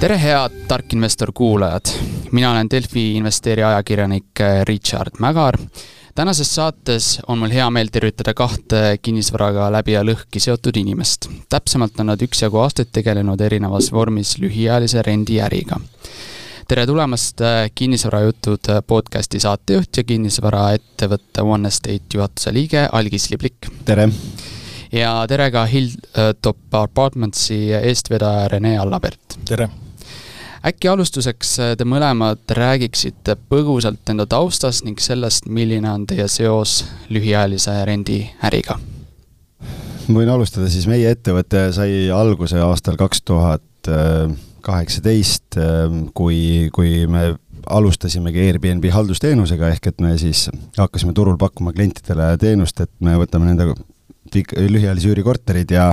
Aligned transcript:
tere, 0.00 0.18
head 0.20 0.52
tarkinvestor 0.68 1.32
kuulajad! 1.32 1.88
mina 2.32 2.50
olen 2.50 2.70
Delfi 2.70 3.14
investeeri 3.16 3.62
ajakirjanik 3.62 4.40
Richard 4.64 5.10
Mägar. 5.18 5.58
tänases 6.14 6.54
saates 6.54 7.20
on 7.28 7.38
mul 7.38 7.48
hea 7.48 7.70
meel 7.70 7.88
tervitada 7.92 8.34
kahte 8.34 8.98
kinnisvaraga 9.02 9.70
läbi 9.72 9.92
ja 9.92 10.02
lõhki 10.04 10.40
seotud 10.40 10.76
inimest. 10.76 11.30
täpsemalt 11.48 12.00
on 12.00 12.06
nad 12.12 12.22
üksjagu 12.22 12.60
aastaid 12.60 12.92
tegelenud 12.92 13.40
erinevas 13.40 13.88
vormis 13.92 14.36
lühiajalise 14.38 15.02
rendiäriga. 15.02 15.80
tere 16.68 16.86
tulemast, 16.86 17.40
Kinnisvarajutud 17.74 18.68
podcasti 18.86 19.40
saatejuht 19.40 19.96
ja 19.96 20.04
kinnisvaraettevõtte 20.04 21.42
One 21.42 21.68
Estate 21.68 22.04
juhatuse 22.14 22.52
liige 22.52 22.88
Algis 22.92 23.30
Liblik. 23.30 23.72
tere! 23.84 24.10
ja 24.92 25.24
tere 25.28 25.50
ka 25.50 25.64
Hilltop 25.64 26.74
Apartmentsi 26.74 27.72
eestvedaja 27.72 28.48
Rene 28.48 28.78
Allapert. 28.78 29.40
tere! 29.48 29.85
Äkki 30.66 30.90
alustuseks 30.90 31.52
äh, 31.62 31.72
te 31.78 31.86
mõlemad 31.88 32.42
räägiksite 32.58 33.36
põgusalt 33.50 34.12
enda 34.12 34.26
taustast 34.30 34.84
ning 34.86 35.00
sellest, 35.02 35.46
milline 35.46 35.90
on 35.92 36.06
teie 36.08 36.28
seos 36.32 36.82
lühiajalise 37.12 37.78
rendiäriga? 37.86 38.78
ma 40.06 40.20
võin 40.20 40.30
alustada, 40.30 40.68
siis 40.70 40.86
meie 40.90 41.10
ettevõte 41.10 41.68
sai 41.74 42.06
alguse 42.14 42.60
aastal 42.62 42.98
kaks 42.98 43.24
tuhat 43.26 43.90
kaheksateist, 44.66 45.58
äh, 45.60 45.98
kui, 46.14 46.68
kui 46.74 47.06
me 47.10 47.34
alustasimegi 47.66 48.44
Airbnb 48.46 48.86
haldusteenusega, 48.94 49.72
ehk 49.74 49.90
et 49.90 50.02
me 50.02 50.14
siis 50.20 50.46
hakkasime 50.78 51.14
turul 51.16 51.38
pakkuma 51.40 51.74
klientidele 51.74 52.34
teenust, 52.42 52.80
et 52.82 52.92
me 53.02 53.16
võtame 53.18 53.50
nende 53.50 53.72
lühiajalisi 54.34 55.10
üürikorterid 55.12 55.70
ja 55.74 55.90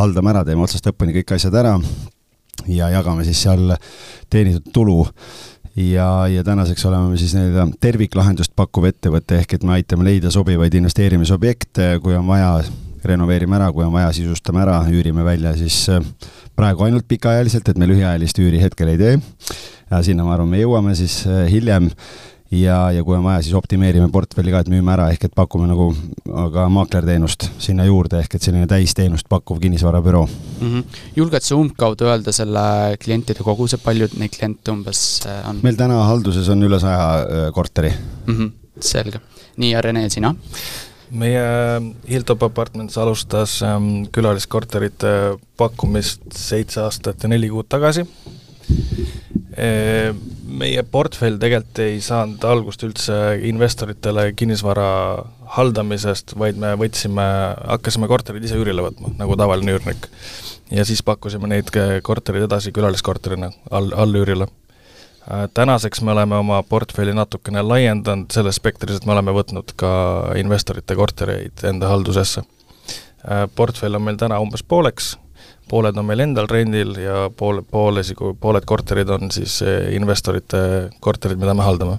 haldame 0.00 0.32
ära, 0.32 0.44
teeme 0.44 0.64
otsast 0.64 0.88
lõpuni 0.88 1.16
kõik 1.18 1.36
asjad 1.36 1.56
ära 1.60 1.76
ja 2.68 2.90
jagame 2.92 3.24
siis 3.26 3.42
seal 3.46 3.74
teenitud 4.30 4.72
tulu. 4.72 5.04
Ja, 5.76 6.24
ja 6.32 6.44
tänaseks 6.44 6.86
oleme 6.88 7.10
me 7.12 7.18
siis 7.20 7.34
nii-öelda 7.36 7.66
terviklahendust 7.84 8.54
pakkuv 8.56 8.86
ettevõte, 8.88 9.42
ehk 9.42 9.58
et 9.58 9.64
me 9.66 9.74
aitame 9.74 10.06
leida 10.08 10.30
sobivaid 10.32 10.72
investeerimisobjekte, 10.78 11.98
kui 12.02 12.16
on 12.16 12.24
vaja, 12.30 12.62
renoveerime 13.04 13.58
ära, 13.58 13.68
kui 13.76 13.84
on 13.84 13.92
vaja, 13.92 14.08
sisustame 14.16 14.62
ära, 14.64 14.78
üürime 14.88 15.24
välja 15.26 15.52
siis 15.58 15.82
äh, 15.92 16.00
praegu 16.56 16.86
ainult 16.86 17.04
pikaajaliselt, 17.08 17.68
et 17.68 17.78
me 17.78 17.90
lühiajalist 17.90 18.40
üüri 18.40 18.62
hetkel 18.62 18.94
ei 18.94 19.02
tee. 19.02 19.18
sinna 20.02 20.24
ma 20.24 20.32
arvan, 20.34 20.48
me 20.48 20.62
jõuame 20.62 20.94
siis 20.96 21.26
äh, 21.28 21.44
hiljem 21.52 21.90
ja, 22.50 22.76
ja 22.94 23.04
kui 23.04 23.16
on 23.16 23.24
vaja, 23.24 23.42
siis 23.42 23.56
optimeerime 23.58 24.08
portfelli 24.12 24.52
ka, 24.54 24.62
et 24.62 24.70
müüme 24.70 24.92
ära, 24.94 25.08
ehk 25.12 25.28
et 25.28 25.34
pakume 25.36 25.68
nagu 25.70 25.88
ka 26.54 26.66
maaklerteenust 26.72 27.48
sinna 27.62 27.86
juurde, 27.88 28.20
ehk 28.22 28.38
et 28.38 28.46
selline 28.46 28.68
täisteenust 28.70 29.28
pakkuv 29.28 29.60
kinnisvarabüroo 29.62 30.24
mm. 30.26 30.68
-hmm. 30.68 30.98
julged 31.16 31.46
sa 31.46 31.56
umbkaudu 31.56 32.10
öelda 32.10 32.32
selle 32.32 32.96
klientide 33.02 33.42
koguse, 33.42 33.78
palju 33.82 34.08
neid 34.16 34.36
kliente 34.38 34.70
umbes 34.70 35.22
äh, 35.26 35.48
on? 35.50 35.60
meil 35.62 35.76
täna 35.76 36.02
halduses 36.10 36.48
on 36.48 36.62
üle 36.62 36.80
saja 36.80 37.08
äh, 37.20 37.52
korteri 37.52 37.92
mm. 38.26 38.34
-hmm. 38.34 38.50
selge. 38.80 39.20
nii, 39.56 39.70
ja 39.70 39.82
Rene, 39.82 40.08
sina? 40.10 40.34
meie 41.10 41.42
Hilltop 42.08 42.42
Apartments 42.42 42.98
alustas 42.98 43.62
ähm, 43.62 44.06
külaliskorterite 44.12 45.38
pakkumist 45.56 46.22
seitse 46.34 46.80
aastat 46.80 47.22
ja 47.22 47.28
neli 47.28 47.48
kuud 47.48 47.68
tagasi 47.68 48.06
meie 49.56 50.82
portfell 50.92 51.38
tegelikult 51.40 51.80
ei 51.80 52.00
saanud 52.04 52.42
algust 52.44 52.82
üldse 52.84 53.14
investoritele 53.48 54.28
kinnisvara 54.36 54.88
haldamisest, 55.56 56.34
vaid 56.36 56.60
me 56.60 56.74
võtsime, 56.76 57.24
hakkasime 57.72 58.08
korterid 58.10 58.44
ise 58.44 58.58
üürile 58.60 58.84
võtma, 58.84 59.14
nagu 59.16 59.38
tavaline 59.38 59.78
üürnik. 59.78 60.10
ja 60.70 60.84
siis 60.84 61.02
pakkusime 61.02 61.48
neid 61.48 61.70
korterid 62.02 62.44
edasi 62.44 62.72
külaliskorterina 62.72 63.50
all, 63.70 63.92
allüürile. 63.96 64.48
Tänaseks 65.54 66.02
me 66.02 66.12
oleme 66.12 66.36
oma 66.36 66.62
portfelli 66.62 67.14
natukene 67.14 67.62
laiendanud 67.62 68.30
selles 68.30 68.60
spektris, 68.60 68.96
et 69.00 69.06
me 69.06 69.16
oleme 69.16 69.32
võtnud 69.34 69.72
ka 69.76 69.90
investorite 70.38 70.94
kortereid 70.94 71.64
enda 71.66 71.88
haldusesse. 71.90 72.44
Portfell 73.56 73.98
on 73.98 74.04
meil 74.06 74.18
täna 74.20 74.38
umbes 74.38 74.62
pooleks 74.62 75.16
pooled 75.70 75.96
on 75.98 76.06
meil 76.06 76.24
endal 76.26 76.48
rendil 76.50 76.94
ja 77.00 77.26
pool, 77.36 77.62
poolesi, 77.70 78.16
pooled 78.16 78.66
korterid 78.68 79.10
on 79.10 79.32
siis 79.34 79.60
eh, 79.66 79.94
investorite 79.96 80.60
korterid, 81.00 81.40
mida 81.40 81.54
me 81.54 81.66
haldame 81.66 81.98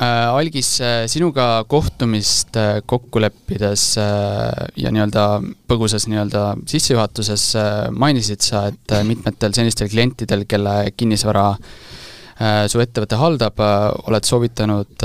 äh,. 0.00 0.28
Algis, 0.38 0.80
äh, 0.80 1.06
sinuga 1.10 1.64
kohtumist 1.68 2.56
äh, 2.56 2.80
kokku 2.86 3.20
leppides 3.22 3.84
äh, 3.98 4.68
ja 4.78 4.92
nii-öelda 4.94 5.26
põgusas 5.70 6.06
nii-öelda 6.10 6.44
sissejuhatuses 6.70 7.50
mainisid 7.90 8.44
sa, 8.44 8.68
et 8.70 8.98
mitmetel 9.08 9.56
sellistel 9.56 9.90
klientidel, 9.90 10.46
kelle 10.48 10.92
kinnisvara 10.96 11.50
su 12.38 12.78
ettevõte 12.78 13.16
haldab, 13.18 13.58
oled 14.06 14.26
soovitanud 14.26 15.02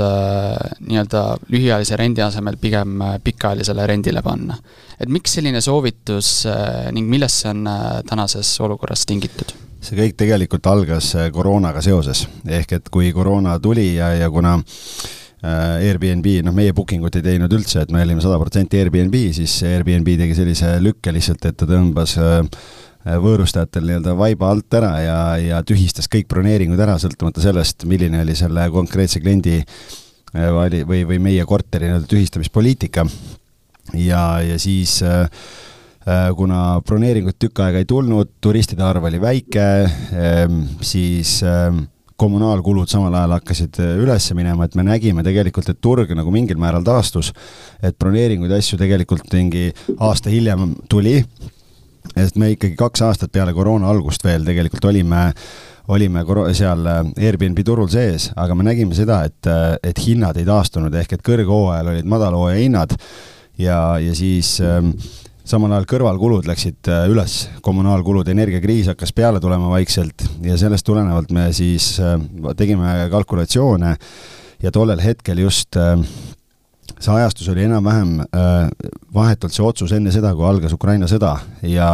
nii-öelda 0.86 1.22
lühiajalise 1.50 1.96
rendi 1.98 2.22
asemel 2.22 2.54
pigem 2.62 3.00
pikaajalisele 3.24 3.86
rendile 3.90 4.22
panna 4.22 4.54
et 5.00 5.10
miks 5.12 5.36
selline 5.38 5.60
soovitus 5.64 6.44
äh, 6.50 6.88
ning 6.94 7.08
millest 7.10 7.42
see 7.42 7.52
on 7.52 7.66
äh, 7.70 7.98
tänases 8.08 8.54
olukorras 8.64 9.04
tingitud? 9.08 9.54
see 9.84 9.98
kõik 9.98 10.16
tegelikult 10.20 10.66
algas 10.70 11.10
äh, 11.18 11.28
koroonaga 11.34 11.82
seoses, 11.84 12.24
ehk 12.46 12.78
et 12.78 12.88
kui 12.92 13.10
koroona 13.16 13.58
tuli 13.62 13.94
ja, 13.98 14.14
ja 14.16 14.30
kuna 14.32 14.58
Airbnb, 15.44 16.24
noh, 16.40 16.54
meie 16.56 16.72
booking 16.72 17.02
ut 17.04 17.18
ei 17.18 17.24
teinud 17.26 17.52
üldse, 17.52 17.82
et 17.84 17.90
me 17.92 18.00
olime 18.00 18.22
sada 18.24 18.38
protsenti 18.40 18.78
Airbnb, 18.80 19.12
siis 19.36 19.58
Airbnb 19.68 20.08
tegi 20.16 20.38
sellise 20.38 20.70
lükke 20.80 21.12
lihtsalt, 21.12 21.44
et 21.44 21.58
ta 21.60 21.68
tõmbas 21.68 22.14
võõrustajatel 23.04 23.84
nii-öelda 23.84 24.14
vaiba 24.16 24.48
alt 24.48 24.74
ära 24.78 24.92
ja, 25.04 25.18
ja 25.40 25.60
tühistas 25.66 26.08
kõik 26.08 26.28
broneeringud 26.30 26.80
ära, 26.80 26.96
sõltumata 27.00 27.42
sellest, 27.44 27.84
milline 27.88 28.22
oli 28.24 28.36
selle 28.38 28.64
konkreetse 28.72 29.20
kliendi 29.20 29.58
või, 30.32 30.82
või, 30.88 31.04
või 31.08 31.20
meie 31.30 31.44
korteri 31.48 31.90
nii-öelda 31.90 32.10
tühistamispoliitika. 32.10 33.06
Ja, 33.92 34.40
ja 34.42 34.58
siis 34.58 35.02
äh, 35.02 35.28
äh, 36.08 36.30
kuna 36.36 36.80
broneeringut 36.86 37.38
tükk 37.38 37.60
aega 37.66 37.82
ei 37.82 37.88
tulnud, 37.88 38.36
turistide 38.40 38.84
arv 38.86 39.04
oli 39.04 39.20
väike, 39.20 39.66
ähm, 40.16 40.62
siis 40.80 41.42
ähm, 41.44 41.84
kommunaalkulud 42.16 42.88
samal 42.90 43.14
ajal 43.18 43.36
hakkasid 43.36 43.80
äh, 43.82 43.96
üles 44.00 44.30
minema, 44.34 44.64
et 44.64 44.78
me 44.78 44.86
nägime 44.86 45.24
tegelikult, 45.26 45.68
et 45.68 45.80
turg 45.84 46.14
nagu 46.16 46.32
mingil 46.34 46.58
määral 46.60 46.86
taastus, 46.86 47.32
et 47.82 47.98
broneeringuid 48.00 48.54
ja 48.54 48.62
asju 48.62 48.80
tegelikult 48.80 49.28
mingi 49.36 49.68
aasta 49.98 50.32
hiljem 50.32 50.72
tuli, 50.88 51.18
et 52.16 52.36
me 52.40 52.52
ikkagi 52.54 52.76
kaks 52.78 53.02
aastat 53.08 53.32
peale 53.32 53.54
koroona 53.54 53.90
algust 53.90 54.24
veel 54.24 54.46
tegelikult 54.46 54.90
olime 54.92 55.26
olime 55.92 56.22
seal 56.56 56.86
Airbnb 56.88 57.58
turul 57.64 57.90
sees, 57.92 58.30
aga 58.40 58.54
me 58.56 58.64
nägime 58.64 58.96
seda, 58.96 59.18
et, 59.28 59.48
et 59.84 59.98
hinnad 60.00 60.38
ei 60.40 60.46
taastunud, 60.48 60.94
ehk 60.96 61.12
et 61.12 61.24
kõrghooajal 61.26 61.90
olid 61.92 62.08
madalhooaja 62.08 62.62
hinnad 62.62 62.94
ja, 63.60 63.98
ja 64.00 64.14
siis 64.16 64.56
ähm, 64.64 64.94
samal 65.44 65.74
ajal 65.76 65.86
kõrvalkulud 65.88 66.48
läksid 66.48 66.88
äh, 66.88 67.04
üles, 67.12 67.44
kommunaalkulud, 67.64 68.28
energiakriis 68.32 68.88
hakkas 68.92 69.12
peale 69.16 69.42
tulema 69.44 69.68
vaikselt 69.72 70.24
ja 70.44 70.56
sellest 70.60 70.86
tulenevalt 70.88 71.34
me 71.36 71.50
siis 71.56 71.94
äh, 72.00 72.16
tegime 72.56 72.96
kalkulatsioone 73.12 73.94
ja 74.64 74.72
tollel 74.72 75.02
hetkel 75.04 75.44
just 75.44 75.76
äh, 75.76 75.98
see 76.94 77.12
ajastus 77.14 77.48
oli 77.52 77.66
enam-vähem 77.66 78.16
äh, 78.24 78.88
vahetult 79.14 79.52
see 79.54 79.64
otsus 79.66 79.92
enne 79.96 80.12
seda, 80.14 80.34
kui 80.36 80.46
algas 80.48 80.72
Ukraina 80.76 81.08
sõda 81.10 81.36
ja, 81.68 81.90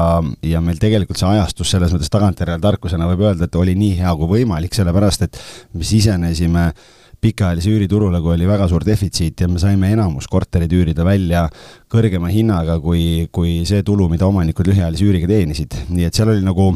ja 0.47 0.63
meil 0.65 0.79
tegelikult 0.83 1.21
see 1.21 1.29
ajastus 1.31 1.73
selles 1.75 1.93
mõttes 1.95 2.13
tagantjärele 2.13 2.63
tarkusena 2.63 3.09
võib 3.11 3.27
öelda, 3.29 3.49
et 3.49 3.61
oli 3.61 3.77
nii 3.79 4.01
hea 4.03 4.15
kui 4.19 4.33
võimalik, 4.39 4.75
sellepärast 4.77 5.27
et 5.27 5.43
me 5.75 5.87
sisenesime 5.87 6.71
äh, 6.71 6.89
pikaajalise 7.21 7.71
üüriturule, 7.71 8.21
kui 8.25 8.35
oli 8.35 8.49
väga 8.49 8.67
suur 8.71 8.85
defitsiit 8.87 9.43
ja 9.45 9.49
me 9.49 9.61
saime 9.61 9.93
enamus 9.93 10.29
korterid 10.31 10.73
üürida 10.73 11.05
välja 11.05 11.47
kõrgema 11.93 12.31
hinnaga 12.33 12.79
kui, 12.81 13.29
kui 13.33 13.61
see 13.69 13.85
tulu, 13.87 14.09
mida 14.13 14.29
omanikud 14.29 14.71
lühiajalise 14.71 15.07
üüriga 15.09 15.29
teenisid. 15.29 15.77
nii 15.91 16.09
et 16.09 16.17
seal 16.17 16.33
oli 16.33 16.45
nagu 16.45 16.73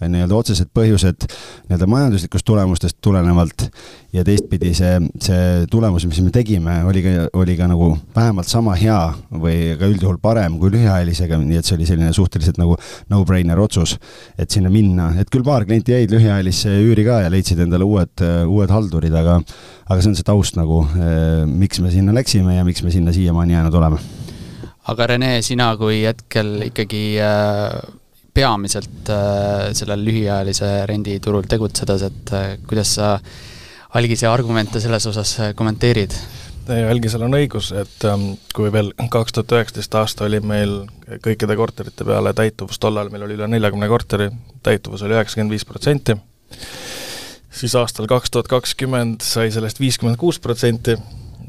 nii-öelda 0.00 0.36
otsesed 0.38 0.70
põhjused 0.74 1.26
nii-öelda 1.68 1.88
majanduslikust 1.90 2.46
tulemustest 2.46 2.98
tulenevalt. 3.02 3.68
Ja 4.12 4.22
teistpidi 4.24 4.70
see, 4.76 4.94
see 5.20 5.64
tulemus, 5.70 6.06
mis 6.08 6.20
me 6.24 6.30
tegime, 6.32 6.78
oli 6.88 7.02
ka, 7.04 7.10
oli 7.36 7.56
ka 7.58 7.66
nagu 7.68 7.90
vähemalt 8.16 8.48
sama 8.48 8.76
hea 8.78 9.00
või 9.28 9.74
ka 9.76 9.90
üldjuhul 9.90 10.16
parem 10.22 10.56
kui 10.60 10.72
lühiajalisega, 10.72 11.40
nii 11.42 11.60
et 11.60 11.68
see 11.68 11.76
oli 11.76 11.88
selline 11.90 12.12
suhteliselt 12.16 12.60
nagu 12.60 12.78
no-brainer 13.12 13.60
otsus, 13.60 13.98
et 14.38 14.48
sinna 14.54 14.72
minna, 14.72 15.10
et 15.20 15.28
küll 15.32 15.44
paar 15.44 15.66
klienti 15.68 15.92
jäid 15.92 16.14
lühiajalisse 16.14 16.72
üüri 16.86 17.04
ka 17.04 17.20
ja 17.26 17.32
leidsid 17.32 17.60
endale 17.66 17.84
uued, 17.84 18.24
uued 18.48 18.72
haldurid, 18.72 19.12
aga 19.12 19.42
aga 19.88 20.02
see 20.02 20.12
on 20.12 20.16
see 20.18 20.26
taust 20.26 20.58
nagu, 20.58 20.82
eh, 21.00 21.44
miks 21.48 21.80
me 21.80 21.92
sinna 21.92 22.14
läksime 22.16 22.58
ja 22.58 22.64
miks 22.64 22.82
me 22.84 22.92
sinna 22.92 23.12
siiamaani 23.12 23.56
jäänud 23.56 23.74
oleme. 23.80 24.00
Aga 24.88 25.06
Rene, 25.06 25.30
sina 25.44 25.68
kui 25.76 26.02
hetkel 26.04 26.68
ikkagi 26.68 27.02
äh, 27.20 27.74
peamiselt 28.34 29.10
äh, 29.10 29.70
sellel 29.76 30.04
lühiajalise 30.04 30.72
renditurul 30.88 31.46
tegutsedes, 31.48 32.04
et 32.08 32.34
äh, 32.36 32.50
kuidas 32.68 32.94
sa 32.98 33.14
algise 33.98 34.28
argumente 34.30 34.80
selles 34.80 35.06
osas 35.10 35.38
äh, 35.40 35.54
kommenteerid? 35.58 36.14
Algisel 36.68 37.22
on 37.24 37.32
õigus, 37.32 37.70
et 37.72 38.04
ähm, 38.04 38.34
kui 38.52 38.68
veel 38.72 38.90
kaks 39.08 39.32
tuhat 39.32 39.54
üheksateist 39.56 39.94
aasta 39.96 40.26
oli 40.26 40.42
meil 40.44 40.82
kõikide 41.24 41.56
korterite 41.56 42.04
peale 42.04 42.34
täituvus, 42.36 42.76
tol 42.76 43.00
ajal 43.00 43.08
meil 43.14 43.24
oli 43.24 43.38
üle 43.38 43.48
neljakümne 43.48 43.88
korteri, 43.88 44.26
täituvus 44.66 45.06
oli 45.06 45.16
üheksakümmend 45.16 45.56
viis 45.56 45.64
protsenti, 45.64 46.18
siis 47.48 47.76
aastal 47.80 48.10
kaks 48.10 48.34
tuhat 48.34 48.52
kakskümmend 48.52 49.24
sai 49.24 49.48
sellest 49.54 49.80
viiskümmend 49.80 50.20
kuus 50.20 50.36
protsenti 50.44 50.98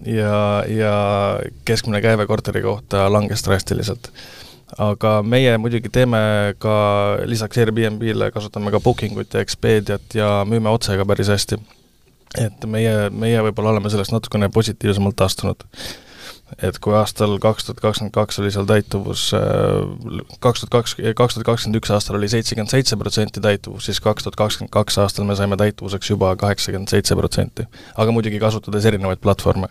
ja, 0.08 0.64
ja 0.72 0.94
keskmine 1.68 2.00
käive 2.02 2.24
korteri 2.30 2.64
kohta 2.64 3.10
langes 3.12 3.44
drastiliselt 3.44 4.14
aga 4.78 5.20
meie 5.24 5.58
muidugi 5.58 5.90
teeme 5.90 6.20
ka 6.62 6.76
lisaks 7.26 7.58
Airbnb-le, 7.58 8.32
kasutame 8.32 8.72
ka 8.72 8.80
Booking 8.80 9.18
ut 9.18 9.34
ja 9.34 9.42
Expediat 9.42 10.16
ja 10.16 10.30
müüme 10.46 10.70
otse 10.70 10.98
ka 10.98 11.06
päris 11.10 11.32
hästi 11.32 11.58
et 12.38 12.68
meie, 12.70 13.10
meie 13.10 13.42
võib-olla 13.48 13.74
oleme 13.74 13.90
sellest 13.90 14.14
natukene 14.14 14.52
positiivsemalt 14.54 15.22
astunud. 15.26 15.66
et 16.66 16.80
kui 16.82 16.96
aastal 16.98 17.36
kaks 17.38 17.68
tuhat 17.68 17.82
kakskümmend 17.82 18.14
kaks 18.14 18.40
oli 18.42 18.50
seal 18.50 18.66
täituvus, 18.66 19.28
äh, 19.38 20.30
kaks 20.42 20.64
tuhat 20.64 20.72
kaks, 20.74 20.96
kaks 21.16 21.38
tuhat 21.38 21.46
kakskümmend 21.46 21.78
üks 21.78 21.92
aastal 21.94 22.18
oli 22.18 22.30
seitsekümmend 22.30 22.74
seitse 22.74 22.98
protsenti 22.98 23.42
täituvus, 23.42 23.86
siis 23.86 24.02
kaks 24.02 24.26
tuhat 24.26 24.38
kakskümmend 24.38 24.74
kaks 24.74 24.98
aastal 24.98 25.30
me 25.30 25.38
saime 25.38 25.58
täituvuseks 25.62 26.10
juba 26.10 26.34
kaheksakümmend 26.36 26.90
seitse 26.90 27.16
protsenti. 27.16 27.68
aga 27.96 28.12
muidugi 28.12 28.42
kasutades 28.42 28.86
erinevaid 28.86 29.22
platvorme 29.22 29.70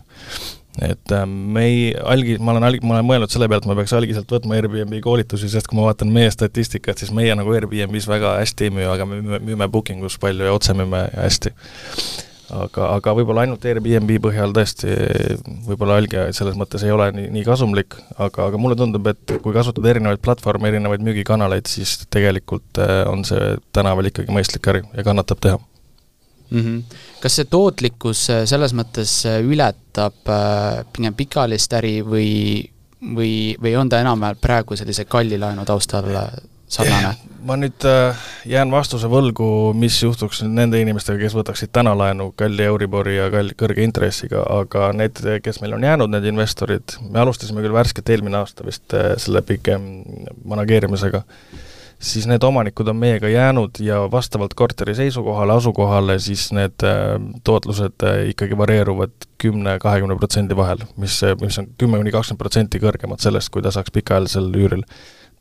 et 0.77 1.11
äh, 1.11 1.25
me 1.25 1.65
ei, 1.65 1.81
algi, 1.97 2.37
ma 2.39 2.53
olen 2.53 2.67
alg-, 2.67 2.85
ma 2.85 2.97
olen 2.97 3.07
mõelnud 3.07 3.33
selle 3.33 3.49
peale, 3.49 3.63
et 3.63 3.69
ma 3.69 3.75
peaks 3.79 3.95
algiselt 3.97 4.31
võtma 4.31 4.55
Airbnb 4.59 4.95
koolitusi, 5.03 5.49
sest 5.51 5.67
kui 5.69 5.79
ma 5.79 5.89
vaatan 5.89 6.11
meie 6.13 6.31
statistikat, 6.33 7.01
siis 7.01 7.11
meie 7.15 7.35
nagu 7.37 7.53
Airbnb-s 7.55 8.07
väga 8.09 8.37
hästi 8.39 8.69
ei 8.69 8.73
müü, 8.77 8.87
aga 8.93 9.07
me 9.09 9.21
müüme 9.37 9.69
Booking 9.71 10.05
us 10.07 10.19
palju 10.21 10.47
ja 10.47 10.55
otse 10.55 10.75
müüme 10.77 11.07
hästi. 11.15 11.55
Aga, 12.49 12.87
aga 12.95 13.13
võib-olla 13.13 13.43
ainult 13.45 13.65
Airbnb 13.69 14.15
põhjal 14.23 14.53
tõesti 14.55 14.89
võib-olla 15.67 15.99
Alge 16.01 16.23
selles 16.33 16.55
mõttes 16.57 16.81
ei 16.85 16.93
ole 16.93 17.11
nii, 17.13 17.27
nii 17.35 17.43
kasumlik, 17.45 17.97
aga, 18.15 18.47
aga 18.47 18.61
mulle 18.61 18.77
tundub, 18.79 19.05
et 19.11 19.37
kui 19.43 19.53
kasutada 19.53 19.91
erinevaid 19.91 20.21
platvorme, 20.25 20.71
erinevaid 20.71 21.03
müügikanaleid, 21.05 21.69
siis 21.69 21.99
tegelikult 22.09 22.81
äh, 22.81 23.03
on 23.09 23.25
see 23.27 23.53
täna 23.75 23.93
veel 23.99 24.09
ikkagi 24.09 24.33
mõistlik 24.33 24.71
äri 24.73 24.85
ja 24.95 25.05
kannatab 25.05 25.43
teha 25.45 25.61
mm. 26.49 26.59
-hmm. 26.59 26.99
kas 27.21 27.35
see 27.35 27.45
tootlikkus 27.49 28.29
äh, 28.29 28.43
selles 28.45 28.73
mõttes 28.73 29.15
äh, 29.29 29.39
ületab 29.45 30.33
pigem 30.93 31.15
pikaajalist 31.15 31.73
äri 31.73 31.99
või, 32.05 32.69
või, 33.15 33.55
või 33.61 33.75
on 33.77 33.89
ta 33.89 33.99
enam-vähem 33.99 34.37
praegu 34.41 34.75
sellise 34.75 35.05
kalli 35.05 35.39
laenu 35.39 35.65
taustal 35.65 36.07
sarnane? 36.67 37.15
ma 37.47 37.55
nüüd 37.59 37.85
äh, 37.87 38.17
jään 38.49 38.71
vastuse 38.71 39.09
võlgu, 39.11 39.47
mis 39.77 39.97
juhtuks 40.03 40.41
nende 40.47 40.79
inimestega, 40.81 41.19
kes 41.21 41.35
võtaksid 41.37 41.71
täna 41.75 41.93
laenu 41.97 42.31
kalli 42.39 42.65
Euribori 42.67 43.15
ja 43.17 43.29
kalli, 43.33 43.55
kõrge 43.59 43.85
intressiga, 43.85 44.43
aga 44.59 44.91
need, 44.97 45.21
kes 45.43 45.61
meil 45.63 45.77
on 45.77 45.87
jäänud, 45.87 46.11
need 46.13 46.27
investorid, 46.31 46.97
me 47.09 47.23
alustasime 47.23 47.63
küll 47.65 47.75
värskelt 47.75 48.11
eelmine 48.11 48.41
aasta 48.41 48.67
vist 48.67 48.95
äh, 48.97 49.13
selle 49.21 49.43
pigem 49.45 49.89
manageerimisega, 50.49 51.23
siis 51.99 52.27
need 52.29 52.43
omanikud 52.43 52.87
on 52.87 52.95
meiega 52.95 53.27
jäänud 53.27 53.81
ja 53.83 54.01
vastavalt 54.11 54.53
korteri 54.55 54.95
seisukohale, 54.95 55.53
asukohale, 55.59 56.19
siis 56.23 56.49
need 56.55 56.85
äh, 56.87 57.15
tootlused 57.43 58.07
ikkagi 58.31 58.57
varieeruvad 58.57 59.29
kümne, 59.39 59.77
kahekümne 59.79 60.15
protsendi 60.19 60.55
vahel, 60.55 60.83
mis, 60.97 61.21
mis 61.41 61.59
on 61.59 61.71
kümme 61.77 62.01
kuni 62.01 62.11
kakskümmend 62.15 62.43
protsenti 62.43 62.81
kõrgemad 62.83 63.23
sellest, 63.23 63.51
kui 63.53 63.63
ta 63.63 63.71
saaks 63.75 63.91
pikaajalisel 63.95 64.51
üüril 64.55 64.85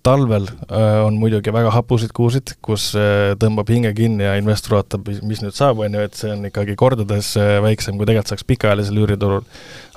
talvel 0.03 0.47
äh, 0.47 1.05
on 1.05 1.19
muidugi 1.19 1.53
väga 1.53 1.73
hapusid 1.75 2.13
kuusid, 2.17 2.55
kus 2.65 2.91
äh, 2.99 3.35
tõmbab 3.41 3.71
hinge 3.73 3.93
kinni 3.97 4.25
ja 4.27 4.37
investor 4.41 4.79
vaatab, 4.79 5.09
mis 5.27 5.43
nüüd 5.43 5.57
saab, 5.57 5.83
on 5.85 5.97
ju, 5.97 6.05
et 6.07 6.19
see 6.19 6.33
on 6.33 6.47
ikkagi 6.49 6.77
kordades 6.79 7.33
äh, 7.41 7.59
väiksem, 7.65 7.99
kui 7.99 8.09
tegelikult 8.09 8.33
saaks 8.33 8.47
pikaajalisel 8.49 9.03
üüriturul. 9.05 9.47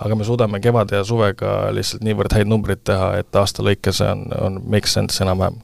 aga 0.02 0.18
me 0.18 0.28
suudame 0.28 0.62
kevade 0.63 0.98
ja 0.98 1.06
suvega 1.08 1.72
lihtsalt 1.75 2.06
niivõrd 2.06 2.34
häid 2.34 2.50
numbreid 2.50 2.81
teha, 2.88 3.13
et 3.22 3.38
aasta 3.38 3.66
lõikes 3.66 4.02
on, 4.06 4.25
on 4.42 4.63
make 4.66 4.90
sense 4.90 5.22
enam-vähem. 5.24 5.62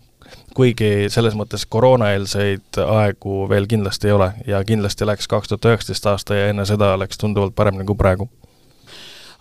Kuigi 0.57 1.07
selles 1.13 1.35
mõttes 1.37 1.67
koroonaeelseid 1.69 2.79
aegu 2.81 3.45
veel 3.49 3.69
kindlasti 3.69 4.09
ei 4.09 4.15
ole 4.15 4.31
ja 4.49 4.63
kindlasti 4.65 5.05
läks 5.05 5.29
kaks 5.29 5.51
tuhat 5.51 5.69
üheksateist 5.69 6.09
aasta 6.09 6.37
ja 6.37 6.51
enne 6.51 6.65
seda 6.65 6.95
läks 6.97 7.21
tunduvalt 7.21 7.55
paremini 7.55 7.85
kui 7.85 7.97
praegu 7.99 8.29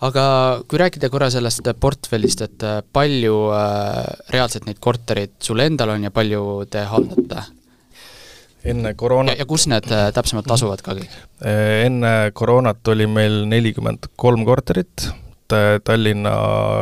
aga 0.04 0.24
kui 0.68 0.80
rääkida 0.80 1.10
korra 1.12 1.28
sellest 1.32 1.68
portfellist, 1.80 2.42
et 2.44 2.64
äh, 2.66 2.80
palju 2.92 3.36
äh, 3.56 4.00
reaalselt 4.34 4.66
neid 4.68 4.80
korterid 4.82 5.36
sul 5.42 5.62
endal 5.64 5.94
on 5.94 6.08
ja 6.08 6.12
palju 6.14 6.42
te 6.70 6.84
haldate? 6.90 7.46
enne 8.66 8.96
koroonat 8.98 9.36
ja, 9.36 9.44
ja 9.44 9.48
kus 9.48 9.68
need 9.70 9.88
äh, 9.94 10.08
täpsemalt 10.14 10.50
asuvad 10.52 10.82
ka 10.84 10.96
kõik? 10.98 11.12
Enne 11.46 12.32
koroonat 12.36 12.88
oli 12.92 13.06
meil 13.08 13.44
nelikümmend 13.48 14.10
kolm 14.16 14.44
korterit 14.48 15.08
Tallinna 15.46 16.32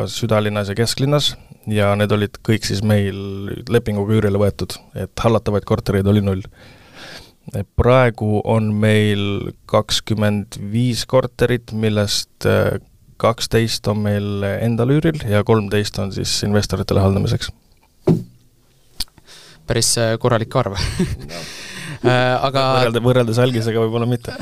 südalinnas 0.08 0.70
ja 0.72 0.74
kesklinnas 0.78 1.34
ja 1.70 1.92
need 1.96 2.12
olid 2.12 2.40
kõik 2.46 2.66
siis 2.68 2.82
meil 2.84 3.18
lepinguga 3.70 4.18
üürile 4.18 4.40
võetud, 4.40 4.76
et 4.98 5.24
hallatavaid 5.24 5.66
kortereid 5.68 6.08
oli 6.10 6.24
null 6.24 6.44
praegu 7.76 8.40
on 8.48 8.70
meil 8.80 9.52
kakskümmend 9.68 10.56
viis 10.72 11.04
korterit, 11.06 11.74
millest 11.76 12.48
kaksteist 13.20 13.88
on 13.90 14.02
meil 14.04 14.46
endal 14.58 14.92
üüril 14.96 15.20
ja 15.28 15.44
kolmteist 15.46 15.98
on 16.02 16.12
siis 16.14 16.32
investoritele 16.46 17.02
haldamiseks. 17.04 17.52
päris 19.66 19.94
äh, 19.98 20.18
korralik 20.20 20.56
arv 20.56 20.74
äh, 20.76 20.82
aga 22.04 22.64
võrrelda, 22.78 23.02
võrreldes 23.04 23.40
algisega 23.42 23.80
võib-olla 23.84 24.08
mitte. 24.08 24.34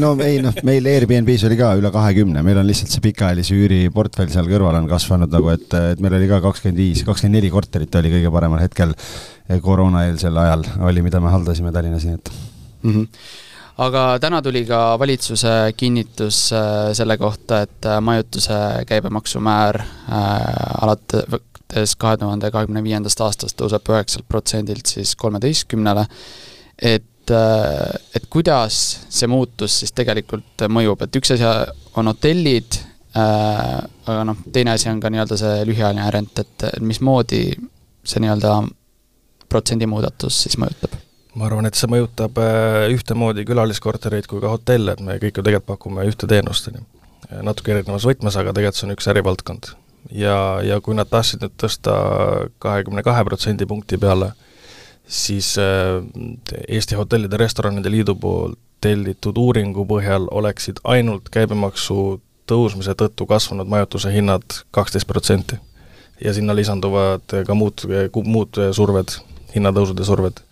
no 0.00 0.14
ei 0.24 0.40
noh, 0.42 0.56
meil 0.66 0.88
Airbnb-s 0.90 1.46
oli 1.48 1.58
ka 1.60 1.74
üle 1.78 1.92
kahekümne, 1.94 2.42
meil 2.46 2.60
on 2.62 2.68
lihtsalt 2.68 2.94
see 2.94 3.04
pikaajalise 3.04 3.54
üüri 3.58 3.80
portfell 3.94 4.32
seal 4.32 4.50
kõrval 4.50 4.80
on 4.80 4.90
kasvanud 4.90 5.32
nagu, 5.34 5.52
et, 5.54 5.68
et 5.94 6.02
meil 6.02 6.18
oli 6.18 6.28
ka 6.30 6.42
kakskümmend 6.44 6.82
viis, 6.82 7.04
kakskümmend 7.06 7.40
neli 7.40 7.52
korterit 7.54 8.00
oli 8.00 8.12
kõige 8.18 8.34
paremal 8.34 8.62
hetkel 8.64 8.94
koroonaeelsel 9.62 10.44
ajal 10.44 10.68
oli, 10.88 11.04
mida 11.04 11.20
me 11.20 11.32
haldasime 11.32 11.72
Tallinnas, 11.74 12.06
nii 12.08 12.20
et 12.20 12.30
mm. 12.34 12.92
-hmm 12.92 13.42
aga 13.82 14.18
täna 14.22 14.42
tuli 14.42 14.64
ka 14.68 14.98
valitsuse 14.98 15.74
kinnitus 15.76 16.52
äh, 16.52 16.92
selle 16.94 17.16
kohta, 17.18 17.64
et 17.66 17.86
äh, 17.86 18.00
majutuse 18.00 18.58
käibemaksumäär 18.86 19.80
äh, 19.80 19.88
alates 20.82 21.96
kahe 21.98 22.16
tuhande 22.16 22.50
kahekümne 22.54 22.84
viiendast 22.84 23.20
aastast 23.24 23.58
tõuseb 23.58 23.88
üheksalt 23.90 24.28
protsendilt 24.28 24.86
siis 24.86 25.16
kolmeteistkümnele, 25.18 26.06
et 26.78 27.02
et 27.24 28.26
kuidas 28.28 28.78
see 29.08 29.28
muutus 29.32 29.78
siis 29.80 29.94
tegelikult 29.96 30.66
mõjub, 30.68 31.06
et 31.06 31.16
üks 31.16 31.30
asi 31.32 31.46
on 31.96 32.10
hotellid, 32.10 32.76
aga 33.16 34.18
noh, 34.28 34.42
teine 34.52 34.74
asi 34.74 34.90
on 34.90 35.00
ka 35.00 35.08
nii-öelda 35.08 35.38
see 35.40 35.62
lühiajaline 35.64 36.10
rent, 36.12 36.42
et 36.42 36.66
mismoodi 36.84 37.46
see 38.04 38.20
nii-öelda 38.20 38.58
protsendi 39.48 39.88
muudatus 39.88 40.42
siis 40.44 40.58
mõjutab? 40.60 40.98
ma 41.34 41.48
arvan, 41.48 41.66
et 41.66 41.78
see 41.78 41.90
mõjutab 41.90 42.38
äh, 42.38 42.84
ühtemoodi 42.94 43.42
külaliskortereid 43.48 44.28
kui 44.30 44.42
ka 44.42 44.52
hotelle, 44.52 44.94
et 44.94 45.02
me 45.02 45.16
kõik 45.22 45.40
ju 45.40 45.42
tegelikult 45.42 45.72
pakume 45.72 46.04
ühte 46.06 46.28
teenust, 46.30 46.68
on 46.70 46.78
ju. 46.78 46.84
natuke 47.42 47.74
erinevas 47.74 48.06
võtmes, 48.06 48.36
aga 48.38 48.52
tegelikult 48.54 48.78
see 48.78 48.86
on 48.86 48.94
üks 48.94 49.10
ärivaldkond. 49.10 49.70
ja, 50.14 50.36
ja 50.62 50.78
kui 50.84 50.94
nad 50.94 51.10
tahtsid 51.10 51.42
nüüd 51.42 51.56
tõsta 51.58 51.96
kahekümne 52.62 53.02
kahe 53.02 53.24
protsendipunkti 53.26 53.98
peale, 53.98 54.30
siis 55.06 55.56
äh, 55.58 56.02
Eesti 56.68 56.94
Hotellide 56.94 57.36
Restoranide 57.36 57.90
Liidu 57.90 58.14
poolt 58.14 58.58
tellitud 58.84 59.38
uuringu 59.40 59.86
põhjal 59.88 60.26
oleksid 60.30 60.82
ainult 60.84 61.30
käibemaksu 61.32 62.20
tõusmise 62.50 62.92
tõttu 63.00 63.24
kasvanud 63.26 63.68
majutuse 63.68 64.12
hinnad 64.12 64.44
kaksteist 64.70 65.08
protsenti. 65.08 65.56
ja 66.20 66.34
sinna 66.34 66.54
lisanduvad 66.54 67.32
ka 67.46 67.54
muud, 67.54 67.86
muud 68.24 68.60
surved, 68.72 69.16
hinnatõusude 69.54 70.04
surved 70.04 70.42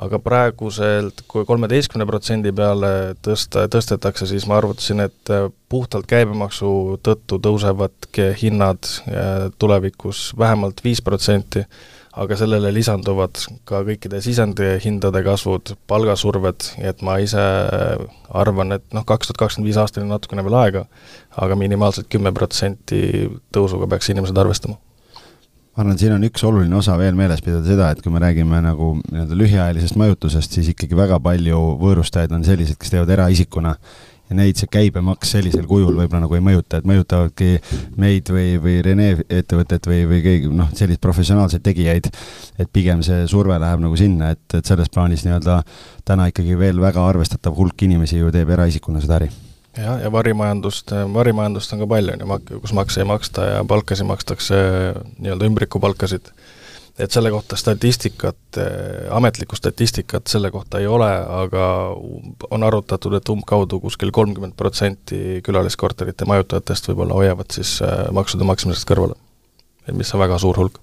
aga 0.00 0.20
praeguselt, 0.22 1.24
kui 1.28 1.44
kolmeteistkümne 1.48 2.06
protsendi 2.08 2.52
peale 2.56 3.16
tõsta, 3.24 3.66
tõstetakse, 3.72 4.28
siis 4.30 4.46
ma 4.48 4.56
arvutasin, 4.60 5.02
et 5.06 5.32
äh, 5.32 5.48
puhtalt 5.68 6.08
käibemaksu 6.10 7.00
tõttu 7.04 7.40
tõusevadki 7.42 8.30
hinnad 8.40 8.86
äh, 8.86 9.48
tulevikus 9.60 10.30
vähemalt 10.38 10.80
viis 10.84 11.02
protsenti, 11.04 11.64
aga 12.10 12.36
sellele 12.38 12.72
lisanduvad 12.74 13.38
ka 13.68 13.84
kõikide 13.86 14.18
sisendhindade 14.24 15.22
kasvud, 15.26 15.74
palgasurved, 15.90 16.72
et 16.82 17.02
ma 17.06 17.20
ise 17.22 17.42
arvan, 18.34 18.74
et 18.78 18.86
noh, 18.96 19.06
kaks 19.06 19.30
tuhat 19.30 19.38
kakskümmend 19.44 19.70
viis 19.70 19.78
aastani 19.78 20.08
on 20.08 20.14
natukene 20.16 20.44
veel 20.46 20.58
aega, 20.58 20.84
aga 21.38 21.58
minimaalselt 21.58 22.10
kümme 22.10 22.32
protsenti 22.34 23.28
tõusuga 23.54 23.88
peaks 23.90 24.10
inimesed 24.10 24.38
arvestama. 24.42 24.80
Ma 25.70 25.84
arvan, 25.84 25.98
siin 26.00 26.16
on 26.16 26.26
üks 26.26 26.42
oluline 26.44 26.74
osa 26.76 26.96
veel 26.98 27.14
meeles 27.14 27.44
pidada 27.46 27.62
seda, 27.64 27.92
et 27.94 28.02
kui 28.02 28.10
me 28.10 28.18
räägime 28.22 28.58
nagu 28.64 28.96
nii-öelda 28.98 29.38
lühiajalisest 29.38 29.98
majutusest, 30.00 30.58
siis 30.58 30.72
ikkagi 30.74 30.98
väga 30.98 31.20
palju 31.22 31.60
võõrustajaid 31.78 32.34
on 32.34 32.42
sellised, 32.46 32.74
kes 32.80 32.90
teevad 32.90 33.14
eraisikuna 33.14 33.76
ja 34.30 34.38
neid 34.38 34.60
see 34.60 34.70
käibemaks 34.70 35.34
sellisel 35.34 35.66
kujul 35.68 35.96
võib-olla 35.98 36.22
nagu 36.24 36.38
ei 36.38 36.44
mõjuta, 36.44 36.78
et 36.78 36.88
mõjutavadki 36.88 37.50
meid 38.00 38.30
või, 38.30 38.54
või 38.62 38.78
Rene 38.86 39.10
ettevõtet 39.26 39.88
või, 39.90 40.04
või 40.10 40.22
keegi 40.24 40.52
noh, 40.54 40.70
selliseid 40.70 41.02
professionaalseid 41.02 41.64
tegijaid, 41.66 42.10
et 42.62 42.70
pigem 42.72 43.02
see 43.06 43.26
surve 43.30 43.58
läheb 43.60 43.82
nagu 43.82 43.98
sinna, 43.98 44.32
et, 44.36 44.44
et 44.54 44.66
selles 44.66 44.90
plaanis 44.94 45.26
nii-öelda 45.26 45.60
täna 46.06 46.30
ikkagi 46.30 46.58
veel 46.58 46.80
väga 46.82 47.04
arvestatav 47.10 47.58
hulk 47.58 47.86
inimesi 47.86 48.22
ju 48.22 48.30
teeb 48.34 48.54
eraisikuna 48.54 49.02
seda 49.02 49.18
äri. 49.20 49.30
Jah, 49.78 50.00
ja 50.02 50.10
varimajandust, 50.10 50.90
varimajandust 51.14 51.74
on 51.74 51.84
ka 51.84 51.90
palju, 51.90 52.14
on 52.16 52.40
ju, 52.50 52.62
kus 52.62 52.72
makse 52.74 53.02
ei 53.02 53.06
maksta 53.06 53.44
ja 53.46 53.60
palkasid 53.66 54.08
makstakse, 54.08 54.56
nii-öelda 55.18 55.46
ümbrikupalkasid 55.46 56.32
et 56.98 57.10
selle 57.10 57.30
kohta 57.30 57.56
statistikat, 57.56 58.58
ametlikku 59.10 59.56
statistikat 59.56 60.26
selle 60.30 60.50
kohta 60.50 60.80
ei 60.80 60.86
ole, 60.86 61.08
aga 61.42 61.64
on 62.50 62.66
arutatud, 62.66 63.14
et 63.16 63.32
umbkaudu 63.32 63.80
kuskil 63.80 64.12
kolmkümmend 64.14 64.56
protsenti 64.58 65.40
külaliskorterite 65.46 66.28
majutajatest 66.28 66.90
võib-olla 66.90 67.18
hoiavad 67.18 67.50
siis 67.54 67.78
äh, 67.86 68.06
maksude 68.14 68.46
maksmisest 68.48 68.88
kõrvale. 68.88 69.18
mis 69.92 70.14
on 70.14 70.20
väga 70.20 70.38
suur 70.38 70.56
hulk 70.56 70.78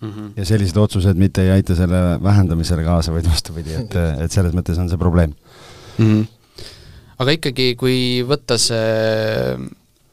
mm. 0.00 0.10
-hmm. 0.10 0.32
ja 0.36 0.44
sellised 0.44 0.76
otsused 0.76 1.16
mitte 1.16 1.42
ei 1.42 1.50
aita 1.50 1.74
selle 1.74 2.22
vähendamisele 2.22 2.84
kaasa, 2.84 3.12
vaid 3.12 3.28
vastupidi, 3.30 3.74
et, 3.74 3.94
et 4.24 4.32
selles 4.32 4.54
mõttes 4.54 4.78
on 4.78 4.88
see 4.88 4.98
probleem 4.98 5.34
mm. 5.98 6.04
-hmm. 6.06 6.26
aga 7.18 7.38
ikkagi, 7.38 7.74
kui 7.76 8.24
võtta 8.28 8.58
see, 8.58 9.56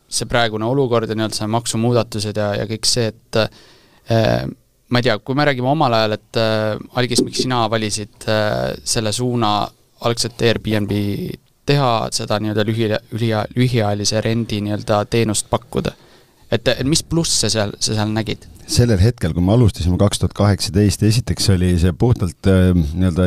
see 0.08 0.29
praegune 0.29 0.65
olukord 0.65 1.10
ja 1.10 1.15
nii-öelda 1.15 1.41
see 1.41 1.48
maksumuudatused 1.58 2.38
ja, 2.38 2.53
ja 2.62 2.70
kõik 2.70 2.88
see, 2.88 3.12
et 3.13 3.44
äh, 3.44 4.48
ma 4.89 5.00
ei 5.00 5.05
tea, 5.05 5.17
kui 5.22 5.38
me 5.38 5.46
räägime 5.46 5.69
omal 5.69 5.93
ajal, 5.93 6.15
et 6.17 6.39
äh, 6.41 6.79
Algis, 7.00 7.22
miks 7.25 7.43
sina 7.43 7.63
valisid 7.69 8.27
äh, 8.27 8.74
selle 8.84 9.13
suuna 9.13 9.53
algselt 10.08 10.41
Airbnb 10.41 10.93
teha, 11.69 11.91
seda 12.15 12.39
nii-öelda 12.41 12.65
lühi, 12.65 12.88
lühi, 13.13 13.34
lühiajalise 13.55 14.22
rendi 14.25 14.62
nii-öelda 14.65 15.03
teenust 15.12 15.50
pakkuda? 15.50 15.93
et, 16.51 16.67
et 16.67 16.88
mis 16.88 17.03
plusse 17.05 17.50
seal, 17.50 17.75
sa 17.79 17.93
seal 17.93 18.13
nägid? 18.15 18.48
Sellel 18.69 18.99
hetkel, 19.01 19.33
kui 19.33 19.43
me 19.43 19.53
alustasime 19.55 19.97
kaks 19.99 20.21
tuhat 20.21 20.35
kaheksateist, 20.38 21.03
esiteks 21.07 21.49
oli 21.55 21.71
see 21.81 21.93
puhtalt 21.97 22.49
äh, 22.49 22.69
nii-öelda 22.75 23.25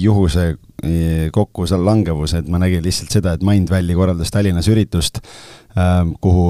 juhuse 0.00 0.46
äh, 0.52 1.26
kokku 1.34 1.66
seal 1.70 1.82
langevus, 1.86 2.36
et 2.38 2.48
ma 2.50 2.60
nägin 2.62 2.84
lihtsalt 2.84 3.14
seda, 3.14 3.34
et 3.34 3.44
Mindvalley 3.46 3.96
korraldas 3.98 4.30
Tallinnas 4.34 4.68
üritust, 4.70 5.20
ähm, 5.78 6.14
kuhu 6.22 6.46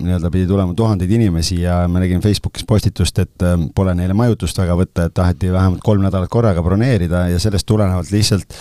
nii-öelda 0.00 0.32
pidi 0.34 0.48
tulema 0.50 0.74
tuhandeid 0.76 1.14
inimesi 1.14 1.60
ja 1.62 1.84
ma 1.90 2.02
nägin 2.02 2.22
Facebookis 2.24 2.66
postitust, 2.68 3.20
et 3.22 3.46
ähm, 3.46 3.68
pole 3.74 3.94
neile 3.98 4.16
majutust 4.18 4.58
väga 4.58 4.78
võtta, 4.80 5.08
et 5.08 5.16
taheti 5.16 5.52
vähemalt 5.54 5.84
kolm 5.84 6.02
nädalat 6.04 6.32
korraga 6.32 6.64
broneerida 6.66 7.28
ja 7.30 7.42
sellest 7.42 7.68
tulenevalt 7.70 8.10
lihtsalt 8.14 8.58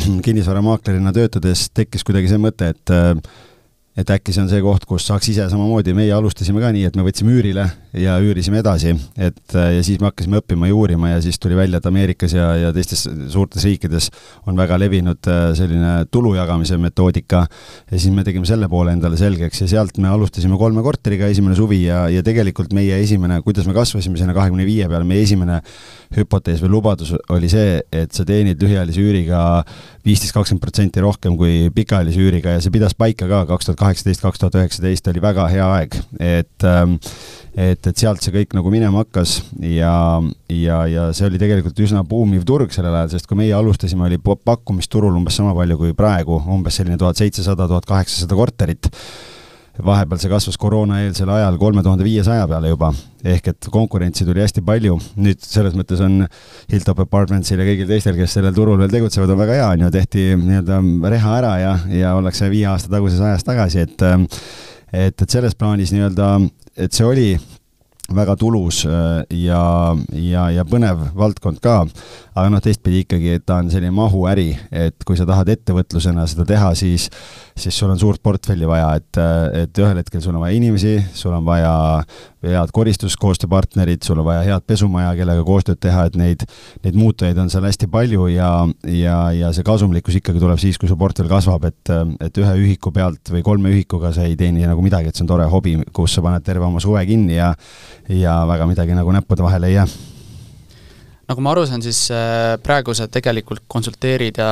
kinnisvaramaaklerina 0.26 1.12
töötades 1.14 1.68
tekkis 1.74 2.06
kuidagi 2.06 2.32
see 2.32 2.40
mõte, 2.40 2.72
et 2.72 2.94
äh, 2.94 3.12
et 3.94 4.10
äkki 4.10 4.32
see 4.34 4.42
on 4.42 4.48
see 4.50 4.62
koht, 4.62 4.84
kus 4.90 5.04
saaks 5.06 5.28
ise 5.30 5.44
samamoodi, 5.50 5.92
meie 5.94 6.10
alustasime 6.16 6.58
ka 6.62 6.72
nii, 6.74 6.88
et 6.88 6.96
me 6.98 7.04
võtsime 7.06 7.30
üürile 7.36 7.68
ja 7.94 8.16
üürisime 8.18 8.58
edasi, 8.58 8.90
et 9.14 9.54
ja 9.54 9.82
siis 9.86 10.00
me 10.02 10.08
hakkasime 10.08 10.40
õppima 10.40 10.66
ja 10.66 10.74
uurima 10.74 11.12
ja 11.12 11.20
siis 11.22 11.38
tuli 11.38 11.54
välja, 11.54 11.78
et 11.78 11.86
Ameerikas 11.86 12.34
ja, 12.34 12.48
ja 12.58 12.72
teistes 12.74 13.04
suurtes 13.30 13.62
riikides 13.62 14.08
on 14.50 14.58
väga 14.58 14.80
levinud 14.82 15.30
äh, 15.30 15.44
selline 15.54 15.92
tulu 16.10 16.34
jagamise 16.34 16.78
metoodika. 16.82 17.44
Ja 17.90 18.00
siis 18.00 18.10
me 18.14 18.24
tegime 18.26 18.48
selle 18.48 18.66
poole 18.72 18.96
endale 18.96 19.18
selgeks 19.20 19.62
ja 19.62 19.68
sealt 19.70 20.00
me 20.02 20.10
alustasime 20.10 20.58
kolme 20.58 20.82
korteriga 20.82 21.30
esimene 21.30 21.54
suvi 21.54 21.84
ja, 21.84 22.08
ja 22.10 22.24
tegelikult 22.26 22.74
meie 22.74 22.98
esimene, 23.04 23.38
kuidas 23.46 23.68
me 23.70 23.76
kasvasime 23.76 24.18
sinna 24.18 24.34
kahekümne 24.34 24.66
viie 24.66 24.90
peale, 24.90 25.06
meie 25.06 25.22
esimene 25.22 25.60
hüpotees 26.14 26.62
või 26.64 26.74
lubadus 26.74 27.14
oli 27.32 27.50
see, 27.52 27.78
et 27.94 28.14
sa 28.14 28.26
teenid 28.26 28.58
lühiajalise 28.62 29.02
üüriga 29.02 29.40
viisteist, 30.04 30.34
kakskümmend 30.34 30.62
protsenti 30.62 31.02
rohkem 31.02 31.38
kui 31.38 31.70
pikaajalise 31.74 32.20
üüriga 32.20 32.56
ja 32.56 32.62
see 32.62 32.74
pidas 32.74 32.94
paika 32.98 33.28
ka 33.30 33.44
kaks 33.48 33.70
tuhat 33.70 33.83
kaheksateist, 33.84 34.24
kaks 34.24 34.42
tuhat 34.42 34.58
üheksateist 34.62 35.12
oli 35.12 35.22
väga 35.24 35.46
hea 35.52 35.70
aeg, 35.78 35.96
et 36.18 36.68
ähm, 36.68 36.98
et, 37.54 37.86
et 37.86 38.00
sealt 38.00 38.22
see 38.24 38.34
kõik 38.34 38.54
nagu 38.56 38.70
minema 38.72 39.04
hakkas 39.04 39.36
ja, 39.62 39.94
ja, 40.50 40.78
ja 40.90 41.04
see 41.14 41.28
oli 41.28 41.38
tegelikult 41.38 41.78
üsna 41.86 42.02
buumiv 42.08 42.42
turg 42.48 42.74
sellel 42.74 42.96
ajal, 42.98 43.12
sest 43.14 43.28
kui 43.30 43.38
meie 43.38 43.54
alustasime, 43.54 44.08
oli 44.08 44.18
pakkumist 44.18 44.90
turul 44.92 45.14
umbes 45.14 45.38
sama 45.38 45.54
palju 45.56 45.78
kui 45.78 45.94
praegu, 45.96 46.40
umbes 46.50 46.80
selline 46.80 46.98
tuhat 47.00 47.20
seitsesada, 47.20 47.68
tuhat 47.70 47.86
kaheksasada 47.88 48.38
korterit 48.38 48.90
vahepeal 49.82 50.20
see 50.22 50.30
kasvas 50.30 50.58
koroonaeelsel 50.60 51.30
ajal 51.34 51.56
kolme 51.58 51.82
tuhande 51.82 52.06
viiesaja 52.06 52.46
peale 52.50 52.70
juba, 52.70 52.92
ehk 53.26 53.48
et 53.50 53.68
konkurentsi 53.74 54.26
tuli 54.26 54.44
hästi 54.44 54.62
palju, 54.66 54.98
nüüd 55.18 55.42
selles 55.42 55.74
mõttes 55.74 56.02
on 56.04 56.20
Hilltop 56.70 57.02
Apartmentsil 57.06 57.58
ja 57.58 57.66
kõigil 57.66 57.90
teistel, 57.90 58.14
kes 58.18 58.36
sellel 58.38 58.54
turul 58.54 58.78
veel 58.78 58.92
tegutsevad, 58.92 59.32
on 59.34 59.42
väga 59.42 59.58
hea, 59.58 59.72
on 59.72 59.86
ju, 59.86 59.90
tehti 59.96 60.28
nii-öelda 60.38 60.78
reha 61.16 61.34
ära 61.40 61.56
ja, 61.58 61.74
ja 61.90 62.14
ollakse 62.18 62.50
viie 62.52 62.68
aasta 62.70 62.92
taguses 62.92 63.24
ajas 63.24 63.46
tagasi, 63.46 63.88
et 63.88 64.06
et, 64.94 65.18
et 65.18 65.28
selles 65.30 65.56
plaanis 65.58 65.90
nii-öelda, 65.90 66.30
et 66.78 66.94
see 66.94 67.06
oli 67.08 67.28
väga 68.12 68.36
tulus 68.36 68.82
äh, 68.84 69.22
ja, 69.44 69.62
ja, 70.12 70.48
ja 70.52 70.64
põnev 70.68 71.06
valdkond 71.16 71.60
ka, 71.64 71.80
aga 72.34 72.50
noh, 72.52 72.60
teistpidi 72.64 73.04
ikkagi, 73.04 73.38
et 73.38 73.46
ta 73.48 73.62
on 73.62 73.70
selline 73.72 73.94
mahuäri, 73.94 74.50
et 74.72 75.06
kui 75.06 75.16
sa 75.16 75.26
tahad 75.28 75.48
ettevõtlusena 75.54 76.26
seda 76.28 76.44
teha, 76.48 76.74
siis 76.78 77.08
siis 77.56 77.78
sul 77.78 77.90
on 77.90 77.98
suurt 77.98 78.22
portfelli 78.22 78.66
vaja, 78.66 78.88
et, 78.98 79.18
et 79.62 79.78
ühel 79.78 79.98
hetkel 80.00 80.22
sul 80.22 80.34
on 80.34 80.42
vaja 80.42 80.56
inimesi, 80.58 80.96
sul 81.14 81.34
on 81.36 81.44
vaja 81.46 81.74
head 82.44 82.72
koristuskoostööpartnerid, 82.74 84.02
sul 84.04 84.18
on 84.20 84.26
vaja 84.26 84.42
head 84.48 84.64
pesumaja, 84.66 85.12
kellega 85.16 85.44
koostööd 85.46 85.78
teha, 85.80 86.08
et 86.08 86.18
neid, 86.18 86.42
neid 86.84 86.98
muutujaid 86.98 87.38
on 87.38 87.52
seal 87.52 87.64
hästi 87.68 87.88
palju 87.92 88.26
ja, 88.32 88.50
ja, 88.90 89.18
ja 89.36 89.52
see 89.54 89.66
kasumlikkus 89.66 90.18
ikkagi 90.18 90.42
tuleb 90.42 90.58
siis, 90.60 90.80
kui 90.82 90.90
su 90.90 90.98
portfell 90.98 91.30
kasvab, 91.30 91.68
et, 91.70 91.94
et 92.26 92.42
ühe 92.42 92.56
ühiku 92.64 92.90
pealt 92.94 93.30
või 93.32 93.44
kolme 93.46 93.70
ühikuga 93.74 94.10
sa 94.14 94.26
ei 94.26 94.34
teeni 94.40 94.66
nagu 94.66 94.82
midagi, 94.84 95.12
et 95.12 95.16
see 95.16 95.24
on 95.24 95.30
tore 95.30 95.46
hobi, 95.50 95.76
kus 95.94 96.18
sa 96.18 96.26
paned 96.26 96.44
terve 96.44 96.66
oma 96.66 96.82
suve 96.82 97.06
kinni 97.06 97.38
ja 97.38 97.52
ja 98.08 98.40
väga 98.48 98.66
midagi 98.70 98.96
nagu 98.96 99.12
näppude 99.14 99.46
vahele 99.46 99.72
ei 99.72 99.78
jää 99.78 99.88
nagu 101.28 101.40
ma 101.44 101.52
aru 101.54 101.64
saan, 101.68 101.82
siis 101.84 101.98
äh, 102.12 102.54
praegu 102.62 102.94
sa 102.96 103.06
tegelikult 103.12 103.64
konsulteerid 103.70 104.38
ja 104.40 104.48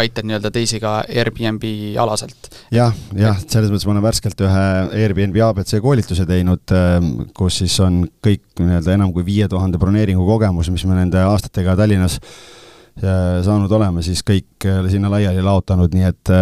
aitad 0.00 0.26
nii-öelda 0.26 0.50
teisi 0.54 0.80
ka 0.82 0.96
Airbnb 1.04 1.66
alaselt 2.00 2.48
ja,. 2.72 2.88
jah, 2.88 2.96
jah, 3.18 3.40
selles 3.42 3.72
mõttes 3.72 3.86
ma 3.88 3.94
olen 3.96 4.06
värskelt 4.06 4.44
ühe 4.46 4.64
Airbnb 5.02 5.38
abc 5.44 5.76
koolituse 5.84 6.26
teinud, 6.28 6.64
ähm, 6.76 7.12
kus 7.36 7.60
siis 7.62 7.76
on 7.84 8.04
kõik 8.24 8.44
nii-öelda 8.62 8.96
enam 8.96 9.12
kui 9.14 9.26
viie 9.26 9.48
tuhande 9.50 9.80
broneeringu 9.80 10.24
kogemus, 10.28 10.72
mis 10.72 10.86
me 10.88 10.98
nende 11.02 11.20
aastatega 11.20 11.76
Tallinnas 11.80 12.18
äh, 12.20 13.40
saanud 13.44 13.72
oleme, 13.76 14.04
siis 14.06 14.24
kõik 14.24 14.68
äh, 14.68 14.84
sinna 14.92 15.12
laiali 15.12 15.44
laotanud, 15.44 15.92
nii 15.96 16.12
et 16.12 16.36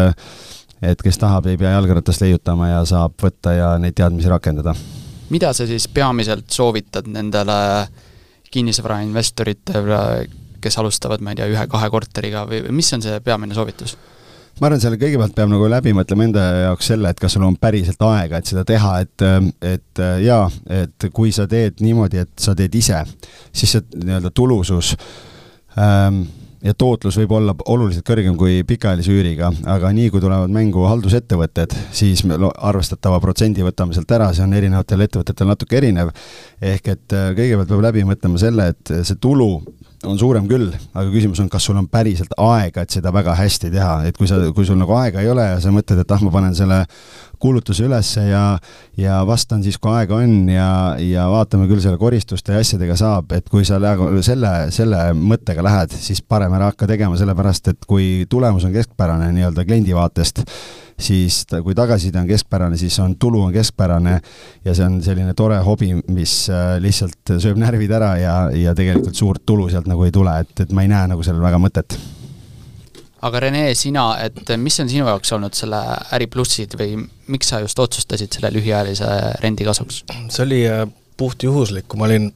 et 0.82 0.98
kes 0.98 1.18
tahab, 1.18 1.46
ei 1.46 1.58
pea 1.58 1.76
jalgratast 1.76 2.24
leiutama 2.24 2.72
ja 2.72 2.82
saab 2.86 3.14
võtta 3.22 3.54
ja 3.54 3.76
neid 3.78 3.94
teadmisi 3.94 4.30
rakendada. 4.30 4.74
Mida 5.32 5.52
sa 5.56 5.66
siis 5.66 5.88
peamiselt 5.88 6.52
soovitad 6.52 7.08
nendele 7.10 7.60
äh, 7.80 7.92
kinnisvarainvestoritele, 8.52 10.28
kes 10.60 10.78
alustavad, 10.78 11.22
ma 11.24 11.32
ei 11.32 11.40
tea, 11.40 11.48
ühe-kahe 11.50 11.88
korteriga 11.90 12.44
või, 12.48 12.62
mis 12.74 12.92
on 12.94 13.04
see 13.04 13.20
peamine 13.24 13.56
soovitus? 13.56 13.96
ma 14.60 14.68
arvan, 14.68 14.82
seal 14.82 14.98
kõigepealt 15.00 15.32
peab 15.34 15.48
nagu 15.48 15.66
läbi 15.72 15.94
mõtlema 15.96 16.26
enda 16.28 16.42
jaoks 16.66 16.90
selle, 16.92 17.10
et 17.10 17.18
kas 17.18 17.32
sul 17.34 17.42
on 17.46 17.56
päriselt 17.58 18.02
aega, 18.04 18.38
et 18.38 18.50
seda 18.50 18.66
teha, 18.68 18.90
et, 19.00 19.24
et 19.64 20.02
jaa, 20.22 20.42
et 20.82 21.06
kui 21.16 21.32
sa 21.32 21.46
teed 21.50 21.80
niimoodi, 21.82 22.20
et 22.20 22.44
sa 22.44 22.52
teed 22.58 22.76
ise, 22.76 23.00
siis 23.48 23.72
see 23.72 24.02
nii-öelda 24.04 24.30
tulusus 24.36 24.92
ähm, 25.80 26.20
ja 26.62 26.74
tootlus 26.78 27.16
võib 27.18 27.34
olla 27.36 27.54
oluliselt 27.70 28.06
kõrgem 28.06 28.36
kui 28.38 28.60
pikaajalise 28.66 29.12
üüriga, 29.12 29.50
aga 29.68 29.90
nii 29.94 30.10
kui 30.14 30.22
tulevad 30.22 30.52
mängu 30.54 30.86
haldusettevõtted, 30.86 31.74
siis 31.94 32.22
me 32.28 32.38
arvestatava 32.38 33.18
protsendi 33.22 33.66
võtame 33.66 33.96
sealt 33.96 34.14
ära, 34.14 34.30
see 34.34 34.46
on 34.46 34.54
erinevatel 34.58 35.06
ettevõtetel 35.06 35.50
natuke 35.50 35.80
erinev. 35.80 36.12
ehk 36.60 36.92
et 36.94 37.16
äh, 37.18 37.30
kõigepealt 37.38 37.72
peab 37.72 37.86
läbi 37.88 38.04
mõtlema 38.06 38.38
selle, 38.38 38.68
et 38.74 38.94
see 39.02 39.18
tulu 39.18 39.56
on 40.06 40.18
suurem 40.18 40.46
küll, 40.50 40.70
aga 40.94 41.08
küsimus 41.12 41.40
on, 41.42 41.48
kas 41.50 41.66
sul 41.66 41.78
on 41.78 41.86
päriselt 41.90 42.32
aega, 42.40 42.82
et 42.82 42.94
seda 42.94 43.12
väga 43.14 43.36
hästi 43.38 43.70
teha, 43.70 43.92
et 44.08 44.18
kui 44.18 44.30
sa, 44.30 44.38
kui 44.54 44.66
sul 44.66 44.78
nagu 44.80 44.94
aega 44.98 45.22
ei 45.22 45.30
ole 45.30 45.44
ja 45.46 45.60
sa 45.62 45.70
mõtled, 45.74 46.02
et 46.02 46.14
ah, 46.14 46.24
ma 46.26 46.32
panen 46.34 46.56
selle 46.58 46.82
kuulutuse 47.42 47.86
ülesse 47.88 48.24
ja, 48.28 48.42
ja 48.98 49.18
vastan 49.26 49.62
siis, 49.64 49.78
kui 49.82 49.92
aega 49.92 50.20
on 50.22 50.48
ja, 50.52 50.68
ja 51.02 51.26
vaatame 51.32 51.66
küll 51.70 51.82
selle 51.82 51.98
koristuste 52.00 52.54
ja 52.54 52.62
asjadega 52.62 52.96
saab, 52.98 53.34
et 53.36 53.48
kui 53.50 53.66
sa 53.68 53.80
selle, 54.22 54.52
selle 54.74 55.02
mõttega 55.18 55.64
lähed, 55.66 55.96
siis 55.98 56.22
parem 56.22 56.54
ära 56.58 56.70
hakka 56.70 56.88
tegema, 56.90 57.18
sellepärast 57.18 57.72
et 57.74 57.84
kui 57.88 58.28
tulemus 58.30 58.66
on 58.68 58.74
keskpärane 58.74 59.32
nii-öelda 59.34 59.66
kliendi 59.66 59.96
vaatest, 59.96 60.44
siis 61.02 61.42
ta, 61.50 61.62
kui 61.64 61.74
tagasiside 61.78 62.20
on 62.22 62.30
keskpärane, 62.30 62.78
siis 62.80 62.98
on 63.02 63.16
tulu 63.20 63.42
on 63.48 63.52
keskpärane 63.54 64.18
ja 64.64 64.74
see 64.74 64.86
on 64.86 65.00
selline 65.04 65.34
tore 65.38 65.58
hobi, 65.66 65.92
mis 66.14 66.36
äh, 66.52 66.76
lihtsalt 66.82 67.36
sööb 67.42 67.60
närvid 67.60 67.92
ära 67.98 68.14
ja, 68.20 68.36
ja 68.54 68.76
tegelikult 68.78 69.18
suurt 69.18 69.46
tulu 69.46 69.68
sealt 69.72 69.90
nagu 69.90 70.06
ei 70.06 70.14
tule, 70.14 70.38
et, 70.44 70.54
et 70.62 70.74
ma 70.74 70.86
ei 70.86 70.92
näe 70.92 71.10
nagu 71.14 71.24
sellel 71.26 71.42
väga 71.44 71.60
mõtet 71.62 71.98
aga 73.26 73.42
Rene, 73.46 73.66
sina, 73.78 74.06
et 74.24 74.54
mis 74.58 74.80
on 74.82 74.90
sinu 74.90 75.06
jaoks 75.06 75.32
olnud 75.36 75.54
selle 75.56 75.80
äri 76.16 76.28
plussid 76.30 76.74
või 76.78 76.96
miks 77.32 77.52
sa 77.52 77.62
just 77.62 77.78
otsustasid 77.78 78.34
selle 78.34 78.50
lühiajalise 78.54 79.12
rendi 79.42 79.66
kasuks? 79.68 80.02
see 80.10 80.44
oli 80.44 80.60
äh, 80.66 80.84
puhtjuhuslik, 81.20 81.86
kui 81.90 82.00
ma 82.00 82.08
olin, 82.08 82.30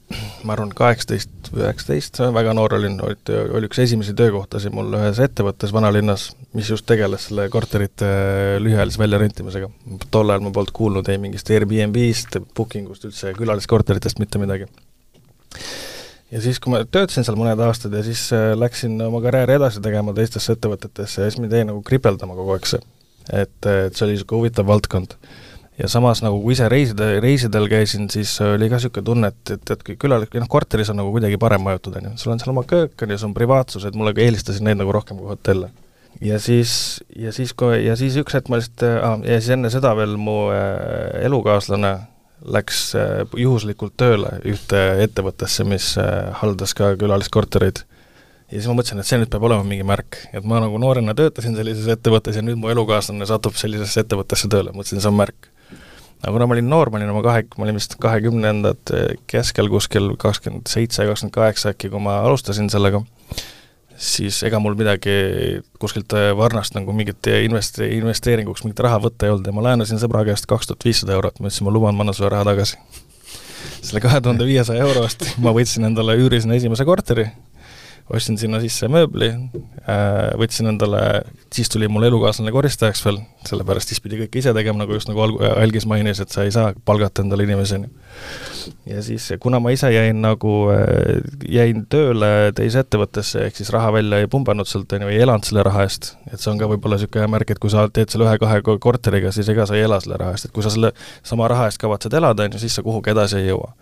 ma 0.47 0.55
arvan, 0.55 0.71
kaheksateist 0.77 1.51
üheksateist, 1.57 2.21
väga 2.35 2.53
noor 2.55 2.77
olin, 2.79 2.99
oli 3.03 3.69
üks 3.71 3.81
esimesi 3.83 4.15
töökohtasid 4.19 4.75
mul 4.77 4.95
ühes 4.99 5.19
ettevõttes 5.23 5.73
vanalinnas, 5.75 6.29
mis 6.57 6.71
just 6.71 6.87
tegeles 6.89 7.29
selle 7.31 7.49
korterite 7.53 8.07
äh, 8.07 8.53
lühiajalise 8.63 9.03
väljarentimisega. 9.03 9.73
tol 10.11 10.31
ajal 10.31 10.47
ma 10.47 10.55
polnud 10.55 10.75
kuulnud 10.77 11.11
ei 11.11 11.19
mingist 11.23 11.51
Airbnb-st, 11.51 12.41
booking 12.55 12.93
ust, 12.93 13.09
üldse 13.09 13.35
külaliskorteritest 13.39 14.23
mitte 14.23 14.43
midagi 14.43 14.71
ja 16.33 16.43
siis, 16.43 16.61
kui 16.63 16.73
ma 16.75 16.83
töötasin 16.85 17.27
seal 17.27 17.39
mõned 17.39 17.61
aastad 17.67 17.95
ja 17.95 18.03
siis 18.07 18.27
äh, 18.35 18.53
läksin 18.59 18.99
oma 19.07 19.23
karjääri 19.25 19.57
edasi 19.61 19.83
tegema 19.85 20.15
teistesse 20.17 20.57
ettevõtetesse 20.57 21.23
ja 21.23 21.31
siis 21.31 21.41
mind 21.43 21.55
jäi 21.55 21.67
nagu 21.69 21.83
kripeldama 21.87 22.37
kogu 22.39 22.57
aeg 22.57 22.71
see. 22.71 22.83
et, 23.33 23.59
et 23.67 23.95
see 23.95 24.07
oli 24.07 24.17
niisugune 24.17 24.43
huvitav 24.43 24.67
valdkond. 24.67 25.17
ja 25.79 25.89
samas 25.93 26.23
nagu 26.25 26.41
kui 26.43 26.57
ise 26.57 26.69
reisida, 26.73 27.13
reisidel 27.23 27.69
käisin, 27.71 28.11
siis 28.11 28.35
oli 28.41 28.71
ka 28.73 28.81
niisugune 28.81 29.07
tunne, 29.07 29.33
et, 29.33 29.55
et, 29.55 29.75
et 29.77 29.97
külalik-, 30.05 30.39
noh 30.41 30.51
korteris 30.51 30.91
on 30.91 31.03
nagu 31.03 31.15
kuidagi 31.15 31.39
parem 31.39 31.63
majutada, 31.67 32.03
on 32.03 32.11
ju, 32.11 32.19
sul 32.23 32.35
on 32.35 32.43
seal 32.43 32.55
oma 32.55 32.67
köök, 32.67 32.97
on 33.03 33.15
ju, 33.15 33.19
sul 33.23 33.31
on 33.31 33.39
privaatsus, 33.39 33.87
et 33.87 33.99
mulle 33.99 34.15
eelistasin 34.17 34.67
neid 34.67 34.81
nagu 34.83 34.95
rohkem 34.95 35.21
kui 35.21 35.31
hotelle 35.31 35.71
ja 36.21 36.41
siis, 36.41 37.05
ja 37.17 37.33
siis, 37.33 37.53
kui, 37.53 37.85
ja 37.85 37.97
siis 37.97 38.17
üks 38.21 38.35
hetk 38.35 38.51
ma 38.51 38.61
lihtsalt 38.61 39.27
ja 39.29 39.39
siis 39.41 39.53
enne 39.57 39.71
seda 39.73 39.93
veel 39.99 40.17
mu 40.21 40.47
äh, 40.55 41.25
elukaaslane 41.27 41.93
läks 42.45 42.81
äh, 42.99 43.25
juhuslikult 43.37 43.97
tööle 43.99 44.37
ühte 44.47 44.81
ettevõttesse, 45.05 45.65
mis 45.69 45.95
äh, 46.01 46.33
haldas 46.41 46.75
ka 46.77 46.93
külaliskortereid. 47.01 47.83
ja 48.51 48.59
siis 48.59 48.69
ma 48.71 48.77
mõtlesin, 48.79 49.01
et 49.01 49.09
see 49.09 49.19
nüüd 49.21 49.33
peab 49.33 49.47
olema 49.49 49.67
mingi 49.67 49.87
märk, 49.87 50.21
et 50.33 50.45
ma 50.45 50.61
nagu 50.63 50.79
noorena 50.79 51.15
töötasin 51.17 51.57
sellises 51.57 51.89
ettevõttes 51.97 52.37
ja 52.37 52.45
nüüd 52.45 52.61
mu 52.61 52.71
elukaaslane 52.73 53.27
satub 53.27 53.57
sellisesse 53.59 54.05
ettevõttesse 54.05 54.51
tööle, 54.53 54.75
mõtlesin, 54.77 55.03
see 55.03 55.11
on 55.13 55.19
märk. 55.19 55.51
aga 56.23 56.33
kuna 56.33 56.47
ma 56.47 56.57
olin 56.57 56.71
noor, 56.71 56.91
ma 56.91 57.01
olin 57.01 57.13
oma 57.13 57.25
kahe, 57.25 57.45
ma 57.57 57.67
olin 57.67 57.81
vist 57.81 57.97
kahekümnendate 58.01 59.03
keskel 59.31 59.69
kuskil 59.73 60.15
kakskümmend 60.21 60.69
seitse, 60.69 61.07
kakskümmend 61.09 61.35
kaheksa 61.35 61.75
äkki, 61.75 61.91
kui 61.93 62.03
ma 62.03 62.21
alustasin 62.27 62.71
sellega 62.73 63.05
siis 63.97 64.43
ega 64.47 64.61
mul 64.63 64.77
midagi 64.79 65.17
kuskilt 65.81 66.13
äh, 66.17 66.31
Varnast 66.37 66.77
nagu 66.77 66.93
mingit 66.97 67.29
invest-, 67.41 67.81
investeeringuks 67.85 68.65
mingit 68.65 68.85
raha 68.87 69.01
võtta 69.07 69.27
ei 69.27 69.35
olnud 69.35 69.49
ja 69.49 69.57
ma 69.57 69.65
laenasin 69.71 70.01
sõbra 70.03 70.25
käest 70.29 70.49
kaks 70.51 70.71
tuhat 70.71 70.87
viissada 70.89 71.17
eurot, 71.17 71.41
ma 71.41 71.51
ütlesin, 71.51 71.67
ma 71.69 71.75
luban, 71.75 71.97
ma 71.97 72.07
annan 72.07 72.17
sulle 72.17 72.33
raha 72.35 72.49
tagasi. 72.51 72.79
selle 73.87 74.03
kahe 74.05 74.21
tuhande 74.23 74.47
viiesaja 74.49 74.85
euro 74.87 75.05
eest 75.07 75.27
ma 75.43 75.55
võtsin 75.57 75.89
endale, 75.89 76.19
üürisin 76.21 76.55
esimese 76.57 76.87
korteri 76.89 77.29
ostsin 78.15 78.39
sinna 78.39 78.61
sisse 78.63 78.87
mööbli, 78.91 79.29
äh, 79.83 80.31
võtsin 80.39 80.71
endale, 80.71 81.01
siis 81.55 81.71
tuli 81.73 81.89
mul 81.91 82.07
elukaaslane 82.07 82.53
koristajaks 82.55 83.03
veel, 83.03 83.19
sellepärast 83.49 83.91
siis 83.91 84.03
pidi 84.03 84.21
kõike 84.21 84.39
ise 84.39 84.53
tegema, 84.55 84.85
nagu 84.85 84.95
just 84.95 85.11
nagu 85.11 85.25
alg-, 85.25 85.43
Algis 85.49 85.89
mainis, 85.91 86.21
et 86.23 86.31
sa 86.31 86.45
ei 86.47 86.53
saa 86.55 86.71
palgata 86.87 87.25
endale 87.25 87.47
inimesi, 87.49 87.81
on 87.81 87.89
ju. 87.89 88.71
ja 88.93 89.03
siis, 89.03 89.27
kuna 89.43 89.59
ma 89.63 89.75
ise 89.75 89.91
jäin 89.91 90.23
nagu, 90.23 90.55
äh, 90.71 91.19
jäin 91.51 91.83
tööle 91.91 92.31
teise 92.57 92.85
ettevõttesse, 92.87 93.49
ehk 93.49 93.59
siis 93.59 93.75
raha 93.75 93.91
välja 93.99 94.23
ei 94.23 94.31
pumbanud 94.31 94.71
sealt, 94.71 94.95
on 94.95 95.09
ju, 95.09 95.11
ei 95.11 95.27
elanud 95.27 95.49
selle 95.49 95.67
raha 95.67 95.83
eest, 95.89 96.13
et 96.31 96.39
see 96.39 96.53
on 96.55 96.63
ka 96.63 96.71
võib-olla 96.71 97.01
niisugune 97.01 97.27
hea 97.27 97.35
märk, 97.35 97.57
et 97.57 97.63
kui 97.63 97.75
sa 97.75 97.89
teed 97.91 98.15
selle 98.15 98.31
ühe-kahe 98.31 98.63
korteriga, 98.63 99.35
siis 99.35 99.51
ega 99.51 99.67
sa 99.67 99.75
ei 99.75 99.83
ela 99.89 99.99
selle 100.05 100.23
raha 100.23 100.39
eest, 100.39 100.47
et 100.47 100.55
kui 100.55 100.63
sa 100.63 100.71
selle 100.71 100.95
sama 101.27 101.51
raha 101.51 101.67
eest 101.73 101.83
kavatsed 101.83 102.15
elada, 102.15 102.47
on 102.47 102.55
ju, 102.55 102.63
siis 102.63 102.79
sa 102.79 102.87
kuhugi 102.87 103.17
edasi 103.17 103.43
ei 103.43 103.51
jõua 103.51 103.75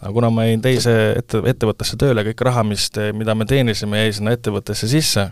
aga 0.00 0.12
kuna 0.12 0.30
ma 0.30 0.44
jäin 0.46 0.62
teise 0.64 0.92
ette, 1.16 1.40
ettevõttesse 1.52 1.96
tööle, 2.00 2.24
kõik 2.30 2.42
raha, 2.48 2.64
mis, 2.68 2.88
mida 3.16 3.34
me 3.34 3.46
teenisime, 3.48 4.04
jäi 4.04 4.16
sinna 4.18 4.34
ettevõttesse 4.36 4.88
sisse, 4.90 5.28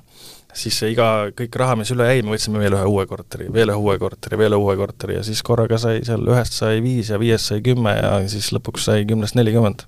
siis 0.55 0.79
see 0.81 0.93
iga, 0.95 1.09
kõik 1.37 1.57
raha, 1.61 1.77
mis 1.81 1.91
üle 1.95 2.07
jäi, 2.09 2.23
me 2.25 2.35
võtsime 2.35 2.63
veel 2.63 2.77
ühe 2.79 2.85
uue 2.91 3.07
korteri, 3.11 3.49
veel 3.53 3.73
ühe 3.75 3.81
uue 3.81 3.97
korteri, 4.01 4.39
veel 4.41 4.57
uue 4.57 4.77
korteri 4.79 5.19
ja 5.19 5.25
siis 5.27 5.43
korraga 5.47 5.79
sai 5.83 6.05
seal 6.07 6.25
ühest 6.31 6.57
sai 6.57 6.81
viis 6.85 7.11
ja 7.13 7.19
viiest 7.21 7.51
sai 7.51 7.65
kümme 7.65 7.97
ja 7.99 8.15
siis 8.31 8.53
lõpuks 8.55 8.89
sai 8.89 9.05
kümnest 9.09 9.37
nelikümmend. 9.39 9.85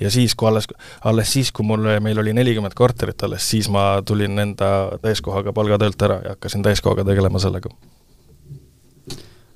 ja 0.00 0.10
siis, 0.10 0.34
kui 0.38 0.48
alles, 0.48 0.68
alles 1.04 1.32
siis, 1.32 1.52
kui 1.52 1.66
mul, 1.66 1.86
meil 2.00 2.18
oli 2.18 2.32
nelikümmend 2.32 2.74
korterit 2.74 3.22
alles, 3.22 3.44
siis 3.50 3.68
ma 3.68 4.00
tulin 4.06 4.38
enda 4.38 4.98
täiskohaga 5.02 5.52
palgatöölt 5.52 6.02
ära 6.02 6.20
ja 6.24 6.36
hakkasin 6.36 6.62
täiskohaga 6.66 7.04
tegelema 7.04 7.38
sellega 7.42 7.70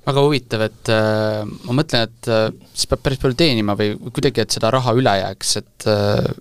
väga 0.06 0.22
huvitav, 0.26 0.64
et 0.66 0.92
äh, 0.92 1.42
ma 1.66 1.76
mõtlen, 1.78 2.08
et 2.08 2.30
äh, 2.30 2.46
siis 2.74 2.88
peab 2.90 3.04
päris 3.04 3.20
palju 3.22 3.38
teenima 3.38 3.76
või 3.78 3.94
kuidagi, 4.08 4.44
et 4.44 4.54
seda 4.54 4.72
raha 4.74 4.94
üle 4.98 5.12
jääks, 5.20 5.52
et 5.62 5.86
äh, 5.90 6.32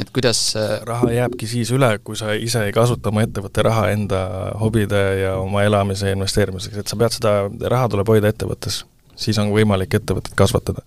et 0.00 0.08
kuidas 0.10 0.38
raha 0.88 1.10
jääbki 1.12 1.46
siis 1.46 1.68
üle, 1.76 1.90
kui 2.02 2.16
sa 2.18 2.32
ise 2.34 2.62
ei 2.66 2.72
kasuta 2.74 3.10
oma 3.12 3.22
ettevõtte 3.26 3.62
raha 3.62 3.90
enda 3.92 4.22
hobide 4.58 5.02
ja 5.20 5.34
oma 5.38 5.66
elamise 5.66 6.10
investeerimiseks, 6.14 6.80
et 6.80 6.90
sa 6.90 6.96
pead 6.98 7.14
seda, 7.18 7.34
raha 7.70 7.90
tuleb 7.92 8.08
hoida 8.08 8.32
ettevõttes. 8.32 8.82
siis 9.14 9.38
on 9.38 9.52
võimalik 9.52 9.94
ettevõtet 9.94 10.32
kasvatada 10.34 10.82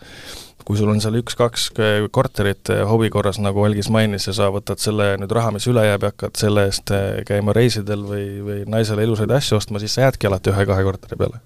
kui 0.66 0.80
sul 0.80 0.90
on 0.90 1.02
seal 1.04 1.18
üks-kaks 1.20 1.68
korterit 2.14 2.72
eh, 2.74 2.82
hobi 2.90 3.12
korras, 3.14 3.38
nagu 3.44 3.64
Algis 3.68 3.90
mainis, 3.94 4.26
ja 4.30 4.34
sa 4.34 4.50
võtad 4.54 4.82
selle 4.82 5.12
nüüd 5.22 5.34
raha, 5.36 5.54
mis 5.54 5.68
üle 5.70 5.84
jääb 5.86 6.08
ja 6.08 6.12
hakkad 6.14 6.40
selle 6.40 6.66
eest 6.70 6.94
eh, 6.96 7.22
käima 7.28 7.54
reisidel 7.56 8.06
või, 8.08 8.26
või 8.46 8.60
naisele 8.72 9.06
ilusaid 9.06 9.34
asju 9.36 9.60
ostma, 9.60 9.82
siis 9.82 9.94
sa 9.98 10.08
jäädki 10.08 10.30
alati 10.30 10.54
ühe-kahe 10.54 10.86
korteri 10.88 11.20
peale. 11.20 11.42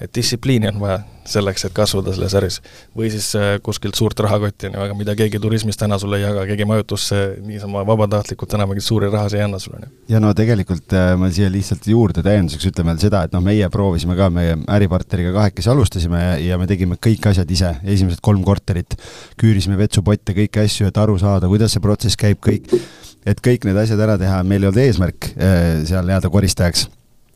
et 0.00 0.10
distsipliini 0.14 0.72
on 0.72 0.80
vaja 0.82 1.02
selleks, 1.24 1.64
et 1.64 1.72
kasvada 1.72 2.12
selles 2.12 2.34
äris. 2.34 2.56
või 2.98 3.12
siis 3.14 3.28
eh, 3.38 3.60
kuskilt 3.62 3.94
suurt 3.94 4.18
rahakotti, 4.26 4.72
on 4.72 4.78
ju, 4.78 4.82
aga 4.88 4.98
mida 4.98 5.14
keegi 5.22 5.38
turismis 5.38 5.78
täna 5.78 5.98
sulle 6.02 6.18
ei 6.18 6.26
jaga, 6.26 6.42
keegi 6.50 6.66
majutusse 6.66 7.22
niisama 7.46 7.84
vabatahtlikult 7.86 8.58
enam 8.58 8.72
mingeid 8.72 8.88
suuri 8.88 9.12
rahasid 9.12 9.38
ei 9.38 9.46
anna 9.46 9.62
sulle, 9.62 9.86
ja 10.10 10.18
no 10.20 10.34
tegelikult 10.34 10.98
ma 11.18 11.30
siia 11.30 11.46
lihtsalt 11.52 11.86
juurde 11.86 12.26
täienduseks 12.26 12.72
ütlen 12.72 12.90
veel 12.90 12.98
seda, 13.06 13.22
et 13.28 13.38
noh, 13.38 13.44
meie 13.44 13.70
proovisime 13.70 14.18
ka, 14.18 14.28
meie 14.34 14.58
äripartneriga 14.66 15.30
kahekesi 15.38 15.70
alustasime 15.70 16.26
ja, 16.26 16.36
ja 16.50 16.58
me 16.58 16.66
tegime 16.66 16.98
kõik 16.98 17.30
asjad 17.30 17.50
ise, 17.54 17.76
esimesed 17.86 18.18
kolm 18.24 18.42
korterit 18.42 18.53
korterit, 18.54 18.98
küürisime 19.40 19.78
vetsupotte, 19.80 20.36
kõiki 20.36 20.64
asju, 20.64 20.88
et 20.90 21.04
aru 21.04 21.18
saada, 21.20 21.50
kuidas 21.50 21.74
see 21.74 21.84
protsess 21.84 22.18
käib, 22.20 22.40
kõik, 22.44 22.70
et 23.26 23.40
kõik 23.44 23.66
need 23.68 23.84
asjad 23.84 24.00
ära 24.06 24.18
teha, 24.20 24.42
meil 24.46 24.62
ei 24.62 24.72
olnud 24.72 24.84
eesmärk 24.86 25.32
äh, 25.34 25.82
seal 25.88 26.14
jääda 26.14 26.32
koristajaks 26.32 26.88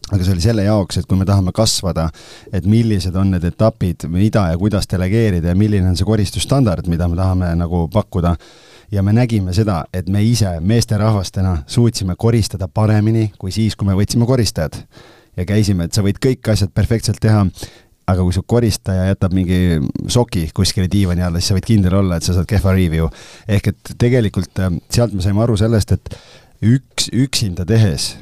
aga 0.08 0.24
see 0.24 0.32
oli 0.32 0.44
selle 0.44 0.64
jaoks, 0.64 1.00
et 1.00 1.08
kui 1.08 1.18
me 1.20 1.26
tahame 1.28 1.52
kasvada, 1.56 2.08
et 2.54 2.66
millised 2.68 3.16
on 3.18 3.34
need 3.34 3.44
etapid, 3.44 4.06
mida 4.12 4.46
ja 4.52 4.56
kuidas 4.60 4.88
delegeerida 4.90 5.52
ja 5.52 5.58
milline 5.58 5.90
on 5.90 5.98
see 5.98 6.08
koristusstandard, 6.08 6.88
mida 6.88 7.08
me 7.10 7.18
tahame 7.18 7.52
nagu 7.58 7.86
pakkuda. 7.92 8.36
ja 8.90 9.02
me 9.02 9.12
nägime 9.12 9.52
seda, 9.52 9.82
et 9.92 10.08
me 10.08 10.22
ise 10.24 10.48
meesterahvastena 10.60 11.58
suutsime 11.66 12.14
koristada 12.16 12.68
paremini 12.68 13.32
kui 13.38 13.52
siis, 13.52 13.76
kui 13.76 13.86
me 13.86 13.92
võtsime 13.92 14.26
koristajad. 14.26 14.80
ja 15.36 15.44
käisime, 15.44 15.84
et 15.84 15.92
sa 15.92 16.02
võid 16.02 16.16
kõik 16.24 16.52
asjad 16.52 16.72
perfektselt 16.74 17.20
teha 17.20 17.44
aga 18.08 18.24
kui 18.24 18.34
su 18.36 18.44
koristaja 18.48 19.08
jätab 19.10 19.34
mingi 19.36 19.78
soki 20.10 20.46
kuskile 20.56 20.88
diivani 20.90 21.24
alla, 21.26 21.40
siis 21.40 21.52
sa 21.52 21.58
võid 21.58 21.68
kindel 21.68 21.98
olla, 22.00 22.18
et 22.18 22.26
sa 22.26 22.36
saad 22.36 22.48
kehva 22.48 22.72
review. 22.76 23.10
ehk 23.48 23.72
et 23.72 23.92
tegelikult 24.00 24.62
äh, 24.64 24.72
sealt 24.92 25.16
me 25.16 25.24
saime 25.24 25.44
aru 25.44 25.58
sellest, 25.60 25.92
et 25.92 26.16
üks, 26.64 27.10
üksinda 27.12 27.66
tehes 27.68 28.16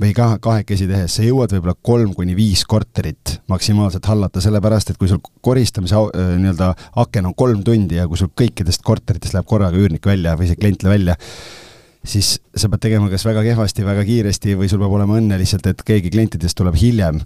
või 0.00 0.10
ka 0.14 0.32
kahekesi 0.42 0.88
tehes, 0.90 1.16
sa 1.16 1.24
jõuad 1.26 1.52
võib-olla 1.54 1.76
kolm 1.86 2.14
kuni 2.16 2.34
viis 2.34 2.64
korterit 2.66 3.36
maksimaalselt 3.50 4.06
hallata, 4.10 4.42
sellepärast 4.42 4.90
et 4.90 4.98
kui 4.98 5.10
sul 5.10 5.22
koristamise 5.44 5.98
äh, 5.98 6.34
nii-öelda 6.38 6.72
aken 7.02 7.30
on 7.30 7.36
kolm 7.38 7.62
tundi 7.66 8.00
ja 8.00 8.08
kui 8.10 8.18
sul 8.20 8.32
kõikidest 8.34 8.82
korteritest 8.86 9.36
läheb 9.36 9.50
korraga 9.50 9.78
üürnik 9.78 10.06
välja 10.06 10.34
või 10.38 10.50
see 10.50 10.58
klient 10.60 10.86
välja, 10.86 11.18
siis 12.04 12.34
sa 12.56 12.68
pead 12.70 12.82
tegema 12.84 13.08
kas 13.12 13.24
väga 13.26 13.42
kehvasti, 13.46 13.84
väga 13.86 14.04
kiiresti 14.06 14.56
või 14.58 14.68
sul 14.70 14.82
peab 14.82 14.96
olema 14.96 15.18
õnne 15.18 15.38
lihtsalt, 15.40 15.66
et 15.70 15.84
keegi 15.86 16.12
klientidest 16.14 16.56
tuleb 16.58 16.76
hiljem. 16.80 17.22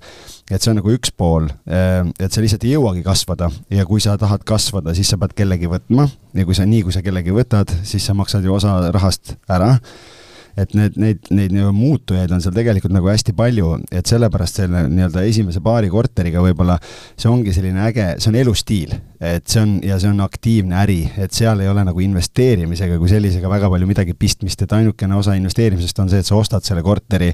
et 0.50 0.62
see 0.62 0.70
on 0.70 0.78
nagu 0.80 0.92
üks 0.94 1.10
pool, 1.12 1.48
eh, 1.66 2.04
et 2.18 2.32
sa 2.32 2.40
lihtsalt 2.40 2.64
ei 2.64 2.76
jõuagi 2.76 3.02
kasvada. 3.04 3.50
Ja 3.70 3.84
kui 3.84 4.00
sa 4.00 4.16
tahad 4.16 4.44
kasvada, 4.48 4.94
siis 4.94 5.10
sa 5.10 5.18
pead 5.18 5.34
kellegi 5.36 5.68
võtma. 5.68 6.08
Ja 6.34 6.44
kui 6.44 6.54
sa, 6.54 6.64
nii 6.64 6.82
kui 6.86 6.92
sa 6.92 7.02
kellegi 7.02 7.34
võtad, 7.34 7.74
siis 7.84 8.06
sa 8.06 8.14
maksad 8.14 8.44
ju 8.44 8.54
osa 8.54 8.78
rahast 8.94 9.36
ära 9.48 9.76
et 10.58 10.74
need, 10.74 10.96
neid, 10.98 11.28
neid 11.34 11.52
nii-öelda 11.54 11.74
muutujaid 11.74 12.32
on 12.34 12.42
seal 12.42 12.56
tegelikult 12.56 12.94
nagu 12.94 13.10
hästi 13.10 13.34
palju, 13.38 13.70
et 13.94 14.10
sellepärast 14.10 14.60
selle 14.62 14.84
nii-öelda 14.90 15.22
esimese 15.28 15.62
paari 15.64 15.90
korteriga 15.92 16.42
võib-olla 16.42 16.78
see 16.82 17.30
ongi 17.30 17.54
selline 17.54 17.84
äge, 17.86 18.08
see 18.18 18.32
on 18.32 18.38
elustiil, 18.40 18.94
et 19.20 19.46
see 19.50 19.62
on, 19.62 19.76
ja 19.86 19.98
see 20.02 20.10
on 20.10 20.22
aktiivne 20.24 20.78
äri, 20.82 21.00
et 21.20 21.34
seal 21.36 21.62
ei 21.62 21.70
ole 21.70 21.84
nagu 21.86 22.02
investeerimisega 22.04 22.98
kui 22.98 23.10
sellisega 23.12 23.50
väga 23.50 23.70
palju 23.72 23.90
midagi 23.90 24.16
pistmist, 24.18 24.62
et 24.64 24.74
ainukene 24.76 25.18
osa 25.18 25.36
investeerimisest 25.38 26.02
on 26.02 26.10
see, 26.12 26.22
et 26.22 26.28
sa 26.28 26.38
ostad 26.38 26.66
selle 26.66 26.82
korteri, 26.86 27.30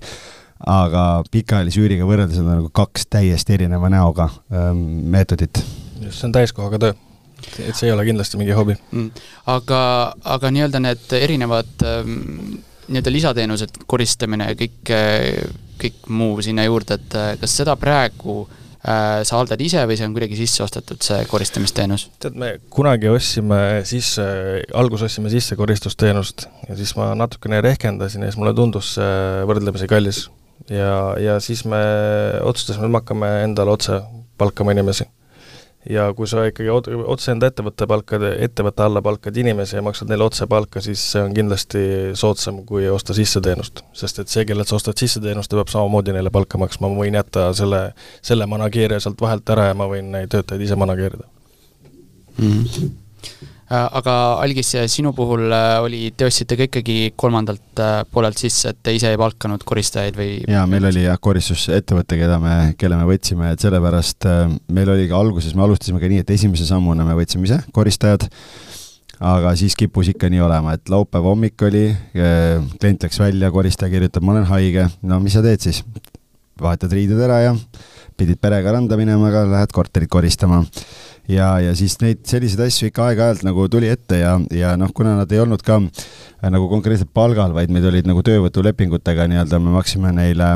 aga 0.70 1.06
pikaajalise 1.32 1.80
üüriga 1.82 2.06
võrreldes 2.08 2.38
on 2.42 2.52
nagu 2.52 2.70
kaks 2.74 3.08
täiesti 3.12 3.56
erineva 3.56 3.90
näoga 3.92 4.28
ähm, 4.52 4.84
meetodit. 5.12 5.64
just, 6.00 6.20
see 6.20 6.28
on 6.28 6.36
täiskohaga 6.36 6.80
töö. 6.80 7.00
Et 7.60 7.76
see 7.76 7.90
ei 7.90 7.92
ole 7.92 8.06
kindlasti 8.06 8.38
mingi 8.40 8.54
hobi. 8.56 8.76
Mm.. 8.92 9.10
aga, 9.52 9.80
aga 10.36 10.50
nii-öelda 10.54 10.80
need 10.80 11.12
erinevad 11.18 11.82
ähm, 11.84 12.62
nii-öelda 12.88 13.12
lisateenused, 13.12 13.80
koristamine 13.90 14.50
ja 14.50 14.58
kõik, 14.58 14.92
kõik 15.80 16.10
muu 16.12 16.36
sinna 16.44 16.66
juurde, 16.66 16.98
et 16.98 17.16
äh, 17.18 17.32
kas 17.40 17.56
seda 17.60 17.74
praegu 17.80 18.42
äh, 18.44 19.22
sa 19.26 19.38
haldad 19.38 19.60
ise 19.64 19.82
või 19.88 19.98
see 19.98 20.08
on 20.08 20.14
kuidagi 20.16 20.38
sisse 20.38 20.64
ostetud, 20.64 21.00
see 21.04 21.24
koristamisteenus? 21.30 22.08
tead, 22.22 22.38
me 22.40 22.54
kunagi 22.72 23.10
ostsime 23.12 23.60
sisse, 23.88 24.26
alguses 24.76 25.10
ostsime 25.10 25.32
sisse 25.32 25.58
koristusteenust 25.60 26.48
ja 26.68 26.78
siis 26.78 26.94
ma 26.98 27.12
natukene 27.18 27.62
rehkendasin 27.64 28.24
ja 28.24 28.30
siis 28.32 28.40
mulle 28.40 28.54
tundus 28.56 28.94
see 28.98 29.44
võrdlemisi 29.50 29.90
kallis. 29.90 30.24
ja, 30.70 31.14
ja 31.20 31.40
siis 31.44 31.64
me 31.68 31.82
otsustasime, 32.42 32.88
et 32.88 32.96
me 32.96 33.02
hakkame 33.02 33.34
endale 33.48 33.74
otse 33.74 34.00
palkama 34.38 34.74
inimesi 34.74 35.08
ja 35.90 36.06
kui 36.16 36.28
sa 36.28 36.44
ikkagi 36.48 36.70
otse 36.72 37.32
enda 37.34 37.48
ettevõtte 37.50 37.86
palkad, 37.90 38.24
ettevõtte 38.46 38.84
alla 38.86 39.02
palkad 39.04 39.36
inimesi 39.36 39.76
ja 39.76 39.82
maksad 39.84 40.10
neile 40.10 40.26
otse 40.26 40.46
palka, 40.50 40.80
siis 40.84 41.02
see 41.12 41.22
on 41.24 41.34
kindlasti 41.36 41.84
soodsam, 42.18 42.62
kui 42.68 42.88
osta 42.88 43.16
sisseteenust. 43.16 43.84
sest 43.92 44.22
et 44.22 44.32
see, 44.32 44.44
kellelt 44.48 44.70
sa 44.70 44.78
ostad 44.80 45.00
sisseteenust, 45.00 45.50
ta 45.50 45.60
peab 45.60 45.72
samamoodi 45.72 46.16
neile 46.16 46.32
palka 46.34 46.60
maksma, 46.60 46.88
ma 46.88 47.04
võin 47.04 47.18
jätta 47.20 47.50
selle, 47.56 47.84
selle 48.24 48.48
manageerija 48.50 49.00
sealt 49.04 49.20
vahelt 49.20 49.54
ära 49.56 49.70
ja 49.70 49.78
ma 49.78 49.88
võin 49.90 50.12
neid 50.14 50.32
töötajaid 50.32 50.64
ise 50.64 50.78
manageerida 50.80 51.28
mm. 52.38 52.64
-hmm. 52.64 52.92
Äh, 53.74 53.88
aga 53.98 54.14
Algis, 54.42 54.70
sinu 54.92 55.12
puhul 55.16 55.48
äh, 55.52 55.78
oli, 55.82 56.00
te 56.16 56.26
ostsite 56.28 56.56
ka 56.58 56.66
ikkagi 56.68 57.14
kolmandalt 57.18 57.80
äh, 57.82 58.02
poolelt 58.12 58.38
sisse, 58.38 58.70
et 58.70 58.80
te 58.84 58.92
ise 58.94 59.10
ei 59.10 59.18
palkanud 59.18 59.64
koristajaid 59.66 60.18
või? 60.18 60.28
jaa, 60.50 60.66
meil 60.70 60.86
oli 60.90 61.06
jah, 61.06 61.18
koristusettevõte, 61.22 62.18
keda 62.20 62.38
me, 62.42 62.54
kelle 62.78 62.98
me 63.00 63.08
võtsime, 63.08 63.50
et 63.54 63.64
sellepärast 63.64 64.28
meil 64.74 64.92
oli 64.94 65.08
ka 65.10 65.18
alguses, 65.18 65.56
me 65.56 65.64
alustasime 65.66 66.02
ka 66.02 66.10
nii, 66.12 66.22
et 66.22 66.34
esimese 66.36 66.68
sammuna 66.68 67.06
me 67.08 67.16
võtsime 67.18 67.48
ise 67.48 67.62
koristajad, 67.74 68.28
aga 69.24 69.54
siis 69.58 69.74
kippus 69.80 70.12
ikka 70.12 70.30
nii 70.30 70.44
olema, 70.44 70.76
et 70.76 70.92
laupäeva 70.92 71.32
hommik 71.32 71.66
oli, 71.66 71.88
klient 72.12 73.08
läks 73.08 73.22
välja, 73.22 73.50
koristaja 73.54 73.90
kirjutab, 73.96 74.26
ma 74.26 74.36
olen 74.36 74.48
haige, 74.52 74.86
no 75.02 75.18
mis 75.24 75.38
sa 75.38 75.42
teed 75.46 75.66
siis? 75.66 75.82
vahetad 76.60 76.92
riided 76.94 77.18
ära 77.18 77.40
ja 77.42 77.54
pidid 78.18 78.40
perega 78.42 78.74
randa 78.76 78.98
minema, 79.00 79.28
aga 79.30 79.44
lähed 79.50 79.74
korterit 79.74 80.10
koristama. 80.10 80.62
Ja, 81.28 81.54
ja 81.62 81.72
siis 81.76 81.96
neid 82.02 82.20
selliseid 82.28 82.66
asju 82.66 82.90
ikka 82.90 83.08
aeg-ajalt 83.08 83.46
nagu 83.46 83.64
tuli 83.72 83.88
ette 83.88 84.18
ja, 84.20 84.34
ja 84.52 84.74
noh, 84.76 84.90
kuna 84.92 85.14
nad 85.16 85.30
ei 85.32 85.40
olnud 85.40 85.62
ka 85.64 85.78
äh, 85.80 86.50
nagu 86.52 86.68
konkreetselt 86.68 87.14
palgal, 87.16 87.54
vaid 87.56 87.72
meid 87.72 87.86
olid 87.88 88.08
nagu 88.08 88.20
töövõtulepingutega 88.26 89.24
nii-öelda, 89.30 89.60
me 89.62 89.72
maksime 89.72 90.12
neile 90.12 90.50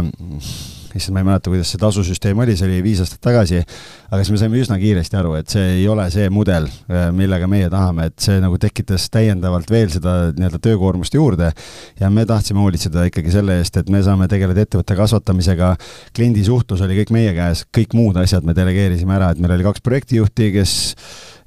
issand, 0.99 1.15
ma 1.15 1.23
ei 1.23 1.29
mäleta, 1.31 1.53
kuidas 1.53 1.73
see 1.73 1.81
tasusüsteem 1.81 2.45
oli, 2.45 2.57
see 2.59 2.69
oli 2.69 2.83
viis 2.85 3.01
aastat 3.05 3.23
tagasi, 3.25 3.63
aga 4.09 4.23
siis 4.23 4.33
me 4.33 4.41
saime 4.41 4.61
üsna 4.63 4.79
kiiresti 4.81 5.19
aru, 5.21 5.35
et 5.37 5.53
see 5.53 5.65
ei 5.79 5.87
ole 5.91 6.07
see 6.13 6.29
mudel, 6.33 6.69
äh, 6.89 7.09
millega 7.15 7.49
meie 7.51 7.69
tahame, 7.73 8.09
et 8.09 8.17
see 8.25 8.39
nagu 8.41 8.57
tekitas 8.61 9.09
täiendavalt 9.13 9.69
veel 9.73 9.93
seda 9.93 10.17
nii-öelda 10.33 10.61
töökoormust 10.65 11.17
juurde. 11.19 11.51
Ja 12.01 12.09
me 12.13 12.25
tahtsime 12.29 12.63
hoolitseda 12.65 13.05
ikkagi 13.11 13.35
selle 13.35 13.59
eest, 13.61 13.77
et 13.81 13.93
me 13.93 14.01
saame 14.05 14.29
tegeleda 14.31 14.65
ettevõtte 14.65 14.97
kasvatamisega, 14.99 15.75
kliendi 16.17 16.45
suhtlus 16.47 16.85
oli 16.87 17.03
kõik 17.03 17.13
meie 17.15 17.35
käes, 17.37 17.67
kõik 17.75 17.97
muud 17.99 18.17
asjad 18.21 18.49
me 18.49 18.57
delegeerisime 18.57 19.19
ära, 19.19 19.33
et 19.33 19.43
meil 19.43 19.59
oli 19.59 19.69
kaks 19.69 19.85
projektijuhti, 19.85 20.53
kes 20.57 20.79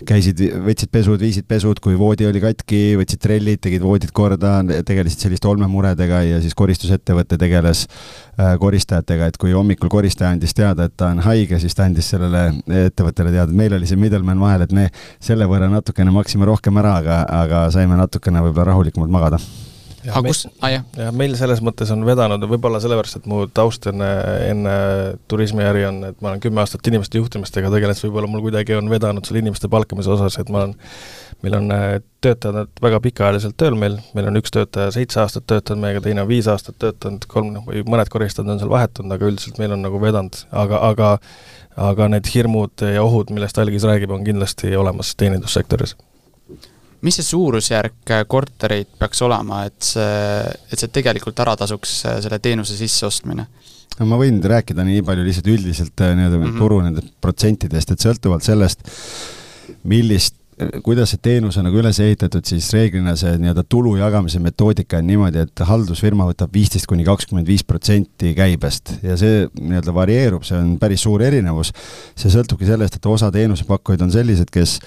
käisid, 0.07 0.41
võtsid 0.65 0.89
pesud, 0.93 1.21
viisid 1.21 1.45
pesud, 1.49 1.79
kui 1.83 1.97
voodi 1.99 2.25
oli 2.27 2.41
katki, 2.43 2.95
võtsid 2.99 3.21
trellid, 3.21 3.61
tegid 3.63 3.83
voodid 3.85 4.13
korda, 4.15 4.59
tegelesid 4.87 5.27
selliste 5.27 5.49
olmemuredega 5.49 6.21
ja 6.27 6.39
siis 6.43 6.55
koristusettevõte 6.57 7.37
tegeles 7.41 7.85
äh, 7.87 8.55
koristajatega, 8.61 9.31
et 9.31 9.39
kui 9.41 9.53
hommikul 9.55 9.91
koristaja 9.93 10.33
andis 10.33 10.55
teada, 10.57 10.87
et 10.87 10.97
ta 10.97 11.11
on 11.13 11.21
haige, 11.25 11.59
siis 11.61 11.77
ta 11.77 11.85
andis 11.89 12.09
sellele 12.13 12.50
ettevõttele 12.67 13.33
teada, 13.33 13.49
et 13.49 13.57
meil 13.63 13.75
oli 13.77 13.89
see 13.89 13.99
middleman 13.99 14.41
vahel, 14.41 14.67
et 14.67 14.75
me 14.75 14.87
selle 15.23 15.47
võrra 15.49 15.71
natukene 15.71 16.13
maksime 16.15 16.47
rohkem 16.49 16.79
ära, 16.81 16.97
aga, 17.01 17.23
aga 17.41 17.65
saime 17.73 17.99
natukene 17.99 18.43
võib-olla 18.47 18.71
rahulikumalt 18.73 19.13
magada. 19.13 19.41
Aga 20.01 20.21
kus, 20.31 20.47
aa 20.63 20.69
jah? 20.71 20.85
jah, 20.97 21.11
meil 21.13 21.35
selles 21.37 21.59
mõttes 21.61 21.91
on 21.93 22.01
vedanud, 22.05 22.41
võib-olla 22.49 22.79
sellepärast, 22.81 23.19
et 23.19 23.27
mu 23.29 23.43
taust 23.53 23.85
enne, 23.91 24.07
enne 24.47 24.75
turismiäri 25.29 25.83
on, 25.85 25.99
et 26.09 26.23
ma 26.23 26.31
olen 26.31 26.41
kümme 26.41 26.63
aastat 26.63 26.87
inimeste 26.89 27.21
juhtimistega 27.21 27.69
tegelenud, 27.69 27.99
siis 27.99 28.07
võib-olla 28.07 28.31
mul 28.31 28.41
kuidagi 28.47 28.79
on 28.79 28.89
vedanud 28.89 29.27
selle 29.27 29.43
inimeste 29.43 29.69
palkamise 29.69 30.09
osas, 30.15 30.39
et 30.41 30.49
ma 30.49 30.63
olen, 30.63 30.73
meil 31.45 31.57
on 31.59 31.69
äh, 31.75 31.85
töötajad 32.25 32.81
väga 32.81 33.01
pikaajaliselt 33.05 33.57
tööl 33.61 33.77
meil, 33.77 33.99
meil 34.17 34.31
on 34.31 34.41
üks 34.41 34.53
töötaja 34.53 34.89
seitse 34.95 35.21
aastat 35.21 35.45
töötanud 35.49 35.85
meiega, 35.85 36.01
teine 36.05 36.25
on 36.25 36.31
viis 36.31 36.49
aastat 36.49 36.81
töötanud, 36.81 37.29
kolm, 37.29 37.53
noh, 37.59 37.69
või 37.69 37.85
mõned 37.85 38.09
koristajad 38.13 38.49
on 38.49 38.61
seal 38.61 38.73
vahetunud, 38.73 39.13
aga 39.13 39.29
üldiselt 39.29 39.61
meil 39.61 39.77
on 39.77 39.85
nagu 39.85 40.01
vedanud, 40.01 40.43
aga, 40.65 40.81
aga 40.89 41.15
aga 41.81 42.07
need 42.11 42.29
hirmud 42.33 42.85
ja 42.93 43.03
ohud, 43.03 43.33
millest 43.33 43.57
Algis 43.57 43.85
räägib, 43.87 44.11
on 44.11 44.23
kindlasti 44.27 44.75
olemas 44.77 45.15
teenindussektoris 45.19 45.95
mis 47.01 47.17
see 47.17 47.25
suurusjärk 47.25 48.13
äh, 48.13 48.23
kortereid 48.29 48.89
peaks 48.99 49.21
olema, 49.25 49.63
et 49.69 49.79
see, 49.85 50.41
et 50.71 50.81
see 50.81 50.91
tegelikult 50.93 51.39
ära 51.43 51.55
tasuks, 51.59 51.95
äh, 52.05 52.19
selle 52.23 52.39
teenuse 52.43 52.77
sisseostmine? 52.77 53.47
no 53.99 54.07
ma 54.09 54.19
võin 54.21 54.37
rääkida 54.53 54.85
nii 54.87 55.01
palju 55.05 55.25
lihtsalt 55.25 55.49
üldiselt 55.51 56.03
äh, 56.05 56.13
nii-öelda 56.17 56.37
mm 56.37 56.45
-hmm. 56.45 56.59
turu 56.61 56.81
nendest 56.85 57.15
protsentidest, 57.21 57.91
et 57.91 58.05
sõltuvalt 58.05 58.45
sellest, 58.45 58.85
millist 59.83 60.37
kuidas 60.85 61.13
see 61.13 61.21
teenus 61.23 61.57
on 61.59 61.67
nagu 61.67 61.79
üles 61.81 61.99
ehitatud, 62.03 62.45
siis 62.47 62.67
reeglina 62.75 63.15
see 63.19 63.33
nii-öelda 63.41 63.63
tulu 63.69 63.95
jagamise 63.99 64.41
metoodika 64.43 64.99
on 65.01 65.07
niimoodi, 65.09 65.45
et 65.45 65.63
haldusfirma 65.67 66.27
võtab 66.31 66.53
viisteist 66.55 66.89
kuni 66.89 67.05
kakskümmend 67.07 67.47
viis 67.49 67.63
protsenti 67.67 68.33
käibest. 68.37 68.95
Ja 69.05 69.17
see 69.19 69.47
nii-öelda 69.59 69.95
varieerub, 69.95 70.45
see 70.47 70.59
on 70.59 70.75
päris 70.81 71.05
suur 71.07 71.23
erinevus. 71.25 71.73
see 72.15 72.31
sõltubki 72.33 72.67
sellest, 72.67 72.99
et 72.99 73.09
osa 73.09 73.31
teenusepakkujaid 73.31 74.05
on 74.05 74.13
sellised, 74.13 74.51
kes 74.51 74.79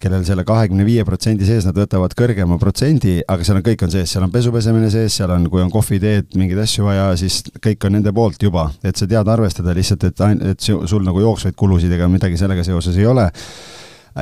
kellel 0.00 0.22
selle 0.24 0.46
kahekümne 0.48 0.84
viie 0.86 1.02
protsendi 1.04 1.44
sees 1.44 1.66
nad 1.68 1.76
võtavad 1.76 2.14
kõrgema 2.16 2.56
protsendi, 2.60 3.18
aga 3.28 3.44
seal 3.44 3.58
on, 3.58 3.64
kõik 3.66 3.82
on 3.84 3.92
sees, 3.92 4.14
seal 4.14 4.24
on 4.24 4.32
pesu 4.32 4.52
pesemine 4.54 4.88
sees, 4.92 5.18
seal 5.18 5.32
on, 5.34 5.44
kui 5.52 5.60
on 5.60 5.72
kohviteed, 5.72 6.30
mingeid 6.40 6.62
asju 6.62 6.86
vaja, 6.86 7.10
siis 7.20 7.42
kõik 7.60 7.84
on 7.84 7.98
nende 7.98 8.14
poolt 8.16 8.40
juba, 8.40 8.70
et 8.80 8.96
sa 8.96 9.08
tead 9.10 9.28
arvestada 9.28 9.76
lihtsalt, 9.76 10.08
et, 10.08 10.24
et 10.54 10.70
sul 10.70 11.04
nagu 11.04 11.20
jooksvaid 11.20 11.58
kulusid 11.58 11.92
ega 11.92 12.08
midagi 12.08 12.40
sellega 12.40 12.64
seoses 12.64 12.96
ei 12.96 13.06
ole 13.10 13.28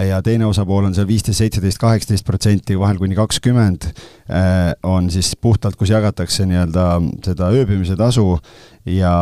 ja 0.08 0.22
teine 0.22 0.46
osapool 0.46 0.88
on 0.88 0.96
seal 0.96 1.08
viisteist, 1.08 1.38
seitseteist, 1.38 1.80
kaheksateist 1.80 2.26
protsenti, 2.26 2.78
vahel 2.78 2.98
kuni 3.00 3.16
kakskümmend, 3.18 3.88
äh, 4.28 4.72
on 4.82 5.10
siis 5.10 5.34
puhtalt, 5.40 5.76
kus 5.76 5.92
jagatakse 5.94 6.46
nii-öelda 6.48 6.90
seda 7.24 7.52
ööbimise 7.54 7.96
tasu 7.96 8.36
ja 8.86 9.14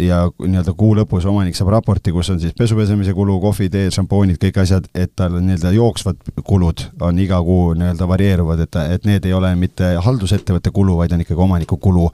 ja 0.00 0.26
nii-öelda 0.28 0.74
kuu 0.76 0.90
lõpus 0.96 1.24
omanik 1.28 1.56
saab 1.56 1.70
raporti, 1.72 2.12
kus 2.12 2.28
on 2.32 2.40
siis 2.40 2.52
pesupesemise 2.56 3.14
kulu, 3.16 3.38
kohvi, 3.40 3.70
tee, 3.72 3.86
šampoonid, 3.94 4.36
kõik 4.42 4.58
asjad, 4.60 4.88
et 4.94 5.14
tal 5.16 5.38
nii-öelda 5.38 5.72
jooksvad 5.72 6.20
kulud 6.44 6.84
on 7.00 7.22
iga 7.22 7.38
kuu 7.44 7.70
nii-öelda 7.80 8.08
varieeruvad, 8.10 8.60
et, 8.66 8.76
et 8.96 9.08
need 9.08 9.24
ei 9.24 9.32
ole 9.32 9.54
mitte 9.56 9.94
haldusettevõtte 10.04 10.72
kulu, 10.76 10.98
vaid 11.00 11.16
on 11.16 11.24
ikkagi 11.24 11.42
omaniku 11.48 11.80
kulu. 11.80 12.10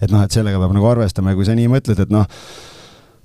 et 0.00 0.12
noh, 0.12 0.22
et 0.22 0.30
sellega 0.30 0.60
peab 0.60 0.74
nagu 0.76 0.86
arvestama 0.86 1.32
ja 1.32 1.38
kui 1.38 1.46
sa 1.48 1.54
nii 1.56 1.70
mõtled, 1.72 2.00
et 2.04 2.10
noh, 2.12 2.26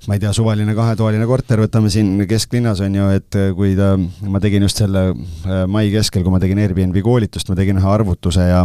ma 0.08 0.16
ei 0.16 0.22
tea, 0.22 0.32
suvaline 0.34 0.74
kahetoaline 0.74 1.26
korter, 1.30 1.62
võtame 1.62 1.90
siin 1.92 2.16
kesklinnas 2.30 2.82
on 2.82 2.96
ju, 2.98 3.10
et 3.18 3.38
kui 3.58 3.76
ta, 3.78 3.94
ma 4.26 4.40
tegin 4.42 4.66
just 4.66 4.82
selle 4.82 5.10
äh, 5.12 5.62
mai 5.70 5.92
keskel, 5.94 6.24
kui 6.24 6.34
ma 6.34 6.42
tegin 6.42 6.62
Airbnb 6.62 6.98
koolitust, 7.04 7.50
ma 7.52 7.58
tegin 7.58 7.78
ühe 7.78 7.92
arvutuse 7.92 8.48
ja 8.48 8.64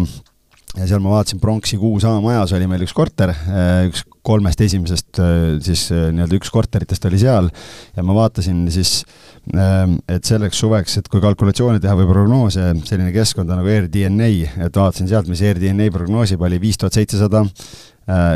ja 0.78 0.86
seal 0.86 1.02
ma 1.02 1.16
vaatasin 1.16 1.40
Pronksi 1.42 1.78
Kuusaama 1.80 2.22
majas 2.22 2.54
oli 2.58 2.68
meil 2.70 2.84
üks 2.86 2.94
korter, 2.96 3.32
äh, 3.34 3.88
üks 3.90 4.04
kolmest 4.26 4.62
esimesest 4.62 5.22
äh, 5.24 5.58
siis 5.64 5.88
äh, 5.96 6.10
nii-öelda 6.14 6.38
üks 6.38 6.52
korteritest 6.54 7.08
oli 7.10 7.20
seal 7.22 7.50
ja 7.96 8.06
ma 8.06 8.16
vaatasin 8.18 8.66
siis, 8.74 9.00
ähm, 9.02 9.27
et 9.54 10.28
selleks 10.28 10.60
suveks, 10.60 10.98
et 11.00 11.10
kui 11.12 11.22
kalkulatsioone 11.24 11.82
teha 11.84 11.96
või 12.00 12.08
prognoose, 12.10 12.72
selline 12.88 13.14
keskkond 13.16 13.52
on 13.52 13.62
nagu 13.62 13.72
AirDNA, 13.72 14.30
et 14.66 14.80
vaatasin 14.80 15.10
sealt, 15.10 15.30
mis 15.32 15.44
AirDNA 15.46 15.90
prognoosib, 15.94 16.42
oli 16.44 16.60
viis 16.62 16.80
tuhat 16.80 16.98
seitsesada 16.98 17.46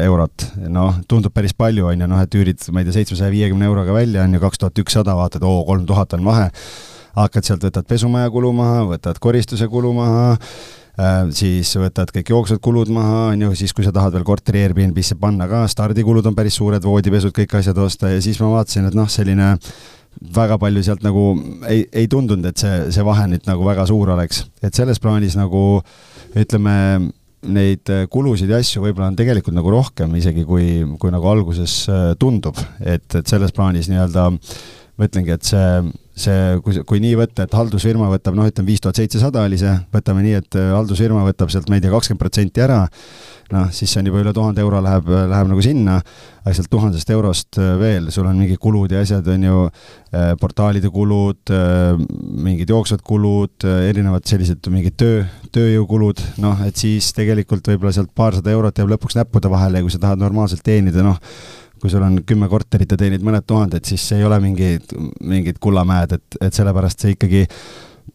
eurot, 0.05 0.45
noh, 0.67 0.97
tundub 1.07 1.33
päris 1.35 1.55
palju, 1.55 1.87
on 1.91 2.03
ju, 2.03 2.09
noh, 2.11 2.23
et 2.23 2.39
üürid, 2.39 2.63
ma 2.71 2.81
ei 2.81 2.87
tea, 2.87 2.99
seitsmesaja 2.99 3.31
viiekümne 3.31 3.67
euroga 3.67 3.95
välja, 3.95 4.25
on 4.27 4.35
ju, 4.35 4.43
kaks 4.43 4.63
tuhat 4.63 4.83
ükssada, 4.83 5.15
vaatad, 5.19 5.47
oo, 5.47 5.63
kolm 5.67 5.87
tuhat 5.87 6.17
on 6.17 6.27
vahe, 6.27 6.49
hakkad 7.15 7.47
sealt, 7.47 7.63
võtad 7.69 7.87
pesumaja 7.87 8.31
kulu 8.31 8.51
maha, 8.55 8.83
võtad 8.91 9.19
koristuse 9.23 9.67
kulu 9.71 9.95
maha, 9.95 10.35
Äh, 10.99 11.29
siis 11.31 11.69
võtad 11.79 12.09
kõik 12.11 12.29
jooksvad 12.33 12.59
kulud 12.63 12.89
maha, 12.91 13.29
on 13.31 13.45
ju, 13.45 13.53
siis 13.55 13.71
kui 13.71 13.85
sa 13.85 13.93
tahad 13.95 14.11
veel 14.17 14.25
korteri 14.27 14.65
Airbnb-sse 14.65 15.15
panna 15.19 15.47
ka, 15.47 15.63
stardikulud 15.71 16.25
on 16.27 16.35
päris 16.35 16.57
suured, 16.59 16.83
voodipesud, 16.83 17.31
kõik 17.35 17.55
asjad 17.61 17.79
osta 17.79 18.11
ja 18.11 18.19
siis 18.23 18.41
ma 18.43 18.49
vaatasin, 18.57 18.89
et 18.89 18.97
noh, 18.97 19.07
selline 19.09 19.53
väga 20.35 20.57
palju 20.61 20.83
sealt 20.85 21.05
nagu 21.05 21.23
ei, 21.69 21.85
ei 21.93 22.09
tundunud, 22.11 22.45
et 22.51 22.61
see, 22.61 22.91
see 22.93 23.05
vahe 23.05 23.25
nüüd 23.31 23.47
nagu 23.47 23.65
väga 23.65 23.87
suur 23.89 24.13
oleks, 24.15 24.43
et 24.61 24.75
selles 24.77 25.01
plaanis 25.01 25.37
nagu 25.39 25.81
ütleme, 26.37 26.75
neid 27.41 27.89
kulusid 28.13 28.51
ja 28.53 28.59
asju 28.61 28.83
võib-olla 28.83 29.09
on 29.09 29.17
tegelikult 29.17 29.55
nagu 29.57 29.71
rohkem 29.73 30.13
isegi, 30.19 30.43
kui, 30.45 30.83
kui 31.01 31.13
nagu 31.13 31.25
alguses 31.31 31.73
äh, 31.89 32.11
tundub, 32.21 32.59
et, 32.79 33.07
et 33.17 33.25
selles 33.25 33.53
plaanis 33.55 33.89
nii-öelda 33.89 34.27
ma 34.31 35.07
ütlengi, 35.07 35.33
et 35.33 35.47
see 35.49 35.65
see, 36.17 36.59
kui, 36.63 36.81
kui 36.87 37.01
nii 37.03 37.15
võtta, 37.19 37.45
et 37.45 37.53
haldusfirma 37.55 38.09
võtab 38.11 38.35
noh, 38.37 38.47
ütleme 38.49 38.67
viis 38.67 38.83
tuhat 38.83 38.99
seitsesada 38.99 39.45
oli 39.47 39.59
see, 39.61 39.73
võtame 39.93 40.23
nii, 40.25 40.39
et 40.41 40.57
äh, 40.59 40.71
haldusfirma 40.75 41.23
võtab 41.27 41.51
sealt, 41.53 41.69
ma 41.71 41.77
ei 41.79 41.83
tea, 41.83 41.91
kakskümmend 41.93 42.21
protsenti 42.21 42.63
ära, 42.63 42.81
noh, 43.51 43.69
siis 43.75 43.91
see 43.91 44.01
on 44.01 44.09
juba 44.11 44.21
üle 44.23 44.33
tuhande 44.35 44.63
euro 44.63 44.81
läheb, 44.83 45.07
läheb 45.31 45.51
nagu 45.51 45.63
sinna, 45.63 45.99
aga 46.41 46.53
sealt 46.57 46.71
tuhandest 46.73 47.13
eurost 47.15 47.61
äh, 47.61 47.71
veel, 47.79 48.09
sul 48.11 48.27
on 48.27 48.41
mingid 48.43 48.59
kulud 48.61 48.91
ja 48.91 49.05
asjad, 49.05 49.29
on 49.31 49.47
ju, 49.47 49.63
äh, 50.11 50.33
portaalide 50.41 50.91
kulud, 50.91 51.55
mingid 52.43 52.71
jooksvad 52.71 53.05
kulud, 53.07 53.67
erinevad 53.87 54.27
sellised 54.27 54.67
mingid 54.73 54.99
töö, 54.99 55.23
tööjõukulud, 55.55 56.25
noh, 56.43 56.59
et 56.67 56.79
siis 56.79 57.13
tegelikult 57.15 57.71
võib-olla 57.71 57.95
sealt 57.95 58.11
paarsada 58.15 58.51
eurot 58.51 58.83
jääb 58.83 58.91
lõpuks 58.95 59.19
näppude 59.19 59.51
vahele 59.51 59.79
ja 59.79 59.87
kui 59.87 59.95
sa 59.95 60.03
tahad 60.03 60.21
normaalselt 60.21 60.63
teenida, 60.65 61.05
noh, 61.05 61.19
kui 61.81 61.89
sul 61.89 62.03
on 62.05 62.19
kümme 62.27 62.49
korterit 62.49 62.91
ja 62.93 62.97
teenid 62.99 63.23
mõned 63.25 63.45
tuhanded, 63.47 63.85
siis 63.87 64.03
see 64.11 64.19
ei 64.21 64.25
ole 64.27 64.37
mingi, 64.43 64.75
mingid 65.25 65.57
kullamäed, 65.61 66.13
et, 66.17 66.37
et 66.47 66.53
sellepärast 66.53 67.01
see 67.01 67.15
ikkagi 67.15 67.45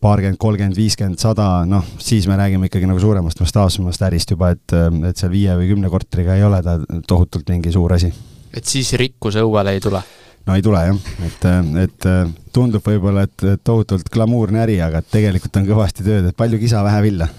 paarkümmend, 0.03 0.39
kolmkümmend, 0.41 0.77
viiskümmend, 0.77 1.19
sada, 1.21 1.65
noh, 1.69 1.85
siis 2.03 2.29
me 2.31 2.37
räägime 2.39 2.71
ikkagi 2.71 2.89
nagu 2.89 3.01
suuremast 3.03 3.41
mastaapsemast 3.43 4.07
ärist 4.09 4.35
juba, 4.35 4.53
et, 4.55 4.77
et 5.11 5.19
seal 5.19 5.33
viie 5.33 5.57
või 5.59 5.71
kümne 5.73 5.91
korteriga 5.91 6.37
ei 6.37 6.45
ole 6.47 6.63
ta 6.63 6.79
tohutult 7.09 7.49
mingi 7.51 7.75
suur 7.75 7.97
asi. 7.97 8.13
et 8.55 8.65
siis 8.65 8.93
rikkus 9.01 9.39
õuele 9.43 9.77
ei 9.77 9.83
tule? 9.83 10.03
no 10.47 10.55
ei 10.55 10.63
tule 10.63 10.83
jah, 10.87 11.13
et, 11.27 11.49
et 11.83 12.11
tundub 12.55 12.85
võib-olla, 12.87 13.27
et 13.27 13.65
tohutult 13.65 14.11
glamuurne 14.13 14.63
äri, 14.63 14.79
aga 14.85 15.03
tegelikult 15.03 15.59
on 15.59 15.71
kõvasti 15.73 16.07
tööd, 16.07 16.31
et 16.31 16.39
palju 16.39 16.61
kisa, 16.63 16.85
vähe 16.87 17.03
villa 17.09 17.31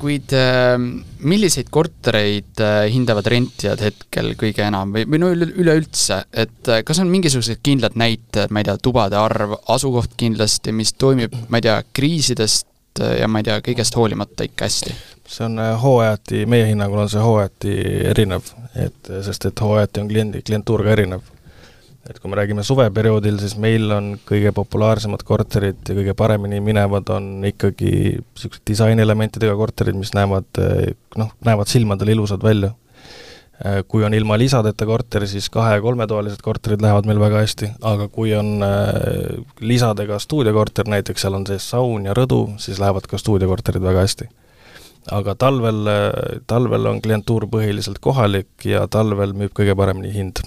kuid 0.00 0.32
äh, 0.32 0.76
milliseid 1.20 1.68
kortereid 1.70 2.62
äh, 2.64 2.86
hindavad 2.92 3.26
rentijad 3.28 3.82
hetkel 3.84 4.32
kõige 4.40 4.64
enam 4.64 4.94
või, 4.94 5.04
või 5.04 5.20
no 5.20 5.28
üleüldse, 5.34 6.22
et 6.32 6.70
kas 6.86 7.02
on 7.02 7.10
mingisugused 7.12 7.60
kindlad 7.62 7.98
näitajad, 8.00 8.54
ma 8.54 8.62
ei 8.62 8.70
tea, 8.70 8.78
tubade 8.80 9.18
arv, 9.20 9.58
asukoht 9.68 10.16
kindlasti, 10.20 10.72
mis 10.72 10.94
toimib, 10.96 11.36
ma 11.48 11.60
ei 11.60 11.66
tea, 11.68 11.76
kriisidest 11.92 12.66
ja 13.20 13.28
ma 13.28 13.42
ei 13.42 13.50
tea, 13.50 13.58
kõigest 13.64 13.96
hoolimata 14.00 14.48
ikka 14.48 14.68
hästi? 14.68 14.96
see 15.30 15.44
on 15.46 15.60
hooajati, 15.78 16.40
meie 16.50 16.64
hinnangul 16.72 17.04
on 17.04 17.10
see 17.12 17.20
hooajati 17.22 17.74
erinev, 18.10 18.48
et 18.74 19.12
sest 19.22 19.44
et 19.46 19.60
hooajati 19.62 20.02
on 20.02 20.08
kliendi, 20.10 20.40
klientuur 20.42 20.82
ka 20.82 20.96
erinev 20.96 21.28
et 22.10 22.18
kui 22.18 22.30
me 22.30 22.38
räägime 22.38 22.64
suveperioodil, 22.66 23.38
siis 23.38 23.54
meil 23.60 23.86
on 23.94 24.12
kõige 24.26 24.50
populaarsemad 24.56 25.22
korterid 25.26 25.86
ja 25.86 25.94
kõige 25.94 26.14
paremini 26.18 26.58
minevad 26.64 27.10
on 27.14 27.30
ikkagi 27.46 27.92
niisugused 28.18 28.64
disainelementidega 28.66 29.54
korterid, 29.58 29.98
mis 29.98 30.10
näevad 30.16 30.60
noh, 31.20 31.30
näevad 31.46 31.70
silmadele 31.70 32.16
ilusad 32.16 32.42
välja. 32.42 32.74
Kui 33.92 34.00
on 34.06 34.14
ilma 34.16 34.38
lisadeta 34.40 34.86
korter, 34.88 35.26
siis 35.28 35.50
kahe- 35.52 35.74
ja 35.74 35.80
kolmetoalised 35.84 36.40
korterid 36.40 36.80
lähevad 36.80 37.04
meil 37.06 37.18
väga 37.20 37.42
hästi, 37.44 37.74
aga 37.84 38.06
kui 38.08 38.30
on 38.32 38.64
äh, 38.64 39.42
lisadega 39.60 40.16
stuudiokorter, 40.18 40.88
näiteks 40.88 41.26
seal 41.26 41.36
on 41.36 41.44
sees 41.46 41.66
saun 41.68 42.08
ja 42.08 42.14
rõdu, 42.16 42.46
siis 42.56 42.80
lähevad 42.80 43.04
ka 43.10 43.20
stuudiokorterid 43.20 43.84
väga 43.84 44.06
hästi 44.06 44.30
aga 45.16 45.34
talvel, 45.36 45.90
talvel 46.48 46.88
on 46.88 47.02
klientuur 47.04 47.46
põhiliselt 47.52 48.00
kohalik 48.04 48.64
ja 48.68 48.86
talvel 48.88 49.36
müüb 49.36 49.52
kõige 49.56 49.76
paremini 49.76 50.12
hind 50.14 50.42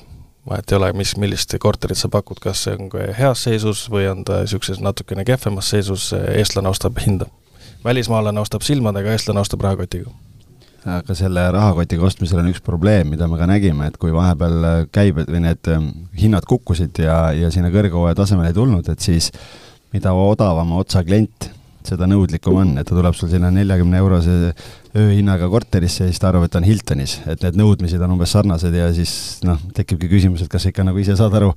vahet 0.50 0.72
ei 0.72 0.78
ole, 0.78 0.92
mis, 0.98 1.16
millist 1.20 1.56
korterit 1.60 2.00
sa 2.00 2.10
pakud, 2.12 2.40
kas 2.44 2.66
see 2.66 2.76
on 2.76 2.92
heas 3.18 3.46
seisus 3.48 3.86
või 3.92 4.10
on 4.12 4.26
ta 4.28 4.42
niisuguses 4.44 4.82
natukene 4.84 5.26
kehvemas 5.28 5.72
seisus, 5.72 6.12
eestlane 6.14 6.70
ostab 6.70 7.00
hinda. 7.06 7.30
välismaalane 7.84 8.40
ostab 8.40 8.62
silmadega, 8.64 9.12
eestlane 9.12 9.40
ostab 9.40 9.62
rahakotiga. 9.62 10.12
aga 10.86 11.16
selle 11.16 11.46
rahakotiga 11.52 12.04
ostmisel 12.04 12.40
on 12.40 12.52
üks 12.52 12.62
probleem, 12.62 13.08
mida 13.10 13.28
me 13.28 13.38
ka 13.40 13.48
nägime, 13.48 13.88
et 13.88 13.98
kui 13.98 14.12
vahepeal 14.12 14.88
käibed 14.92 15.32
või 15.32 15.46
need 15.48 15.72
ähm, 15.72 15.90
hinnad 16.20 16.46
kukkusid 16.46 17.00
ja, 17.00 17.32
ja 17.32 17.52
sinna 17.52 17.72
kõrghooaja 17.72 18.16
tasemele 18.20 18.52
ei 18.52 18.58
tulnud, 18.58 18.90
et 18.90 19.00
siis 19.00 19.32
mida 19.94 20.12
odavama 20.14 20.82
otsa 20.82 21.04
klient 21.08 21.52
seda 21.88 22.08
nõudlikum 22.08 22.60
on, 22.60 22.78
et 22.80 22.88
ta 22.88 22.96
tuleb 22.96 23.16
sul 23.16 23.32
sinna 23.32 23.52
neljakümne 23.52 24.00
eurose 24.00 24.54
ööhinnaga 24.98 25.48
korterisse 25.50 26.06
ja 26.06 26.12
siis 26.12 26.22
ta 26.22 26.30
arvab, 26.30 26.46
et 26.48 26.56
on 26.60 26.66
Hiltonis, 26.68 27.16
et 27.30 27.42
need 27.46 27.58
nõudmised 27.58 28.02
on 28.06 28.14
umbes 28.14 28.34
sarnased 28.36 28.76
ja 28.78 28.92
siis 28.94 29.14
noh, 29.48 29.58
tekibki 29.74 30.10
küsimus, 30.12 30.44
et 30.44 30.52
kas 30.52 30.68
ikka 30.70 30.86
nagu 30.86 31.02
ise 31.02 31.16
saad 31.18 31.34
aru, 31.40 31.52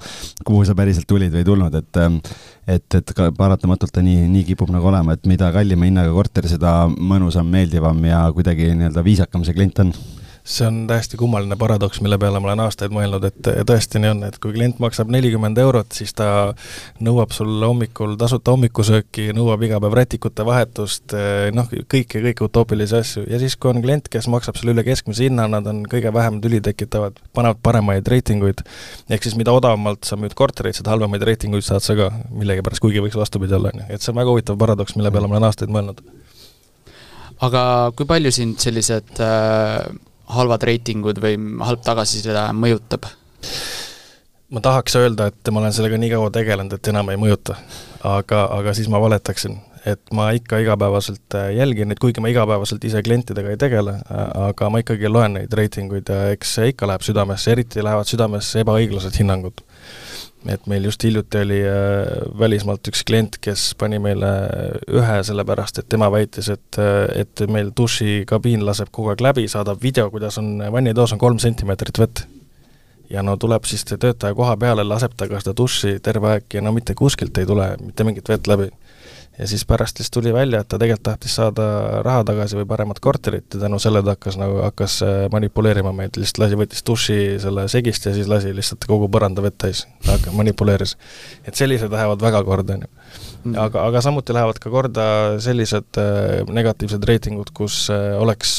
kuhu 0.47 0.65
sa 0.65 0.77
päriselt 0.79 1.09
tulid 1.11 1.35
või 1.35 1.45
ei 1.45 1.49
tulnud, 1.49 1.77
et 1.81 2.01
ähm, 2.01 2.21
et, 2.67 2.87
et 2.99 3.13
ka 3.17 3.31
paratamatult 3.37 3.93
ta 3.95 4.03
nii, 4.05 4.25
nii 4.33 4.47
kipub 4.51 4.73
nagu 4.75 4.89
olema, 4.89 5.15
et 5.15 5.29
mida 5.29 5.51
kallima 5.55 5.89
hinnaga 5.89 6.15
korter, 6.17 6.49
seda 6.51 6.79
mõnusam, 6.89 7.49
meeldivam 7.53 8.01
ja 8.09 8.25
kuidagi 8.35 8.73
nii-öelda 8.73 9.05
viisakam 9.07 9.45
see 9.47 9.57
klient 9.57 9.85
on 9.85 9.93
see 10.47 10.67
on 10.67 10.87
täiesti 10.87 11.19
kummaline 11.19 11.57
paradoks, 11.59 12.01
mille 12.01 12.19
peale 12.23 12.39
ma 12.41 12.49
olen 12.53 12.61
aastaid 12.63 12.93
mõelnud, 12.95 13.25
et 13.27 13.49
tõesti 13.67 13.99
nii 13.99 14.11
on, 14.13 14.21
et 14.29 14.37
kui 14.43 14.55
klient 14.55 14.79
maksab 14.83 15.11
nelikümmend 15.11 15.59
eurot, 15.59 15.91
siis 15.97 16.15
ta 16.15 16.29
nõuab 17.03 17.35
sul 17.35 17.51
hommikul 17.67 18.15
tasuta 18.21 18.55
hommikusööki, 18.55 19.33
nõuab 19.35 19.65
iga 19.67 19.81
päev 19.83 19.97
rätikute 19.99 20.47
vahetust, 20.47 21.17
noh, 21.57 21.67
kõiki, 21.91 22.23
kõiki 22.29 22.47
utoopilisi 22.47 22.99
asju. 23.01 23.25
ja 23.31 23.41
siis, 23.43 23.59
kui 23.59 23.73
on 23.73 23.83
klient, 23.83 24.07
kes 24.13 24.31
maksab 24.31 24.61
sulle 24.61 24.77
üle 24.77 24.87
keskmise 24.87 25.27
hinna, 25.27 25.49
nad 25.51 25.67
on 25.67 25.83
kõige 25.91 26.15
vähem 26.15 26.39
tüli 26.45 26.63
tekitavad, 26.63 27.19
panevad 27.35 27.59
paremaid 27.67 28.07
reitinguid, 28.15 28.63
ehk 29.11 29.27
siis 29.27 29.35
mida 29.35 29.55
odavamalt 29.57 30.07
sa 30.07 30.15
müüd 30.21 30.39
kortereid, 30.39 30.79
seda 30.79 30.95
halvemaid 30.95 31.27
reitinguid 31.27 31.67
saad 31.67 31.83
sa 31.83 31.99
ka 31.99 32.13
millegipärast, 32.31 32.85
kuigi 32.87 33.03
võiks 33.03 33.19
vastupidi 33.19 33.59
olla, 33.59 33.75
on 33.75 33.83
ju. 33.83 33.91
et 33.91 34.03
see 34.03 34.15
on 34.15 34.23
väga 34.23 34.31
huvitav 34.31 34.63
paradoks, 34.63 34.95
mille 34.95 35.11
peale 35.11 35.27
ma 35.27 35.41
olen 35.41 35.51
aastaid 35.51 35.75
mõelnud. 35.75 36.05
aga 37.43 37.63
kui 37.99 38.07
palju 38.07 38.31
sind 38.31 38.63
sellised 38.63 39.19
äh 39.19 40.06
halvad 40.35 40.67
reitingud 40.67 41.21
või 41.23 41.39
halb 41.65 41.83
tagasiside 41.87 42.49
mõjutab? 42.57 43.09
ma 44.51 44.63
tahaks 44.63 44.95
öelda, 44.99 45.31
et 45.31 45.51
ma 45.51 45.61
olen 45.61 45.75
sellega 45.75 45.99
nii 45.99 46.13
kaua 46.13 46.31
tegelenud, 46.35 46.77
et 46.77 46.91
enam 46.93 47.09
ei 47.11 47.19
mõjuta. 47.21 47.57
aga, 48.07 48.45
aga 48.59 48.75
siis 48.75 48.89
ma 48.93 49.01
valetaksin. 49.03 49.59
et 49.87 50.03
ma 50.11 50.33
ikka 50.35 50.59
igapäevaselt 50.59 51.35
äh, 51.39 51.53
jälgin 51.55 51.89
neid, 51.89 52.01
kuigi 52.03 52.21
ma 52.21 52.27
igapäevaselt 52.27 52.85
ise 52.85 53.03
klientidega 53.07 53.53
ei 53.55 53.57
tegele, 53.57 53.93
äh, 54.11 54.31
aga 54.49 54.71
ma 54.71 54.83
ikkagi 54.83 55.09
loen 55.09 55.39
neid 55.39 55.53
reitinguid 55.55 56.11
ja 56.11 56.33
eks 56.35 56.55
see 56.59 56.73
ikka 56.73 56.89
läheb 56.91 57.07
südamesse, 57.07 57.53
eriti 57.53 57.85
lähevad 57.87 58.11
südamesse 58.11 58.65
ebaõiglased 58.65 59.19
hinnangud 59.21 59.63
et 60.53 60.67
meil 60.71 60.85
just 60.89 61.05
hiljuti 61.05 61.41
oli 61.43 61.59
äh, 61.67 62.07
välismaalt 62.39 62.89
üks 62.91 63.03
klient, 63.07 63.39
kes 63.43 63.69
pani 63.79 63.99
meile 64.03 64.31
ühe, 64.89 65.19
sellepärast 65.27 65.83
et 65.83 65.89
tema 65.93 66.09
väitis, 66.13 66.51
et, 66.53 66.81
äh, 66.83 67.05
et 67.23 67.45
meil 67.51 67.73
dušikabiin 67.77 68.65
laseb 68.67 68.91
kogu 68.95 69.13
aeg 69.13 69.25
läbi, 69.25 69.47
saadab 69.51 69.83
video, 69.83 70.09
kuidas 70.13 70.39
on 70.43 70.59
vannitoas 70.73 71.17
on 71.17 71.23
kolm 71.23 71.43
sentimeetrit 71.43 72.03
vett. 72.03 72.27
ja 73.11 73.23
no 73.23 73.37
tuleb 73.39 73.63
siis 73.65 73.85
töötaja 73.87 74.35
koha 74.35 74.57
peale, 74.59 74.83
laseb 74.85 75.13
ta 75.17 75.29
ka 75.31 75.39
seda 75.39 75.53
duši 75.57 76.01
terve 76.03 76.33
aeg 76.33 76.55
ja 76.55 76.63
no 76.63 76.73
mitte 76.75 76.95
kuskilt 76.99 77.39
ei 77.39 77.47
tule 77.47 77.69
mitte 77.79 78.05
mingit 78.05 78.29
vett 78.29 78.49
läbi 78.51 78.67
ja 79.39 79.47
siis 79.49 79.65
pärast 79.69 80.01
siis 80.01 80.11
tuli 80.11 80.33
välja, 80.35 80.63
et 80.63 80.69
ta 80.69 80.79
tegelikult 80.81 81.05
tahtis 81.11 81.35
saada 81.37 81.67
raha 82.05 82.25
tagasi 82.27 82.57
või 82.59 82.67
paremat 82.71 83.01
korterit 83.05 83.55
ja 83.55 83.61
tänu 83.67 83.79
sellele 83.83 84.07
ta 84.07 84.15
hakkas 84.17 84.39
nagu, 84.41 84.59
hakkas 84.65 84.97
äh, 85.05 85.15
manipuleerima 85.33 85.93
meid, 85.97 86.17
lihtsalt 86.17 86.43
lasi, 86.45 86.59
võttis 86.61 86.85
duši 86.87 87.19
selle 87.43 87.67
segist 87.73 88.09
ja 88.09 88.15
siis 88.17 88.31
lasi 88.33 88.55
lihtsalt 88.57 88.89
kogu 88.89 89.11
põranda 89.13 89.45
vett 89.45 89.59
täis, 89.67 89.85
manipuleeris. 90.33 90.97
et 91.45 91.55
sellised 91.55 91.93
lähevad 91.93 92.25
väga 92.25 92.43
korda, 92.49 92.79
on 92.79 92.87
ju. 92.87 92.93
Mm. 93.47 93.55
aga, 93.63 93.85
aga 93.87 94.03
samuti 94.03 94.35
lähevad 94.35 94.59
ka 94.63 94.73
korda 94.73 95.07
sellised 95.43 96.01
äh, 96.01 96.43
negatiivsed 96.49 97.05
reitingud, 97.07 97.53
kus 97.55 97.87
äh, 97.95 98.17
oleks 98.19 98.51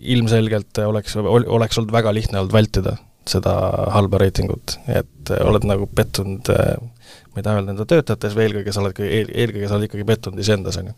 ilmselgelt, 0.00 0.78
oleks, 0.86 1.18
oleks 1.20 1.80
olnud 1.80 1.92
väga 1.92 2.14
lihtne 2.14 2.40
olnud 2.40 2.54
vältida 2.54 2.96
seda 3.30 3.54
halba 3.94 4.20
reitingut, 4.22 4.76
et 4.90 5.32
oled 5.40 5.66
nagu 5.68 5.86
pettunud 5.94 6.50
äh, 6.54 6.74
ma 7.30 7.38
ei 7.38 7.46
taha 7.46 7.60
öelda 7.60 7.74
enda 7.74 7.86
töötajates 7.88 8.34
või 8.36 8.46
eelkõige 8.48 8.74
sa 8.74 8.82
oled, 8.82 9.00
eelkõige 9.00 9.68
sa 9.68 9.76
oled 9.76 9.86
ikkagi 9.86 10.06
pettunud 10.08 10.42
iseendas, 10.42 10.78
on 10.80 10.90
ju. 10.90 10.94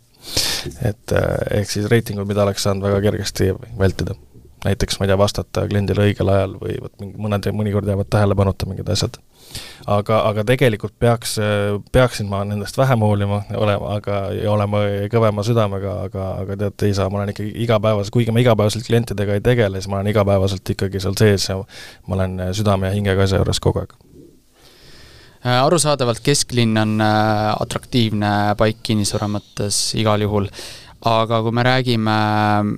et 0.88 1.14
äh, 1.18 1.32
ehk 1.60 1.72
siis 1.72 1.88
reitingud, 1.92 2.28
mida 2.28 2.44
oleks 2.46 2.64
saanud 2.64 2.86
väga 2.86 3.02
kergesti 3.08 3.50
vältida. 3.78 4.16
näiteks, 4.64 4.98
ma 4.98 5.06
ei 5.06 5.10
tea, 5.10 5.18
vastata 5.18 5.66
kliendile 5.68 6.06
õigel 6.06 6.32
ajal 6.32 6.56
või 6.60 6.78
vot 6.80 6.94
mingi, 7.02 7.18
mõned, 7.20 7.48
mõnikord 7.58 7.88
jäävad 7.90 8.10
tähelepanuta 8.14 8.68
mingid 8.70 8.88
asjad. 8.94 9.18
Aga, 9.86 10.20
aga 10.28 10.44
tegelikult 10.48 10.94
peaks, 11.00 11.36
peaksin 11.92 12.30
ma 12.30 12.42
nendest 12.48 12.78
vähem 12.78 13.04
hoolima, 13.04 13.42
olema, 13.56 13.96
aga, 13.96 14.20
ja 14.36 14.52
olema 14.52 14.84
kõvema 15.12 15.44
südamega, 15.46 15.96
aga, 16.08 16.28
aga 16.44 16.60
teate, 16.64 16.90
ei 16.90 16.96
saa, 16.98 17.10
ma 17.10 17.22
olen 17.22 17.34
ikkagi 17.34 17.52
igapäevaselt, 17.66 18.14
kuigi 18.14 18.34
ma 18.34 18.44
igapäevaselt 18.44 18.86
klientidega 18.86 19.38
ei 19.38 19.44
tegele, 19.44 19.80
siis 19.80 19.90
ma 19.92 20.00
olen 20.00 20.12
igapäevaselt 20.14 20.76
ikkagi 20.76 21.02
seal 21.02 21.18
sees 21.18 21.50
ja 21.50 21.58
ma 21.58 22.18
olen 22.18 22.40
südame 22.56 22.90
ja 22.90 22.96
hingega 22.96 23.28
asja 23.28 23.42
juures 23.42 23.62
kogu 23.62 23.84
aeg. 23.84 23.94
Äh, 25.42 25.58
arusaadavalt 25.64 26.20
kesklinn 26.22 26.78
on 26.78 27.00
äh, 27.02 27.50
atraktiivne 27.58 28.54
paik 28.58 28.78
kinnisvara 28.86 29.26
mõttes 29.26 29.88
igal 29.98 30.22
juhul, 30.22 30.46
aga 31.10 31.40
kui 31.42 31.56
me 31.58 31.64
räägime 31.66 32.14
äh, 32.14 32.68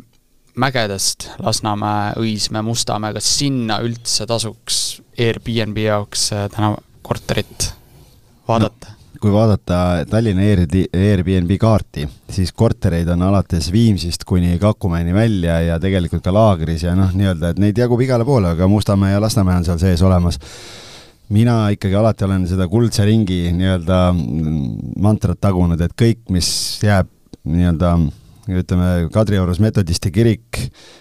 mägedest, 0.65 1.29
Lasnamäe, 1.45 2.15
Õismäe, 2.23 2.65
Mustamäe, 2.65 3.13
kas 3.13 3.29
sinna 3.37 3.83
üldse 3.85 4.25
tasuks 4.31 4.79
Airbnb 5.19 5.79
jaoks 5.85 6.29
täna 6.55 6.75
korterit 7.03 7.71
vaadata 8.49 8.91
no.? 8.91 9.01
kui 9.25 9.33
vaadata 9.33 9.77
Tallinna 10.11 10.45
Airbnb 10.45 11.55
kaarti, 11.61 12.03
siis 12.29 12.51
kortereid 12.53 13.09
on 13.09 13.23
alates 13.25 13.71
Viimsist 13.73 14.27
kuni 14.29 14.59
Kakumäeni 14.61 15.15
välja 15.17 15.61
ja 15.65 15.79
tegelikult 15.81 16.21
ka 16.25 16.35
laagris 16.35 16.85
ja 16.85 16.93
noh, 16.99 17.15
nii-öelda, 17.17 17.55
et 17.55 17.63
neid 17.63 17.79
jagub 17.81 18.03
igale 18.05 18.27
poole, 18.29 18.53
aga 18.53 18.69
Mustamäe 18.69 19.15
ja 19.15 19.23
Lasnamäe 19.25 19.63
on 19.63 19.65
seal 19.71 19.81
sees 19.81 20.03
olemas 20.05 20.37
mina 21.33 21.71
ikkagi 21.73 21.97
alati 21.97 22.27
olen 22.27 22.45
seda 22.49 22.69
kuldse 22.69 23.07
ringi 23.09 23.49
nii-öelda 23.57 24.01
mantrat 25.01 25.41
tagunud, 25.41 25.81
et 25.81 25.97
kõik, 25.97 26.21
mis 26.35 26.49
jääb 26.85 27.09
nii-öelda 27.49 27.95
ütleme, 28.53 28.89
Kadriorus 29.13 29.61
metodisti 29.63 30.13
kirik, 30.13 30.59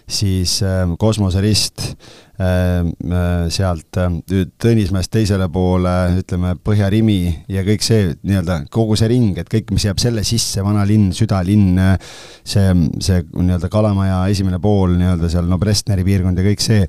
siis 0.08 0.62
äh, 0.63 0.86
kosmoserist 0.99 1.89
äh,, 1.89 1.89
äh 1.91 2.22
sealt 2.34 4.00
äh, 4.02 4.46
Tõnismäest 4.63 5.12
teisele 5.13 5.46
poole, 5.54 5.91
ütleme, 6.24 6.56
Põhja-Rimi 6.65 7.46
ja 7.54 7.62
kõik 7.65 7.86
see 7.86 8.08
nii-öelda, 8.26 8.63
kogu 8.74 8.98
see 8.98 9.12
ring, 9.12 9.38
et 9.38 9.50
kõik, 9.52 9.69
mis 9.76 9.86
jääb 9.86 10.02
selle 10.02 10.24
sisse, 10.26 10.63
vanalinn, 10.65 11.12
südalinn, 11.13 11.78
äh, 11.78 12.15
see, 12.41 12.72
see 13.04 13.22
nii-öelda 13.30 13.69
Kalamaja 13.74 14.24
esimene 14.34 14.58
pool 14.63 14.98
nii-öelda 14.98 15.30
seal 15.30 15.46
Noblessneri 15.50 16.06
piirkond 16.08 16.41
ja 16.41 16.48
kõik 16.48 16.63
see, 16.65 16.88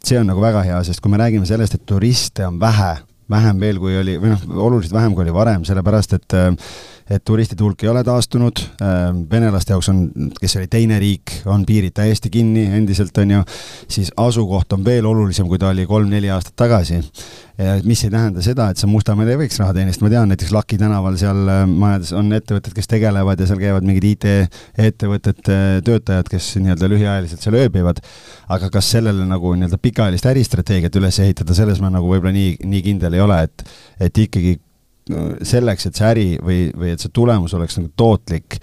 see 0.00 0.20
on 0.20 0.32
nagu 0.32 0.40
väga 0.40 0.64
hea, 0.64 0.80
sest 0.86 1.04
kui 1.04 1.12
me 1.12 1.20
räägime 1.20 1.48
sellest, 1.48 1.76
et 1.76 1.86
turiste 1.88 2.48
on 2.48 2.56
vähe, 2.62 2.94
vähem 3.30 3.60
veel, 3.60 3.80
kui 3.82 3.96
oli, 3.98 4.18
või 4.22 4.34
noh, 4.34 4.44
oluliselt 4.68 4.94
vähem, 4.96 5.14
kui 5.14 5.26
oli 5.26 5.34
varem, 5.34 5.64
sellepärast 5.68 6.20
et 6.20 6.38
et 7.06 7.22
turistide 7.22 7.62
hulk 7.62 7.84
ei 7.84 7.88
ole 7.92 8.00
taastunud, 8.02 8.58
venelaste 9.30 9.70
jaoks 9.70 9.88
on, 9.92 10.00
kes 10.40 10.56
oli 10.58 10.66
teine 10.66 10.96
riik, 10.98 11.36
on 11.46 11.62
piirid 11.62 11.94
täiesti 11.94 12.32
kinni 12.34 12.64
endiselt, 12.80 13.14
on 13.22 13.30
ju, 13.30 13.42
siis 13.86 14.10
asukoht 14.18 14.74
on 14.74 14.82
veel 14.82 15.06
olulisem, 15.06 15.46
kui 15.46 15.60
ta 15.62 15.70
oli 15.70 15.84
kolm-neli 15.86 16.32
aastat 16.34 16.56
tagasi 16.58 16.98
mis 17.84 18.04
ei 18.04 18.10
tähenda 18.10 18.42
seda, 18.44 18.68
et 18.70 18.76
sa 18.76 18.88
Mustamäel 18.88 19.30
ei 19.32 19.38
võiks 19.40 19.56
raha 19.60 19.72
teenistada, 19.72 20.04
ma 20.04 20.12
tean 20.12 20.28
näiteks 20.28 20.52
Laki 20.52 20.76
tänaval 20.80 21.16
seal 21.16 21.38
äh, 21.48 21.62
majades 21.64 22.10
on 22.16 22.28
ettevõtted, 22.36 22.74
kes 22.76 22.90
tegelevad 22.90 23.40
ja 23.40 23.46
seal 23.48 23.60
käivad 23.62 23.86
mingid 23.86 24.04
IT-ettevõtete 24.10 25.56
töötajad, 25.86 26.28
kes 26.28 26.50
nii-öelda 26.60 26.90
lühiajaliselt 26.92 27.46
seal 27.46 27.56
ööbivad. 27.56 28.02
aga 28.52 28.68
kas 28.70 28.90
sellele 28.92 29.24
nagu 29.26 29.54
nii-öelda 29.56 29.78
pikaajalist 29.82 30.28
äristrateegiat 30.28 31.00
üles 31.00 31.18
ehitada, 31.24 31.56
selles 31.56 31.80
ma 31.80 31.88
nagu 31.90 32.10
võib-olla 32.10 32.34
nii, 32.36 32.58
nii 32.60 32.82
kindel 32.84 33.15
ei 33.16 33.24
ole, 33.24 33.42
et, 33.48 33.66
et 34.08 34.24
ikkagi 34.26 34.58
selleks, 35.46 35.86
et 35.86 35.98
see 35.98 36.08
äri 36.08 36.26
või, 36.42 36.66
või 36.74 36.92
et 36.94 37.02
see 37.02 37.12
tulemus 37.14 37.54
oleks 37.54 37.78
nagu 37.78 37.92
tootlik 37.96 38.58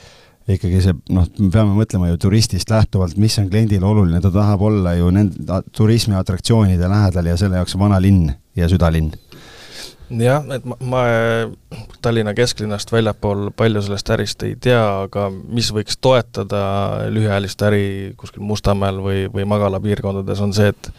ikkagi 0.47 0.81
see 0.83 0.95
noh, 1.15 1.27
me 1.39 1.49
peame 1.53 1.75
mõtlema 1.77 2.09
ju 2.11 2.19
turistist 2.25 2.71
lähtuvalt, 2.71 3.15
mis 3.21 3.37
on 3.39 3.47
kliendile 3.51 3.87
oluline, 3.87 4.19
ta 4.23 4.31
tahab 4.33 4.65
olla 4.67 4.95
ju 4.97 5.11
nende 5.15 5.61
turismiatraktsioonide 5.75 6.89
lähedal 6.91 7.31
ja 7.31 7.37
selle 7.39 7.61
jaoks 7.61 7.77
vanalinn 7.79 8.33
ja 8.59 8.67
südalinn. 8.71 9.13
jah, 10.19 10.43
et 10.51 10.65
ma, 10.67 10.75
ma 10.83 11.05
Tallinna 12.03 12.35
kesklinnast 12.35 12.91
väljapool 12.91 13.47
palju 13.55 13.81
sellest 13.85 14.11
ärist 14.17 14.43
ei 14.43 14.57
tea, 14.59 14.83
aga 15.07 15.29
mis 15.31 15.71
võiks 15.73 15.95
toetada 15.95 16.63
lühiajalist 17.09 17.63
äri 17.63 17.85
kuskil 18.19 18.43
Mustamäel 18.43 18.99
või, 18.99 19.25
või 19.31 19.47
magalapiirkondades, 19.47 20.43
on 20.43 20.51
see, 20.53 20.75
et 20.75 20.91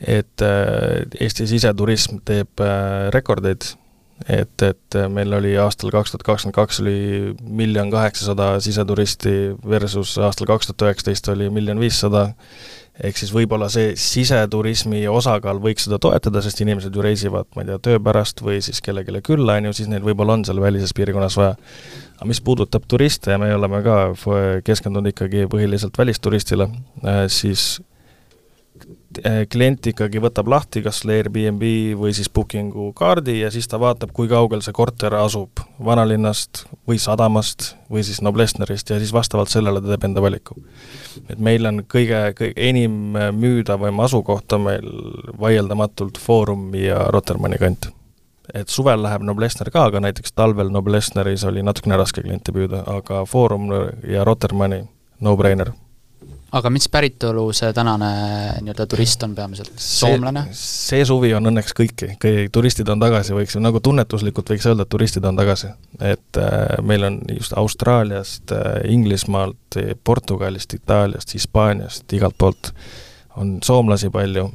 et 0.00 0.44
äh, 0.44 1.04
Eesti 1.20 1.46
siseturism 1.50 2.22
teeb 2.24 2.62
äh, 2.64 3.10
rekordeid 3.14 3.74
et, 4.28 4.62
et 4.62 4.98
meil 5.12 5.32
oli 5.36 5.54
aastal 5.60 5.92
kaks 5.94 6.12
tuhat 6.12 6.26
kakskümmend 6.26 6.56
kaks 6.56 6.80
oli 6.82 6.96
miljon 7.40 7.90
kaheksasada 7.92 8.52
siseturisti 8.60 9.54
versus 9.68 10.16
aastal 10.20 10.48
kaks 10.50 10.68
tuhat 10.68 10.90
üheksateist 10.90 11.30
oli 11.32 11.48
miljon 11.52 11.80
viissada, 11.80 12.26
ehk 13.00 13.16
siis 13.16 13.32
võib-olla 13.32 13.70
see 13.72 13.94
siseturismi 14.00 15.06
osakaal 15.08 15.60
võiks 15.64 15.88
seda 15.88 16.00
toetada, 16.02 16.42
sest 16.44 16.60
inimesed 16.60 16.96
ju 16.96 17.04
reisivad, 17.04 17.48
ma 17.56 17.64
ei 17.64 17.70
tea, 17.70 17.80
töö 17.88 18.00
pärast 18.04 18.44
või 18.44 18.60
siis 18.64 18.82
kellelegi 18.84 19.24
külla, 19.32 19.56
on 19.56 19.70
ju, 19.70 19.76
siis 19.80 19.88
neil 19.92 20.04
võib-olla 20.04 20.36
on 20.36 20.44
seal 20.48 20.60
välises 20.60 20.92
piirkonnas 20.96 21.38
vaja. 21.40 21.56
aga 22.18 22.28
mis 22.28 22.42
puudutab 22.44 22.84
turiste 22.88 23.32
ja 23.32 23.40
me 23.40 23.54
oleme 23.54 23.80
ka 23.86 24.00
keskendunud 24.64 25.14
ikkagi 25.14 25.46
põhiliselt 25.48 25.96
välisturistile, 25.96 26.68
siis 27.32 27.78
Eh, 27.80 27.89
klient 29.50 29.86
ikkagi 29.90 30.20
võtab 30.22 30.48
lahti 30.50 30.82
kas 30.84 31.00
Airbnb 31.02 31.62
või 31.98 32.12
siis 32.14 32.30
Bookingu 32.30 32.92
kaardi 32.94 33.40
ja 33.40 33.50
siis 33.50 33.66
ta 33.68 33.80
vaatab, 33.82 34.12
kui 34.14 34.28
kaugel 34.30 34.62
see 34.62 34.74
korter 34.76 35.14
asub 35.18 35.62
vanalinnast 35.84 36.64
või 36.88 37.00
sadamast 37.02 37.72
või 37.90 38.04
siis 38.06 38.22
Noblessnerist 38.22 38.90
ja 38.90 39.00
siis 39.02 39.12
vastavalt 39.12 39.50
sellele 39.50 39.82
ta 39.82 39.90
teeb 39.90 40.06
enda 40.06 40.22
valiku. 40.22 40.54
et 41.28 41.38
meil 41.38 41.66
on 41.66 41.82
kõige, 41.82 42.22
kõige 42.38 42.54
enim 42.56 43.18
müüdavam 43.34 44.00
asukoht 44.06 44.52
on 44.52 44.66
meil 44.68 44.88
vaieldamatult 45.40 46.18
Foorum 46.18 46.70
ja 46.74 47.08
Rotermanni 47.10 47.58
kant. 47.58 47.90
et 48.54 48.68
suvel 48.68 49.02
läheb 49.02 49.26
Noblessner 49.26 49.70
ka, 49.70 49.84
aga 49.90 50.00
näiteks 50.00 50.32
talvel 50.32 50.70
Noblessneris 50.70 51.44
oli 51.44 51.62
natukene 51.62 51.96
raske 51.96 52.22
kliente 52.22 52.52
püüda, 52.52 52.84
aga 52.86 53.24
Foorum 53.26 53.70
ja 54.06 54.24
Rotermanni 54.24 54.84
no-brainer 55.20 55.74
aga 56.56 56.70
mis 56.72 56.88
päritolu 56.90 57.44
see 57.56 57.70
tänane 57.74 58.10
nii-öelda 58.64 58.86
turist 58.90 59.22
on 59.26 59.34
peamiselt, 59.38 59.72
soomlane? 59.80 60.46
see 60.56 61.04
suvi 61.06 61.32
on 61.36 61.50
õnneks 61.50 61.74
kõiki, 61.76 62.14
kõik 62.22 62.50
turistid 62.54 62.90
on 62.90 63.02
tagasi, 63.02 63.34
võiks 63.36 63.58
nagu 63.62 63.82
tunnetuslikult 63.84 64.50
võiks 64.54 64.66
öelda, 64.70 64.86
et 64.86 64.92
turistid 64.92 65.26
on 65.30 65.38
tagasi. 65.38 65.70
et 66.00 66.40
äh, 66.40 66.76
meil 66.86 67.06
on 67.06 67.20
just 67.36 67.54
Austraaliast 67.56 68.54
äh,, 68.56 68.80
Inglismaalt, 68.90 69.78
Portugalist, 70.04 70.74
Itaaliast, 70.74 71.34
Hispaaniast, 71.34 72.06
igalt 72.18 72.38
poolt 72.38 72.72
on 73.38 73.58
soomlasi 73.62 74.10
palju, 74.10 74.48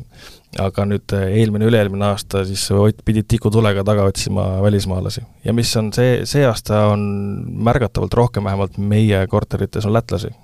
aga 0.59 0.85
nüüd 0.89 1.15
äh, 1.15 1.29
eelmine, 1.39 1.69
üle-eelmine 1.69 2.09
aasta 2.11 2.43
siis 2.47 2.67
pidid 3.05 3.29
tikutulega 3.31 3.85
taga 3.87 4.03
otsima 4.03 4.61
välismaalasi. 4.65 5.23
ja 5.45 5.53
mis 5.53 5.71
on 5.79 5.93
see, 5.95 6.25
see 6.27 6.43
aasta 6.47 6.89
on 6.91 7.05
märgatavalt 7.63 8.19
rohkem 8.19 8.43
vähemalt 8.43 8.77
meie 8.77 9.27
korterites 9.31 9.87
on 9.87 9.95
lätlasi 9.95 10.35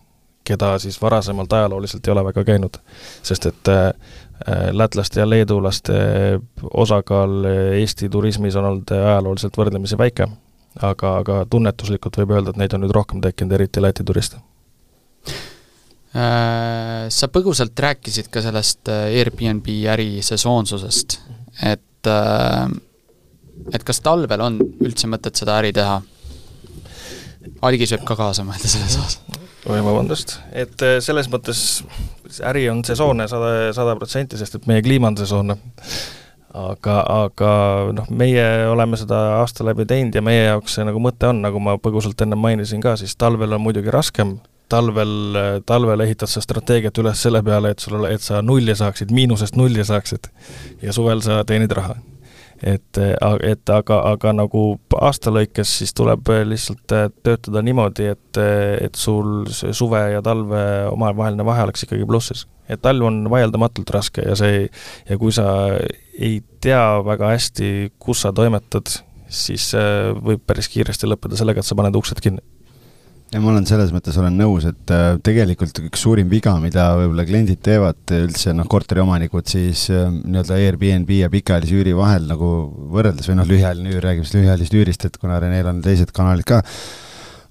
keda 0.51 0.75
siis 0.81 0.99
varasemalt 1.01 1.53
ajalooliselt 1.53 2.07
ei 2.07 2.13
ole 2.13 2.23
väga 2.29 2.43
käinud. 2.47 2.79
sest 3.23 3.45
et 3.49 3.71
äh, 3.71 3.87
äh, 3.87 4.69
lätlaste 4.71 5.19
ja 5.21 5.29
leedulaste 5.29 5.93
osakaal 6.73 7.45
Eesti 7.79 8.09
turismis 8.09 8.55
on 8.55 8.69
olnud 8.71 8.93
ajalooliselt 8.95 9.57
võrdlemisi 9.57 9.97
väike, 9.97 10.27
aga, 10.79 11.17
aga 11.23 11.45
tunnetuslikult 11.49 12.21
võib 12.21 12.35
öelda, 12.37 12.53
et 12.53 12.61
neid 12.61 12.73
on 12.77 12.85
nüüd 12.85 12.95
rohkem 12.95 13.21
tekkinud, 13.21 13.57
eriti 13.57 13.83
Läti 13.83 14.05
turiste. 14.07 14.41
Äh, 16.11 17.07
sa 17.09 17.31
põgusalt 17.31 17.79
rääkisid 17.79 18.27
ka 18.31 18.43
sellest 18.43 18.91
Airbnb 18.91 19.67
äri 19.93 20.13
sesoonsusest, 20.25 21.19
et 21.63 21.87
et 23.69 23.83
kas 23.85 23.99
talvel 24.01 24.41
on 24.41 24.55
üldse 24.81 25.05
mõtet 25.11 25.37
seda 25.37 25.59
äri 25.61 25.69
teha? 25.75 25.99
algis 27.65 27.93
võib 27.95 28.05
ka 28.09 28.17
kaasa 28.17 28.45
mõelda 28.45 28.69
selles 28.69 28.97
osas 28.97 29.30
oi, 29.65 29.81
vabandust, 29.85 30.39
et 30.51 30.81
äh, 30.85 30.97
selles 31.03 31.29
mõttes 31.31 31.61
äri 32.47 32.65
on 32.71 32.81
sesoonne 32.87 33.27
sada, 33.29 33.71
sada 33.75 33.95
protsenti, 33.99 34.39
sest 34.39 34.57
et 34.57 34.67
meie 34.69 34.83
kliima 34.85 35.11
on 35.11 35.19
sesoonne. 35.19 35.57
aga, 36.51 36.95
aga 37.27 37.51
noh, 37.95 38.09
meie 38.11 38.45
oleme 38.67 38.97
seda 38.99 39.19
aasta 39.39 39.63
läbi 39.63 39.85
teinud 39.87 40.15
ja 40.15 40.23
meie 40.25 40.43
jaoks 40.49 40.75
see 40.75 40.87
nagu 40.87 40.99
mõte 40.99 41.29
on, 41.29 41.39
nagu 41.45 41.61
ma 41.63 41.77
põgusalt 41.79 42.25
enne 42.25 42.35
mainisin 42.35 42.81
ka, 42.83 42.97
siis 42.99 43.15
talvel 43.15 43.55
on 43.55 43.63
muidugi 43.63 43.93
raskem, 43.93 44.35
talvel, 44.71 45.37
talvel 45.65 46.03
ehitad 46.03 46.31
sa 46.31 46.43
strateegiat 46.43 46.97
üles 47.03 47.23
selle 47.23 47.43
peale, 47.43 47.71
et 47.71 47.83
sul, 47.83 48.03
et 48.09 48.23
sa 48.23 48.41
nulli 48.43 48.75
saaksid, 48.75 49.11
miinusest 49.15 49.59
nulli 49.59 49.83
saaksid. 49.87 50.31
Ja 50.81 50.95
suvel 50.95 51.23
sa 51.23 51.43
teenid 51.47 51.71
raha 51.75 51.95
et, 52.63 52.99
et 53.47 53.73
aga, 53.73 53.97
aga 54.13 54.33
nagu 54.37 54.63
aasta 54.99 55.33
lõikes 55.33 55.73
siis 55.81 55.93
tuleb 55.97 56.29
lihtsalt 56.47 56.95
äh, 56.95 57.09
töötada 57.25 57.63
niimoodi, 57.65 58.11
et, 58.13 58.41
et 58.85 58.97
sul 58.99 59.47
see 59.51 59.73
suve 59.77 60.01
ja 60.13 60.21
talve 60.25 60.61
omavaheline 60.91 61.45
vahe 61.47 61.65
oleks 61.67 61.87
ikkagi 61.87 62.07
plussis. 62.09 62.45
et 62.71 62.81
talv 62.81 63.07
on 63.09 63.23
vaieldamatult 63.31 63.89
raske 63.91 64.23
ja 64.25 64.37
see, 64.39 64.67
ja 65.09 65.17
kui 65.19 65.33
sa 65.35 65.47
ei 66.17 66.39
tea 66.61 67.01
väga 67.03 67.33
hästi, 67.33 67.91
kus 67.99 68.23
sa 68.23 68.31
toimetad, 68.35 68.93
siis 69.31 69.71
võib 70.21 70.43
päris 70.47 70.69
kiiresti 70.71 71.09
lõppeda 71.09 71.39
sellega, 71.39 71.59
et 71.59 71.67
sa 71.67 71.75
paned 71.75 71.97
uksed 71.97 72.21
kinni 72.23 72.43
ja 73.31 73.39
ma 73.39 73.51
olen 73.53 73.65
selles 73.67 73.93
mõttes 73.95 74.17
olen 74.19 74.35
nõus, 74.35 74.65
et 74.67 74.91
äh, 74.91 75.13
tegelikult 75.23 75.77
üks 75.85 76.01
suurim 76.03 76.27
viga, 76.31 76.57
mida 76.63 76.89
võib-olla 76.99 77.23
kliendid 77.27 77.61
teevad 77.63 78.11
üldse 78.17 78.51
noh, 78.55 78.67
korteriomanikud 78.71 79.47
siis 79.47 79.85
äh, 79.93 80.09
nii-öelda 80.11 80.57
Airbnb 80.59 81.13
ja 81.15 81.29
pikaajalise 81.31 81.77
üüri 81.79 81.93
vahel 81.95 82.27
nagu 82.27 82.49
võrreldes 82.91 83.29
või 83.31 83.39
noh, 83.39 83.47
lühiajaline 83.47 83.93
üür, 83.93 84.03
räägime 84.03 84.27
siis 84.27 84.35
lühiajalist 84.41 84.75
üürist, 84.75 85.07
et 85.07 85.15
kuna 85.21 85.39
Renel 85.39 85.71
on 85.71 85.79
teised 85.85 86.11
kanalid 86.15 86.47
ka, 86.49 86.59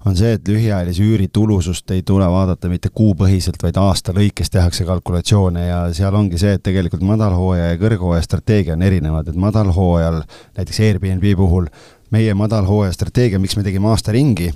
on 0.05 0.17
see, 0.17 0.35
et 0.37 0.51
lühiajalise 0.53 1.01
üüri 1.05 1.31
tulusust 1.33 1.89
ei 1.95 2.05
tule 2.05 2.29
vaadata 2.29 2.69
mitte 2.69 2.93
kuupõhiselt, 2.93 3.57
vaid 3.65 3.77
aasta 3.81 4.13
lõikes 4.13 4.53
tehakse 4.53 4.85
kalkulatsioone 4.85 5.65
ja 5.65 5.81
seal 5.97 6.13
ongi 6.17 6.37
see, 6.41 6.59
et 6.59 6.65
tegelikult 6.65 7.05
madalhooaja 7.09 7.73
ja 7.73 7.81
kõrghooaja 7.81 8.21
strateegia 8.25 8.77
on 8.77 8.85
erinevad, 8.85 9.33
et 9.33 9.45
madalhooajal 9.49 10.21
näiteks 10.59 10.83
Airbnb 10.91 11.25
puhul 11.41 11.73
meie 12.13 12.37
madalhooaja 12.37 12.93
strateegia, 12.93 13.41
miks 13.41 13.57
me 13.57 13.65
tegime 13.65 13.89
aasta 13.89 14.13
ringi 14.13 14.51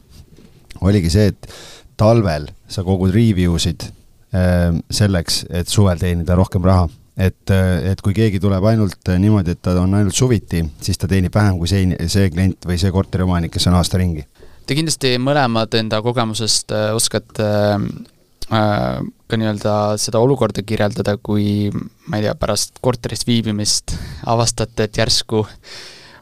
oligi 0.81 1.11
see, 1.13 1.31
et 1.31 1.49
talvel 1.99 2.49
sa 2.67 2.83
kogud 2.83 3.13
review 3.15 3.57
sid 3.61 3.88
äh, 4.35 4.71
selleks, 4.91 5.45
et 5.49 5.71
suvel 5.71 5.99
teenida 6.01 6.38
rohkem 6.38 6.65
raha. 6.65 6.88
et, 7.15 7.47
äh, 7.47 7.91
et 7.91 8.01
kui 8.03 8.11
keegi 8.13 8.41
tuleb 8.43 8.65
ainult 8.67 9.07
äh, 9.07 9.19
niimoodi, 9.21 9.55
et 9.55 9.61
ta 9.63 9.77
on 9.79 9.93
ainult 9.95 10.15
suviti, 10.15 10.65
siis 10.83 10.99
ta 10.99 11.07
teenib 11.07 11.35
vähem 11.35 11.59
kui 11.61 11.69
see, 11.71 11.85
see 12.11 12.27
klient 12.33 12.67
või 12.67 12.75
see 12.81 12.91
korteriomanik, 12.91 13.53
kes 13.53 13.69
on 13.71 13.77
aasta 13.79 14.01
ringi. 14.01 14.25
Te 14.65 14.75
kindlasti 14.75 15.13
mõlemad 15.21 15.77
enda 15.79 16.01
kogemusest 16.03 16.73
oskate 16.97 17.47
ka 18.45 19.38
nii-öelda 19.39 19.75
seda 20.01 20.19
olukorda 20.21 20.61
kirjeldada, 20.65 21.15
kui 21.17 21.69
ma 22.09 22.19
ei 22.19 22.25
tea, 22.27 22.35
pärast 22.38 22.81
korteris 22.83 23.25
viibimist 23.25 23.95
avastate, 24.29 24.85
et 24.85 24.99
järsku 24.99 25.45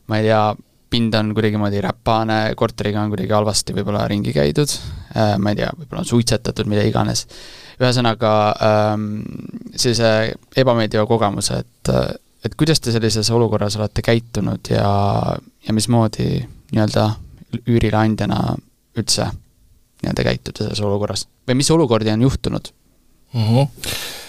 ma 0.08 0.20
ei 0.20 0.30
tea, 0.30 0.44
pind 0.94 1.16
on 1.18 1.34
kuidagimoodi 1.34 1.82
räpane, 1.84 2.40
korteriga 2.60 3.02
on 3.02 3.12
kuidagi 3.14 3.34
halvasti 3.34 3.76
võib-olla 3.76 4.06
ringi 4.10 4.34
käidud, 4.36 4.76
äh, 5.18 5.36
ma 5.42 5.54
ei 5.54 5.62
tea, 5.62 5.72
võib-olla 5.78 6.04
on 6.04 6.10
suitsetatud, 6.10 6.70
mida 6.70 6.86
iganes. 6.88 7.26
ühesõnaga 7.74 8.32
ähm, 8.62 9.08
sellise 9.74 10.36
ebameeldiva 10.62 11.08
kogemuse, 11.10 11.58
et, 11.64 11.94
et 12.46 12.56
kuidas 12.56 12.80
te 12.80 12.94
sellises 12.94 13.32
olukorras 13.34 13.78
olete 13.80 14.06
käitunud 14.06 14.70
ja, 14.70 14.90
ja 15.68 15.74
mismoodi 15.74 16.28
nii-öelda 16.74 17.08
üürileandjana 17.64 18.44
üldse 18.98 19.26
nii-öelda 19.26 20.28
käitute 20.30 20.68
selles 20.68 20.84
olukorras 20.86 21.26
või 21.48 21.58
mis 21.62 21.72
olukordi 21.74 22.14
on 22.14 22.28
juhtunud 22.30 22.70
mm? 23.34 23.48
-hmm 23.48 23.68
Äh, 23.68 24.23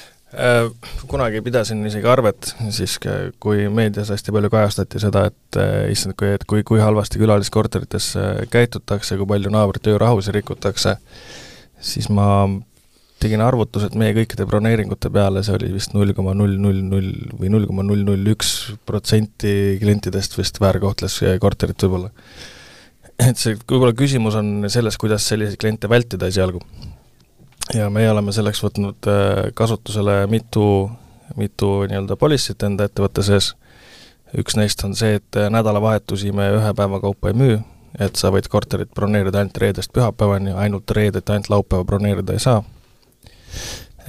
kunagi 1.11 1.41
pidasin 1.45 1.85
isegi 1.87 2.09
arvet, 2.11 2.51
siis 2.75 2.97
kui 3.43 3.69
meedias 3.73 4.11
hästi 4.13 4.35
palju 4.35 4.51
kajastati 4.53 5.03
seda, 5.03 5.27
et 5.31 5.59
äh, 5.61 5.91
issand, 5.95 6.17
kui, 6.19 6.33
et 6.35 6.45
kui, 6.49 6.65
kui 6.67 6.83
halvasti 6.83 7.21
külaliskorterites 7.23 8.11
äh, 8.21 8.31
käitutakse, 8.51 9.19
kui 9.21 9.29
palju 9.31 9.53
naabrite 9.55 9.95
öörahusid 9.95 10.35
rikutakse, 10.39 10.97
siis 11.79 12.11
ma 12.13 12.47
tegin 13.23 13.45
arvutused 13.45 13.95
meie 13.97 14.15
kõikide 14.17 14.47
broneeringute 14.49 15.11
peale, 15.13 15.45
see 15.47 15.55
oli 15.57 15.71
vist 15.73 15.95
null 15.97 16.13
koma 16.17 16.35
null 16.37 16.59
null 16.61 16.83
null 16.85 17.13
või 17.39 17.53
null 17.53 17.69
koma 17.71 17.87
null 17.87 18.05
null 18.05 18.33
üks 18.35 18.75
protsenti 18.85 19.79
klientidest 19.81 20.37
vist 20.37 20.61
väärkohtles 20.61 21.21
korterit 21.41 21.87
võib-olla. 21.87 22.11
et 23.23 23.41
see, 23.41 23.57
võib-olla 23.57 23.95
küsimus 23.97 24.37
on 24.41 24.69
selles, 24.69 24.99
kuidas 25.01 25.31
selliseid 25.31 25.63
kliente 25.63 25.89
vältida 25.89 26.29
esialgu 26.29 26.61
ja 27.73 27.89
meie 27.91 28.11
oleme 28.11 28.33
selleks 28.35 28.61
võtnud 28.65 29.09
äh, 29.09 29.51
kasutusele 29.57 30.25
mitu, 30.31 30.91
mitu 31.39 31.71
nii-öelda 31.89 32.19
policy't 32.21 32.67
enda 32.67 32.89
ettevõtte 32.89 33.25
sees. 33.25 33.55
üks 34.39 34.57
neist 34.59 34.83
on 34.85 34.97
see, 34.99 35.21
et 35.21 35.39
äh, 35.39 35.49
nädalavahetusi 35.51 36.33
me 36.33 36.51
ühe 36.59 36.75
päeva 36.77 37.01
kaupa 37.01 37.31
ei 37.31 37.39
müü, 37.39 37.59
et 37.99 38.17
sa 38.21 38.33
võid 38.35 38.51
korterit 38.51 38.93
broneerida 38.95 39.41
ainult 39.41 39.59
reedest 39.63 39.93
pühapäevani, 39.95 40.53
ainult 40.53 40.91
reedet, 40.91 41.31
ainult 41.31 41.51
laupäeva 41.51 41.85
broneerida 41.85 42.37
ei 42.37 42.43
saa. 42.43 42.63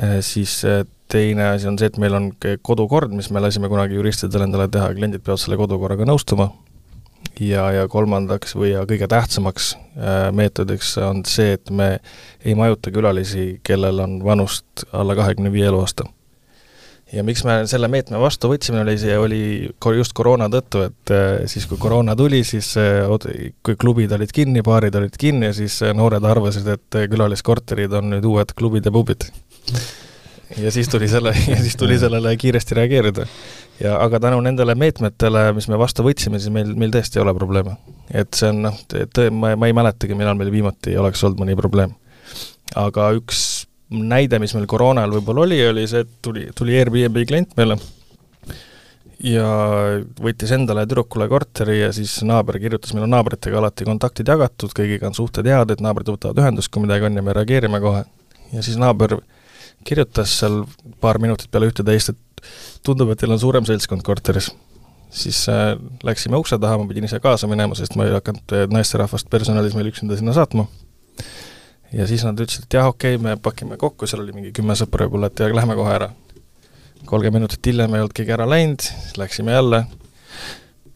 Äh, 0.01 0.19
siis 0.25 0.59
teine 1.07 1.51
asi 1.53 1.67
on 1.69 1.77
see, 1.79 1.87
et 1.87 1.97
meil 2.01 2.17
on 2.17 2.31
kodukord, 2.61 3.13
mis 3.13 3.29
me 3.31 3.39
lasime 3.39 3.69
kunagi 3.71 3.95
juristidel 3.95 4.47
endale 4.47 4.67
teha, 4.67 4.89
kliendid 4.97 5.23
peavad 5.23 5.39
selle 5.39 5.57
kodukorraga 5.61 6.07
nõustuma 6.09 6.49
ja, 7.43 7.67
ja 7.71 7.87
kolmandaks 7.91 8.55
või 8.57 8.73
ja 8.73 8.83
kõige 8.87 9.07
tähtsamaks 9.11 9.73
äh, 9.75 10.27
meetodiks 10.35 10.95
on 11.03 11.23
see, 11.27 11.55
et 11.57 11.71
me 11.71 11.99
ei 12.45 12.55
majuta 12.57 12.93
külalisi, 12.93 13.59
kellel 13.65 13.99
on 14.03 14.19
vanust 14.23 14.85
alla 14.93 15.15
kahekümne 15.17 15.51
viie 15.53 15.67
eluaasta. 15.71 16.05
ja 17.13 17.23
miks 17.23 17.43
me 17.47 17.57
selle 17.69 17.87
meetme 17.91 18.19
vastu 18.19 18.49
võtsime, 18.51 18.81
oli 18.83 18.97
see, 18.99 19.17
oli 19.17 19.41
just 19.97 20.15
koroona 20.17 20.49
tõttu, 20.51 20.85
et 20.89 21.13
äh, 21.13 21.43
siis, 21.51 21.67
kui 21.67 21.77
koroona 21.81 22.15
tuli, 22.15 22.43
siis 22.43 22.73
äh, 22.81 23.05
kui 23.63 23.75
klubid 23.75 24.11
olid 24.15 24.31
kinni, 24.33 24.63
baarid 24.65 24.95
olid 24.95 25.17
kinni 25.19 25.53
siis 25.53 25.81
noored 25.93 26.23
arvasid, 26.23 26.67
et 26.67 27.01
külaliskorterid 27.11 27.93
on 27.93 28.11
nüüd 28.15 28.25
uued 28.25 28.55
klubid 28.55 28.85
ja 28.85 28.95
pubid. 28.95 29.29
ja 30.57 30.71
siis 30.71 30.89
tuli 30.89 31.07
selle, 31.11 31.35
ja 31.51 31.61
siis 31.61 31.75
tuli 31.75 31.99
sellele 31.99 32.37
kiiresti 32.37 32.81
reageerida 32.81 33.29
ja 33.81 33.97
aga 34.01 34.19
tänu 34.23 34.39
nendele 34.43 34.75
meetmetele, 34.79 35.49
mis 35.57 35.67
me 35.71 35.79
vastu 35.79 36.05
võtsime, 36.05 36.39
siis 36.39 36.53
meil, 36.53 36.73
meil 36.79 36.93
tõesti 36.93 37.19
ei 37.19 37.25
ole 37.25 37.35
probleeme. 37.37 37.75
et 38.11 38.33
see 38.37 38.51
on 38.53 38.63
noh, 38.67 38.79
tõe, 38.89 39.29
ma, 39.31 39.55
ma 39.59 39.69
ei 39.69 39.75
mäletagi, 39.75 40.17
millal 40.17 40.37
meil 40.39 40.51
viimati 40.53 40.97
oleks 40.97 41.23
olnud 41.23 41.43
mõni 41.43 41.57
probleem. 41.59 41.95
aga 42.75 43.11
üks 43.17 43.67
näide, 43.89 44.39
mis 44.41 44.55
meil 44.57 44.65
koroona 44.67 45.03
ajal 45.03 45.19
võib-olla 45.19 45.45
oli, 45.45 45.59
oli 45.67 45.85
see, 45.87 46.05
et 46.05 46.17
tuli, 46.25 46.47
tuli 46.55 46.77
Airbnb 46.79 47.21
klient 47.27 47.53
meile 47.59 47.77
ja 49.23 49.45
võttis 50.21 50.51
endale 50.55 50.83
tüdrukule 50.85 51.27
korteri 51.31 51.79
ja 51.79 51.91
siis 51.95 52.17
naaber 52.27 52.59
kirjutas, 52.61 52.93
meil 52.93 53.05
on 53.07 53.13
naabritega 53.15 53.59
alati 53.61 53.87
kontaktid 53.87 54.29
jagatud, 54.29 54.73
kõigiga 54.75 55.09
on 55.09 55.17
suhted 55.17 55.47
head, 55.49 55.71
et 55.71 55.83
naabrid 55.83 56.09
võtavad 56.11 56.41
ühendust, 56.43 56.71
kui 56.73 56.83
midagi 56.83 57.07
on 57.07 57.19
ja 57.19 57.23
me 57.25 57.35
reageerime 57.35 57.81
kohe. 57.83 58.03
ja 58.53 58.65
siis 58.65 58.77
naaber 58.81 59.17
kirjutas 59.85 60.33
seal 60.39 60.63
paar 61.01 61.19
minutit 61.21 61.51
peale 61.51 61.69
ühte-teist, 61.69 62.13
et 62.13 62.21
tundub, 62.85 63.11
et 63.11 63.21
teil 63.21 63.33
on 63.35 63.41
suurem 63.41 63.65
seltskond 63.67 64.05
korteris. 64.05 64.51
siis 65.15 65.45
äh, 65.49 65.75
läksime 66.03 66.37
ukse 66.37 66.57
taha, 66.59 66.77
ma 66.77 66.87
pidin 66.89 67.05
ise 67.07 67.19
kaasa 67.23 67.47
minema, 67.47 67.75
sest 67.77 67.95
ma 67.95 68.07
ei 68.07 68.15
hakanud 68.15 68.55
äh, 68.55 68.65
naisterahvast 68.71 69.29
personalis 69.31 69.75
meil 69.77 69.91
üksinda 69.91 70.17
sinna 70.17 70.33
saatma. 70.35 70.67
ja 71.93 72.07
siis 72.07 72.25
nad 72.27 72.39
ütlesid, 72.39 72.67
et 72.67 72.79
jah, 72.79 72.89
okei 72.91 73.15
okay,, 73.15 73.23
me 73.23 73.37
pakime 73.41 73.77
kokku, 73.81 74.07
seal 74.09 74.23
oli 74.25 74.35
mingi 74.35 74.51
kümme 74.55 74.75
sõpra 74.75 75.07
võib-olla, 75.07 75.31
et 75.31 75.39
ja 75.39 75.51
lähme 75.53 75.77
kohe 75.79 75.93
ära. 75.93 76.09
kolmkümmend 77.05 77.45
minutit 77.45 77.71
hiljem 77.71 77.95
ei 77.95 78.03
olnud 78.03 78.17
keegi 78.17 78.35
ära 78.35 78.49
läinud, 78.49 78.89
läksime 79.21 79.55
jälle, 79.55 79.85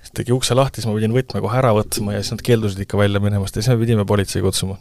siis 0.01 0.15
tegi 0.21 0.35
ukse 0.35 0.57
lahti, 0.57 0.81
siis 0.81 0.89
ma 0.89 0.97
pidin 0.97 1.15
võtme 1.15 1.41
kohe 1.45 1.57
ära 1.61 1.73
võtma 1.77 2.17
ja 2.17 2.23
siis 2.23 2.35
nad 2.35 2.45
keeldusid 2.45 2.85
ikka 2.85 2.99
välja 2.99 3.21
minemast 3.23 3.55
ja 3.55 3.63
siis 3.63 3.75
me 3.75 3.85
pidime 3.85 4.05
politsei 4.09 4.41
kutsuma. 4.43 4.79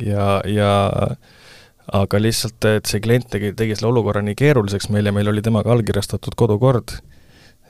ja, 0.00 0.40
ja 0.48 0.72
aga 1.90 2.20
lihtsalt, 2.20 2.62
et 2.68 2.86
see 2.90 3.02
klient 3.02 3.26
tegi, 3.32 3.52
tegi 3.58 3.76
selle 3.76 3.90
olukorra 3.90 4.22
nii 4.24 4.36
keeruliseks 4.38 4.90
meil 4.94 5.08
ja 5.08 5.14
meil 5.14 5.30
oli 5.32 5.42
temaga 5.42 5.72
allkirjastatud 5.74 6.36
kodukord, 6.38 6.94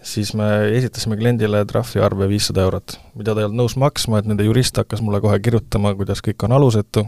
siis 0.04 0.34
me 0.38 0.48
esitasime 0.76 1.16
kliendile 1.16 1.64
trahviarve 1.68 2.28
viissada 2.28 2.66
eurot, 2.66 2.98
mida 3.16 3.34
ta 3.34 3.42
ei 3.42 3.48
olnud 3.48 3.62
nõus 3.62 3.78
maksma, 3.80 4.20
et 4.20 4.28
nende 4.28 4.46
jurist 4.46 4.76
hakkas 4.80 5.02
mulle 5.04 5.22
kohe 5.24 5.38
kirjutama, 5.42 5.94
kuidas 5.98 6.20
kõik 6.24 6.44
on 6.44 6.56
alusetu, 6.58 7.06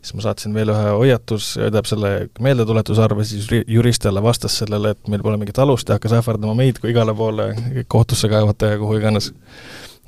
siis 0.00 0.16
ma 0.18 0.26
saatsin 0.26 0.56
veel 0.56 0.72
ühe 0.74 0.96
hoiatus, 0.96 1.52
tähendab 1.60 1.86
selle 1.86 2.12
meeldetuletusarve, 2.42 3.26
siis 3.28 3.46
jurist 3.70 4.08
jälle 4.08 4.24
vastas 4.24 4.58
sellele, 4.64 4.96
et 4.96 5.12
meil 5.12 5.22
pole 5.22 5.38
mingit 5.38 5.62
alust 5.62 5.88
ja 5.88 6.00
hakkas 6.00 6.16
ähvardama 6.18 6.56
meid 6.58 6.82
kui 6.82 6.90
igale 6.90 7.14
poole 7.14 7.52
kohtusse 7.86 8.32
kaevata 8.32 8.74
ja 8.74 8.82
kuhu 8.82 8.98
iganes 8.98 9.30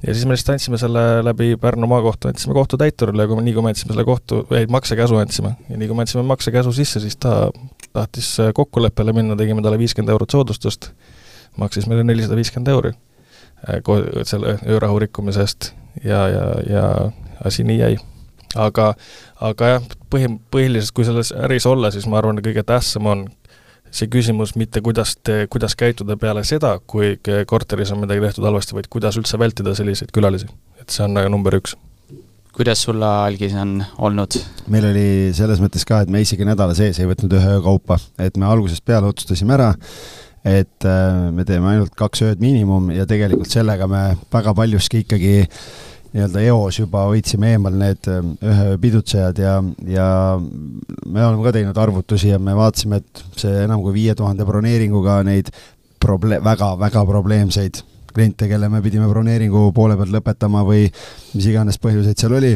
ja 0.03 0.15
siis 0.15 0.27
me 0.27 0.35
lihtsalt 0.35 0.55
andsime 0.55 0.79
selle 0.79 1.25
läbi 1.25 1.57
Pärnu 1.61 1.87
maakohtu, 1.87 2.29
andsime 2.29 2.55
kohtutäiturile 2.55 3.25
ja 3.25 3.29
kui 3.31 3.37
me, 3.39 3.45
nii 3.47 3.55
kui 3.57 3.63
me 3.63 3.73
andsime 3.73 3.93
selle 3.93 4.05
kohtu, 4.05 4.43
ei 4.57 4.67
maksekäsu 4.67 5.17
andsime 5.21 5.55
ja 5.69 5.79
nii 5.81 5.89
kui 5.89 5.97
me 5.97 6.05
andsime 6.05 6.25
maksekäsu 6.29 6.73
sisse, 6.73 7.01
siis 7.01 7.17
ta 7.17 7.51
tahtis 7.93 8.35
äh, 8.41 8.53
kokkuleppele 8.55 9.15
minna, 9.17 9.37
tegime 9.37 9.63
talle 9.63 9.79
viiskümmend 9.79 10.13
eurot 10.15 10.35
soodustust, 10.35 10.91
maksis 11.57 11.87
meile 11.91 12.05
nelisada 12.05 12.37
viiskümmend 12.37 12.73
euri 12.75 12.93
äh, 13.69 13.81
selle 14.29 14.59
öörahu 14.67 14.99
rikkumise 15.05 15.47
eest 15.47 15.73
ja, 16.05 16.27
ja, 16.29 16.45
ja 16.71 16.85
asi 17.45 17.65
nii 17.65 17.79
jäi. 17.79 17.97
aga, 18.55 18.93
aga 19.41 19.69
jah, 19.69 19.87
põhi, 20.11 20.29
põhiliselt 20.51 20.95
kui 20.95 21.07
selles 21.07 21.33
äris 21.35 21.67
olla, 21.67 21.91
siis 21.91 22.07
ma 22.07 22.21
arvan, 22.21 22.39
kõige 22.45 22.63
tähtsam 22.67 23.07
on 23.11 23.25
see 23.95 24.11
küsimus 24.11 24.55
mitte 24.59 24.83
kuidas 24.85 25.15
te, 25.23 25.45
kuidas 25.51 25.77
käituda 25.79 26.17
peale 26.21 26.45
seda, 26.47 26.77
kui 26.91 27.15
korteris 27.47 27.93
on 27.95 28.03
midagi 28.03 28.25
tehtud 28.25 28.47
halvasti, 28.49 28.77
vaid 28.77 28.91
kuidas 28.93 29.19
üldse 29.21 29.39
vältida 29.41 29.75
selliseid 29.79 30.13
külalisi. 30.15 30.51
et 30.81 30.91
see 30.91 31.05
on 31.07 31.15
nagu 31.15 31.31
number 31.31 31.55
üks. 31.61 31.77
kuidas 32.55 32.83
sulle, 32.87 33.07
Algis, 33.07 33.55
on 33.55 33.79
olnud? 33.99 34.39
meil 34.67 34.91
oli 34.91 35.07
selles 35.37 35.63
mõttes 35.63 35.87
ka, 35.87 36.03
et 36.03 36.11
me 36.11 36.25
isegi 36.25 36.47
nädala 36.47 36.75
sees 36.75 36.99
ei 36.99 37.09
võtnud 37.11 37.39
ühe 37.39 37.57
öö 37.57 37.65
kaupa, 37.65 37.99
et 38.19 38.37
me 38.37 38.51
algusest 38.51 38.85
peale 38.85 39.11
otsustasime 39.11 39.55
ära, 39.55 39.73
et 40.45 40.89
äh, 40.91 41.31
me 41.33 41.47
teeme 41.49 41.71
ainult 41.73 41.95
kaks 41.99 42.27
ööd 42.27 42.43
miinimum 42.43 42.91
ja 42.97 43.07
tegelikult 43.09 43.53
sellega 43.53 43.89
me 43.91 44.07
väga 44.33 44.55
paljuski 44.59 45.05
ikkagi 45.07 45.37
nii-öelda 46.15 46.43
eos 46.47 46.79
juba 46.79 47.09
hoidsime 47.11 47.55
eemal 47.57 47.75
need 47.79 48.07
ähm, 48.11 48.35
ühe 48.39 48.77
pidutsejad 48.83 49.41
ja, 49.43 49.55
ja 49.91 50.09
me 50.39 51.25
oleme 51.27 51.43
ka 51.47 51.55
teinud 51.57 51.81
arvutusi 51.81 52.31
ja 52.31 52.39
me 52.39 52.55
vaatasime, 52.55 53.03
et 53.03 53.25
see 53.41 53.65
enam 53.65 53.83
kui 53.83 53.97
viie 53.97 54.15
tuhande 54.19 54.47
broneeringuga 54.47 55.21
neid 55.27 55.51
proble-, 56.03 56.39
väga-väga 56.45 57.05
probleemseid 57.09 57.83
kliente, 58.15 58.47
kelle 58.47 58.71
me 58.71 58.83
pidime 58.83 59.09
broneeringu 59.11 59.73
poole 59.75 59.97
pealt 59.99 60.15
lõpetama 60.15 60.63
või 60.67 60.87
mis 61.35 61.49
iganes 61.51 61.81
põhjuseid 61.83 62.21
seal 62.21 62.37
oli 62.39 62.53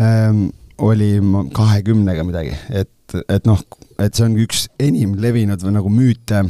ähm,, 0.00 0.46
oli 0.80 1.14
kahekümnega 1.56 2.24
midagi, 2.24 2.56
et, 2.68 3.16
et 3.32 3.46
noh, 3.48 3.60
et 4.00 4.16
see 4.16 4.26
on 4.26 4.34
üks 4.40 4.66
enim 4.80 5.14
levinud 5.20 5.62
või 5.64 5.76
nagu 5.76 5.92
müüte 5.92 6.42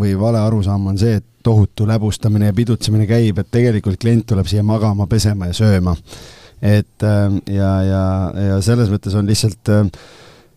või 0.00 0.14
vale 0.18 0.40
arusaam 0.40 0.86
on 0.92 0.98
see, 1.00 1.18
et 1.20 1.26
tohutu 1.44 1.86
läbustamine 1.88 2.50
ja 2.50 2.56
pidutsemine 2.56 3.06
käib, 3.08 3.38
et 3.40 3.50
tegelikult 3.52 4.00
klient 4.00 4.26
tuleb 4.28 4.48
siia 4.50 4.64
magama, 4.66 5.06
pesema 5.10 5.50
ja 5.50 5.56
sööma. 5.56 5.96
et 6.62 7.04
ähm, 7.06 7.38
ja, 7.46 7.70
ja, 7.86 8.02
ja 8.48 8.60
selles 8.66 8.90
mõttes 8.90 9.14
on 9.14 9.28
lihtsalt 9.30 9.70
äh, 9.70 9.86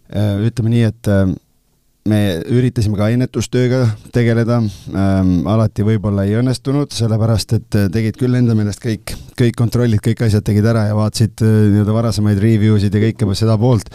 äh, 0.09 0.39
ütleme 0.47 0.71
nii, 0.73 0.87
et 0.89 1.09
äh, 1.13 1.27
me 2.09 2.19
üritasime 2.49 2.97
ka 2.97 3.11
ennetustööga 3.13 3.83
tegeleda 4.11 4.57
ähm,, 4.57 5.35
alati 5.45 5.85
võib-olla 5.85 6.25
ei 6.25 6.33
õnnestunud, 6.39 6.89
sellepärast 6.97 7.53
et 7.59 7.77
tegid 7.93 8.17
küll 8.17 8.39
enda 8.39 8.55
meelest 8.57 8.81
kõik, 8.81 9.13
kõik 9.37 9.53
kontrollid, 9.59 10.01
kõik 10.01 10.25
asjad 10.25 10.47
tegid 10.47 10.65
ära 10.65 10.87
ja 10.89 10.97
vaatasid 10.97 11.45
nii-öelda 11.45 11.93
varasemaid 11.93 12.41
review 12.41 12.81
sid 12.81 12.97
ja 12.97 13.03
kõike 13.05 13.37
seda 13.37 13.59
poolt 13.61 13.93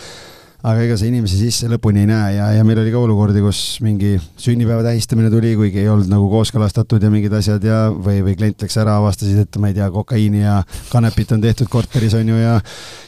aga 0.67 0.83
ega 0.83 0.97
see 0.99 1.13
inimese 1.13 1.39
sisse 1.39 1.69
lõpuni 1.71 2.03
ei 2.03 2.09
näe 2.11 2.31
ja, 2.37 2.49
ja 2.57 2.65
meil 2.67 2.81
oli 2.83 2.91
ka 2.91 2.99
olukordi, 2.99 3.39
kus 3.45 3.61
mingi 3.85 4.17
sünnipäeva 4.41 4.83
tähistamine 4.83 5.31
tuli, 5.31 5.53
kuigi 5.59 5.85
ei 5.85 5.91
olnud 5.93 6.11
nagu 6.11 6.27
kooskõlastatud 6.33 7.07
ja 7.07 7.11
mingid 7.13 7.37
asjad 7.39 7.63
ja, 7.67 7.85
või, 7.93 8.19
või 8.27 8.35
klient 8.39 8.65
läks 8.65 8.79
ära, 8.83 8.97
avastasid, 8.99 9.45
et 9.45 9.61
ma 9.63 9.71
ei 9.71 9.77
tea, 9.79 9.87
kokaiini 9.95 10.43
ja 10.43 10.57
kanepit 10.91 11.37
on 11.37 11.45
tehtud 11.45 11.71
korteris, 11.71 12.19
on 12.19 12.35
ju, 12.35 12.41
ja 12.41 12.57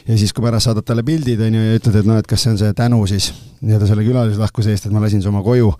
ja 0.07 0.17
siis, 0.17 0.31
kui 0.33 0.45
pärast 0.45 0.69
saadad 0.69 0.87
talle 0.87 1.03
pildid, 1.05 1.41
on 1.43 1.59
ju, 1.59 1.65
ja 1.67 1.81
ütled, 1.81 1.99
et 1.99 2.07
noh, 2.07 2.21
et 2.21 2.31
kas 2.31 2.45
see 2.45 2.55
on 2.55 2.61
see 2.63 2.71
tänu 2.77 3.03
siis 3.11 3.29
nii-öelda 3.59 3.91
selle 3.91 4.07
külalislahkuse 4.07 4.71
eest, 4.71 4.87
et 4.87 4.95
ma 4.95 5.03
lasin 5.03 5.21
su 5.21 5.29
oma 5.33 5.43
koju, 5.43 5.73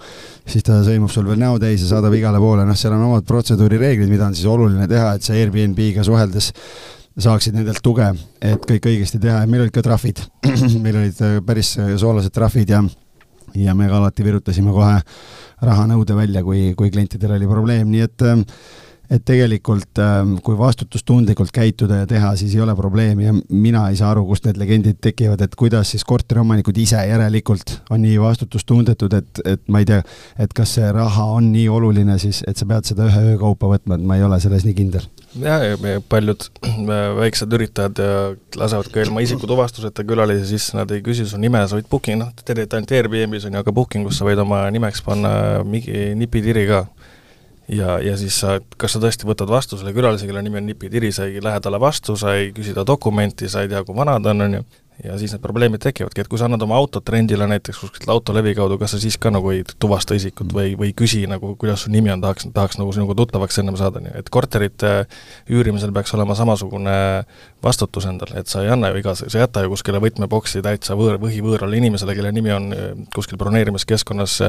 siis 0.51 0.67
ta 0.67 0.81
sõimab 0.83 1.13
sul 1.13 1.31
veel 1.31 1.39
näo 1.39 1.55
täis 1.63 1.85
ja 1.85 1.93
saadab 1.95 2.13
igale 2.17 2.43
poole, 2.43 2.67
noh, 2.67 2.77
seal 2.77 2.97
on 2.97 3.07
omad 3.07 3.27
protseduurireeglid, 3.29 4.11
mida 4.11 4.27
on 4.27 4.35
siis 4.35 4.51
oluline 4.51 4.87
teha, 4.91 5.15
et 5.15 5.25
see 5.25 5.39
Airbnb-ga 5.39 6.03
suheldes 6.03 6.51
saaksid 7.19 7.55
nendelt 7.57 7.81
tuge, 7.83 8.07
et 8.41 8.65
kõik 8.67 8.89
õigesti 8.91 9.19
teha. 9.21 9.43
Ja 9.43 9.49
meil 9.49 9.65
olid 9.65 9.75
ka 9.75 9.83
trahvid. 9.85 10.21
Meil 10.83 10.99
olid 11.01 11.21
äh, 11.25 11.37
päris 11.45 11.75
äh, 11.79 11.93
soolased 11.99 12.33
trahvid 12.35 12.71
ja, 12.71 12.81
ja 13.57 13.75
me 13.77 13.89
ka 13.89 13.99
alati 13.99 14.25
virutasime 14.25 14.73
kohe 14.75 14.99
rahanõude 15.65 16.15
välja, 16.15 16.43
kui, 16.45 16.73
kui 16.79 16.91
klientidel 16.93 17.35
oli 17.35 17.49
probleem, 17.49 17.89
nii 17.91 18.05
et 18.05 18.25
äh, 18.27 18.43
et 19.09 19.23
tegelikult 19.25 19.99
ähm, 20.03 20.35
kui 20.45 20.57
vastutustundlikult 20.57 21.49
käituda 21.53 22.03
ja 22.03 22.07
teha, 22.09 22.35
siis 22.37 22.53
ei 22.53 22.61
ole 22.61 22.75
probleemi 22.77 23.25
ja 23.25 23.33
mina 23.49 23.87
ei 23.89 23.97
saa 23.97 24.11
aru, 24.13 24.25
kust 24.29 24.45
need 24.45 24.59
legendid 24.61 24.99
tekivad, 25.01 25.41
et 25.41 25.55
kuidas 25.57 25.95
siis 25.95 26.05
korteriomanikud 26.05 26.77
ise 26.77 27.01
järelikult 27.09 27.79
on 27.89 28.03
nii 28.05 28.19
vastutustundetud, 28.21 29.15
et, 29.17 29.41
et 29.49 29.63
ma 29.67 29.81
ei 29.81 29.89
tea, 29.89 30.03
et 30.37 30.53
kas 30.53 30.75
see 30.77 30.91
raha 30.93 31.25
on 31.39 31.49
nii 31.53 31.65
oluline 31.73 32.19
siis, 32.21 32.43
et 32.47 32.61
sa 32.61 32.69
pead 32.69 32.91
seda 32.91 33.09
ühe 33.09 33.23
öö 33.31 33.39
kaupa 33.41 33.71
võtma, 33.73 33.97
et 33.97 34.05
ma 34.05 34.19
ei 34.19 34.27
ole 34.27 34.37
selles 34.43 34.67
nii 34.67 34.77
kindel. 34.77 35.09
jah, 35.41 35.65
paljud 36.09 36.45
väiksed 37.17 37.57
üritajad 37.57 38.03
lasevad 38.61 38.93
ka 38.93 39.01
ilma 39.01 39.25
isikutuvastuseta 39.25 40.05
külalisi 40.05 40.51
sisse, 40.53 40.77
nad 40.77 40.93
ei 40.93 41.01
küsi 41.05 41.25
su 41.29 41.41
nime, 41.41 41.65
sa 41.65 41.81
võid 41.81 41.89
booking, 41.89 42.21
noh, 42.21 42.29
et 42.45 42.53
ainult 42.77 42.93
Airbnb-s 42.93 43.49
on 43.49 43.57
ju, 43.57 43.65
aga 43.65 43.73
booking 43.73 44.09
us 44.09 44.21
sa 44.21 44.29
võid 44.29 44.41
oma 44.45 44.67
nimeks 44.73 45.01
panna 45.05 45.33
mingi 45.65 46.11
nipitiri 46.17 46.69
ka 46.69 46.85
ja, 47.69 47.99
ja 48.03 48.17
siis 48.17 48.39
sa, 48.41 48.57
kas 48.77 48.95
sa 48.95 49.01
tõesti 49.03 49.27
võtad 49.29 49.49
vastu 49.51 49.77
selle 49.79 49.93
külalise, 49.95 50.27
kelle 50.29 50.43
nimi 50.45 50.61
on 50.61 50.69
Nipi 50.69 50.89
Tiri, 50.91 51.11
sa 51.15 51.29
ei 51.29 51.41
lähe 51.43 51.61
talle 51.63 51.79
vastu, 51.81 52.17
sa 52.19 52.35
ei 52.39 52.53
küsi 52.55 52.75
ta 52.75 52.85
dokumenti, 52.87 53.49
sa 53.49 53.63
ei 53.63 53.71
tea, 53.71 53.83
kui 53.85 53.97
vana 53.97 54.17
ta 54.23 54.33
on, 54.33 54.45
on 54.47 54.59
ju, 54.59 54.63
ja 55.03 55.17
siis 55.19 55.31
need 55.33 55.41
probleemid 55.43 55.81
tekivadki, 55.83 56.23
et 56.23 56.29
kui 56.31 56.39
sa 56.39 56.47
annad 56.49 56.63
oma 56.65 56.75
autot 56.79 57.07
rendile 57.13 57.47
näiteks 57.47 57.79
kuskilt 57.79 58.09
autolevi 58.11 58.51
kaudu, 58.57 58.77
kas 58.81 58.95
sa 58.95 58.99
siis 59.01 59.15
ka 59.21 59.31
nagu 59.31 59.51
ei 59.53 59.61
tuvasta 59.79 60.17
isikut 60.17 60.51
või, 60.55 60.73
või 60.79 60.91
küsi 60.97 61.21
nagu, 61.29 61.53
kuidas 61.59 61.85
su 61.85 61.93
nimi 61.93 62.11
on, 62.11 62.23
tahaks, 62.23 62.49
tahaks 62.55 62.79
nagu 62.81 62.91
sinuga 62.95 63.15
tuttavaks 63.21 63.61
ennem 63.61 63.77
saada, 63.79 64.01
nii 64.03 64.17
et 64.19 64.31
korterite 64.33 64.93
üürimisel 65.51 65.93
peaks 65.95 66.13
olema 66.17 66.35
samasugune 66.35 66.97
vastutus 67.63 68.09
endal, 68.09 68.33
et 68.39 68.51
sa 68.51 68.63
ei 68.65 68.73
anna 68.73 68.91
ju 68.91 68.99
iga, 69.03 69.15
sa 69.15 69.29
ei 69.29 69.43
jäta 69.43 69.63
ju 69.63 69.71
kuskile 69.75 70.01
võtmeboksi 70.03 70.63
täitsa 70.65 70.97
võõr, 70.99 71.19
võhivõõrale 71.21 71.79
inimesele, 71.79 72.17
kelle 72.17 72.33
nimi 72.35 72.55
on 72.55 72.73
eh, 72.75 72.89
kuskil 73.15 73.39
broneerimiskeskkonnas 73.39 74.39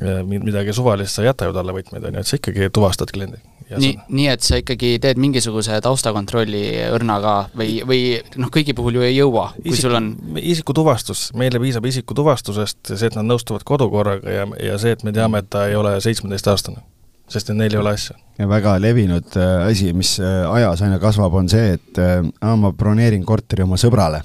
midagi 0.00 0.72
suvalist 0.76 1.16
sa 1.16 1.22
ei 1.22 1.30
jäta 1.30 1.48
ju 1.48 1.54
talle 1.56 1.74
võtmeid, 1.76 2.04
on 2.08 2.16
ju, 2.16 2.22
et 2.22 2.28
sa 2.28 2.38
ikkagi 2.38 2.68
tuvastad 2.74 3.12
kliendi. 3.12 3.38
nii, 3.70 3.94
nii 4.18 4.26
et 4.30 4.44
sa 4.46 4.60
ikkagi 4.60 4.92
teed 5.02 5.18
mingisuguse 5.20 5.78
taustakontrolli 5.82 6.64
õrna 6.94 7.16
ka 7.22 7.36
või, 7.56 7.78
või 7.86 8.00
noh, 8.38 8.50
kõigi 8.54 8.76
puhul 8.76 9.00
ju 9.00 9.06
ei 9.06 9.16
jõua, 9.16 9.48
kui 9.56 9.72
Isik, 9.72 9.86
sul 9.86 9.96
on 9.98 10.10
isikutuvastus, 10.38 11.30
meile 11.38 11.60
piisab 11.62 11.88
isikutuvastusest, 11.90 12.92
see, 12.92 13.08
et 13.08 13.18
nad 13.18 13.26
nõustuvad 13.26 13.66
kodukorraga 13.66 14.36
ja, 14.38 14.46
ja 14.62 14.78
see, 14.82 14.94
et 14.94 15.02
me 15.06 15.14
teame, 15.16 15.42
et 15.42 15.50
ta 15.50 15.66
ei 15.70 15.78
ole 15.78 15.96
seitsmeteistaastane. 16.04 16.84
sest 17.26 17.50
et 17.50 17.56
neil 17.58 17.74
ei 17.74 17.80
ole 17.80 17.96
asja. 17.96 18.14
ja 18.38 18.48
väga 18.48 18.76
levinud 18.78 19.34
äh, 19.34 19.66
asi, 19.66 19.92
mis 19.92 20.18
äh, 20.20 20.44
ajas 20.50 20.82
aina 20.86 21.00
kasvab, 21.02 21.34
on 21.34 21.48
see, 21.48 21.72
et 21.80 21.98
äh, 21.98 22.22
ma 22.56 22.72
broneerin 22.72 23.24
korteri 23.24 23.66
oma 23.66 23.80
sõbrale. 23.80 24.22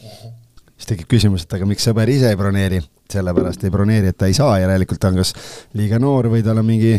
siis 0.76 0.93
tekib 0.93 1.09
küsimus, 1.17 1.47
et 1.47 1.53
aga 1.57 1.65
miks 1.65 1.88
sõber 1.88 2.09
ise 2.09 2.30
ei 2.30 2.38
broneeri 2.38 2.82
sellepärast 3.12 3.64
ei 3.66 3.74
broneeri, 3.74 4.12
et 4.12 4.18
ta 4.18 4.30
ei 4.30 4.36
saa, 4.38 4.57
järelikult 4.62 5.01
ta 5.01 5.12
on 5.12 5.22
kas 5.22 5.34
liiga 5.78 5.99
noor 5.99 6.32
või 6.34 6.43
tal 6.45 6.62
on 6.62 6.68
mingi 6.68 6.97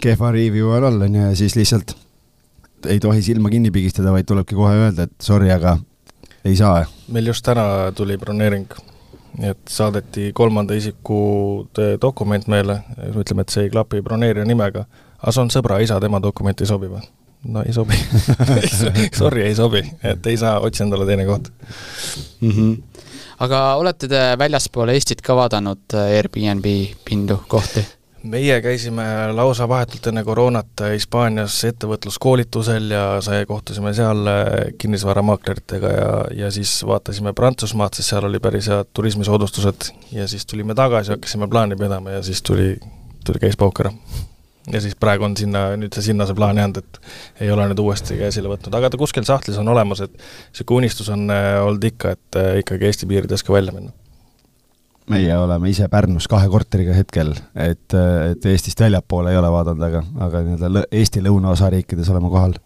kehva 0.00 0.32
review 0.34 0.72
all 0.74 0.88
all, 0.90 1.06
on 1.06 1.18
ju, 1.18 1.28
ja 1.30 1.36
siis 1.38 1.56
lihtsalt 1.58 1.96
ei 2.88 3.00
tohi 3.00 3.22
silma 3.22 3.50
kinni 3.50 3.70
pigistada, 3.72 4.12
vaid 4.12 4.28
tulebki 4.28 4.56
kohe 4.58 4.74
öelda, 4.76 5.08
et 5.08 5.14
sorry, 5.24 5.50
aga 5.52 5.78
ei 6.44 6.56
saa. 6.56 6.84
meil 7.08 7.32
just 7.32 7.44
täna 7.44 7.92
tuli 7.96 8.18
broneering, 8.20 8.68
et 9.42 9.60
saadeti 9.68 10.30
kolmanda 10.34 10.76
isiku 10.76 11.18
dokument 12.00 12.46
meile, 12.48 12.80
ütleme, 13.14 13.44
et 13.44 13.54
see 13.54 13.66
ei 13.66 13.72
klapi 13.72 14.02
broneerija 14.04 14.46
nimega, 14.48 14.86
aga 15.20 15.32
see 15.32 15.44
on 15.46 15.52
sõbra 15.52 15.80
isa, 15.82 16.00
tema 16.00 16.20
dokument 16.22 16.60
ei 16.60 16.70
sobi 16.70 16.92
või? 16.92 17.04
no 17.44 17.62
ei 17.66 17.72
sobi 17.76 17.96
Sorry, 19.20 19.42
ei 19.44 19.54
sobi, 19.54 19.84
et 20.02 20.26
ei 20.26 20.36
saa, 20.40 20.58
otsi 20.64 20.84
endale 20.84 21.06
teine 21.08 21.26
koht 21.28 21.50
mm. 22.40 22.50
-hmm 22.50 22.76
aga 23.44 23.60
olete 23.80 24.08
te 24.10 24.22
väljaspool 24.40 24.92
Eestit 24.94 25.22
ka 25.24 25.36
vaadanud 25.38 25.96
äh, 25.96 26.16
Airbnb 26.18 26.66
pindu, 27.04 27.40
kohti? 27.48 27.84
meie 28.24 28.56
käisime 28.64 29.04
lausa 29.36 29.66
vahetult 29.68 30.06
enne 30.08 30.22
koroonat 30.24 30.80
Hispaanias 30.94 31.58
ettevõtluskoolitusel 31.68 32.94
ja 32.94 33.04
sai, 33.24 33.44
kohtusime 33.48 33.92
seal 33.96 34.24
äh, 34.30 34.52
kinnisvaramaakleritega 34.80 35.92
ja, 35.92 36.10
ja 36.44 36.52
siis 36.54 36.78
vaatasime 36.88 37.34
Prantsusmaad, 37.36 37.96
sest 37.96 38.14
seal 38.14 38.28
oli 38.30 38.40
päris 38.40 38.70
head 38.72 38.92
turismisoodustused 38.96 39.90
ja 40.16 40.28
siis 40.30 40.46
tulime 40.48 40.76
tagasi, 40.78 41.16
hakkasime 41.18 41.50
plaani 41.52 41.76
pidama 41.80 42.16
ja 42.16 42.22
siis 42.24 42.42
tuli, 42.42 42.78
tuli 43.26 43.44
käis 43.44 43.60
pauk 43.60 43.84
ära 43.84 43.92
ja 44.72 44.80
siis 44.80 44.96
praegu 45.00 45.26
on 45.26 45.36
sinna, 45.36 45.66
nüüd 45.78 45.94
see 45.96 46.08
sinna 46.10 46.26
see 46.28 46.36
plaan 46.36 46.58
jäänud, 46.60 46.80
et 46.80 47.00
ei 47.44 47.50
ole 47.52 47.66
nüüd 47.70 47.82
uuesti 47.82 48.16
käsile 48.20 48.50
võtnud, 48.52 48.76
aga 48.78 48.90
ta 48.90 49.00
kuskil 49.00 49.26
sahtlis 49.28 49.58
on 49.60 49.68
olemas, 49.72 50.04
et 50.06 50.14
niisugune 50.14 50.84
unistus 50.84 51.10
on 51.12 51.28
äh, 51.32 51.58
olnud 51.64 51.84
ikka, 51.90 52.14
et 52.16 52.40
äh, 52.40 52.50
ikkagi 52.62 52.88
Eesti 52.88 53.10
piirides 53.10 53.44
ka 53.44 53.52
välja 53.56 53.74
minna. 53.76 53.92
meie 55.10 55.36
oleme 55.36 55.68
ise 55.68 55.88
Pärnus 55.92 56.28
kahe 56.32 56.48
korteriga 56.48 56.96
hetkel, 56.96 57.34
et, 57.54 57.92
äh, 57.92 58.30
et 58.32 58.46
Eestist 58.54 58.80
väljapoole 58.80 59.34
ei 59.34 59.40
ole 59.40 59.52
vaadanud, 59.52 59.86
aga, 59.90 60.02
aga 60.28 60.42
nii-öelda 60.48 60.88
Eesti 60.90 61.24
lõunaosa 61.28 61.70
riikides 61.74 62.08
oleme 62.14 62.32
kohal 62.32 62.58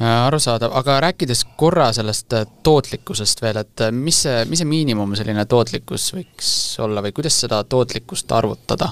arusaadav, 0.00 0.74
aga 0.76 0.98
rääkides 1.00 1.46
korra 1.56 1.86
sellest 1.96 2.34
tootlikkusest 2.64 3.40
veel, 3.40 3.62
et 3.62 3.88
mis 3.96 4.18
see, 4.26 4.42
mis 4.48 4.60
see 4.60 4.68
miinimum 4.68 5.14
selline 5.16 5.46
tootlikkus 5.48 6.10
võiks 6.12 6.50
olla 6.84 7.04
või 7.04 7.16
kuidas 7.16 7.40
seda 7.44 7.62
tootlikkust 7.64 8.32
arvutada? 8.36 8.90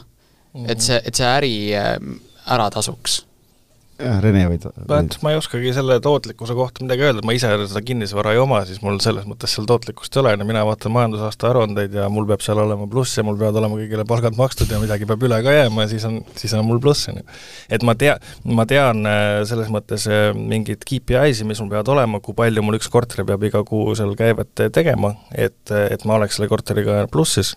Et 0.68 0.82
see, 0.84 0.98
et 1.02 1.14
see 1.14 1.28
äri 1.28 1.54
ähm, 1.78 2.18
ära 2.50 2.70
tasuks. 2.74 3.22
Jah, 3.94 4.16
Rene 4.18 4.40
võid 4.50 4.64
et 4.66 5.16
ma 5.22 5.30
ei 5.30 5.36
oskagi 5.38 5.70
selle 5.76 6.00
tootlikkuse 6.02 6.56
kohta 6.58 6.82
midagi 6.82 7.04
öelda, 7.06 7.22
ma 7.22 7.34
ise 7.36 7.46
seda 7.62 7.78
kinnisvara 7.86 8.32
ei 8.34 8.40
oma, 8.42 8.58
siis 8.66 8.80
mul 8.82 8.96
selles 9.02 9.22
mõttes 9.30 9.52
seal 9.54 9.68
tootlikkust 9.70 10.16
ei 10.16 10.20
ole, 10.24 10.32
no 10.40 10.46
mina 10.48 10.64
vaatan 10.66 10.90
majandusaasta 10.96 11.52
aruandeid 11.52 11.94
ja 11.94 12.08
mul 12.10 12.26
peab 12.26 12.42
seal 12.42 12.58
olema 12.58 12.88
pluss 12.90 13.14
ja 13.14 13.22
mul 13.22 13.38
peavad 13.38 13.60
olema 13.60 13.78
kõigile 13.78 14.02
palgad 14.10 14.34
makstud 14.34 14.72
ja 14.74 14.80
midagi 14.82 15.06
peab 15.06 15.22
üle 15.28 15.38
ka 15.46 15.54
jääma 15.54 15.86
ja 15.86 15.92
siis 15.92 16.06
on, 16.10 16.18
siis 16.34 16.56
on 16.58 16.66
mul 16.66 16.82
pluss, 16.82 17.06
on 17.12 17.20
ju. 17.20 17.26
et 17.78 17.86
ma 17.86 17.94
tea, 18.00 18.16
ma 18.50 18.66
tean 18.66 19.06
äh, 19.06 19.36
selles 19.46 19.70
mõttes 19.70 20.08
äh, 20.10 20.26
mingeid 20.34 20.82
KPI-sid, 20.82 21.46
mis 21.46 21.62
mul 21.62 21.70
peavad 21.76 21.92
olema, 21.94 22.18
kui 22.24 22.34
palju 22.34 22.66
mul 22.66 22.80
üks 22.80 22.90
korter 22.90 23.22
peab 23.28 23.46
iga 23.46 23.62
kuu 23.68 23.94
seal 23.94 24.16
käivet 24.18 24.66
tegema, 24.74 25.14
et, 25.30 25.62
et 25.70 26.02
ma 26.02 26.18
oleks 26.18 26.40
selle 26.40 26.50
korteriga 26.50 27.04
plussis. 27.14 27.54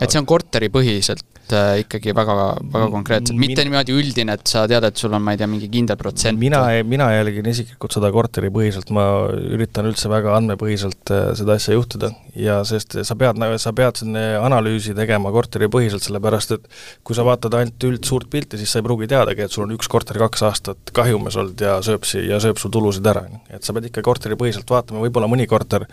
et 0.00 0.08
see 0.08 0.24
on 0.24 0.30
korteripõhiselt 0.32 1.28
äh, 1.56 1.80
ikkagi 1.82 2.14
väga, 2.16 2.34
väga 2.72 2.88
konkreetselt, 2.92 3.38
mitte 3.40 3.64
niimoodi 3.66 3.94
üldine, 3.96 4.36
et 4.38 4.50
sa 4.50 4.66
tead, 4.70 4.84
et 4.86 5.00
sul 5.00 5.14
on, 5.16 5.22
ma 5.24 5.34
ei 5.34 5.40
tea, 5.40 5.48
mingi 5.50 5.68
kindel 5.72 5.98
protsent. 6.00 6.38
mina, 6.40 6.62
mina 6.86 7.10
jälgin 7.14 7.50
isiklikult 7.52 7.96
seda 7.96 8.10
korteripõhiselt, 8.14 8.92
ma 8.94 9.04
üritan 9.30 9.88
üldse 9.90 10.10
väga 10.12 10.36
andmepõhiselt 10.38 11.12
äh, 11.14 11.30
seda 11.38 11.58
asja 11.58 11.76
juhtida. 11.76 12.12
Ja 12.38 12.60
sest 12.68 12.94
sa 13.06 13.16
pead, 13.18 13.40
sa 13.58 13.74
pead 13.76 14.02
analüüsi 14.06 14.94
tegema 14.96 15.32
korteripõhiselt, 15.34 16.06
sellepärast 16.06 16.56
et 16.56 16.70
kui 17.06 17.18
sa 17.18 17.26
vaatad 17.26 17.56
ainult 17.58 17.88
üldsuurt 17.90 18.30
pilti, 18.30 18.60
siis 18.60 18.70
sa 18.70 18.80
ei 18.80 18.86
pruugi 18.86 19.10
teadagi, 19.10 19.44
et 19.44 19.54
sul 19.54 19.66
on 19.66 19.74
üks 19.74 19.90
korter 19.90 20.20
kaks 20.22 20.46
aastat 20.46 20.94
kahjumis 20.96 21.38
olnud 21.40 21.60
ja 21.60 21.80
sööb 21.84 22.06
si-, 22.08 22.26
ja 22.30 22.38
sööb 22.42 22.62
sul 22.62 22.72
tulusid 22.74 23.06
ära, 23.10 23.26
et 23.50 23.66
sa 23.66 23.74
pead 23.76 23.90
ikka 23.90 24.06
korteripõhiselt 24.06 24.70
vaatama, 24.70 25.02
võib-olla 25.04 25.30
mõni 25.30 25.48
korter 25.50 25.88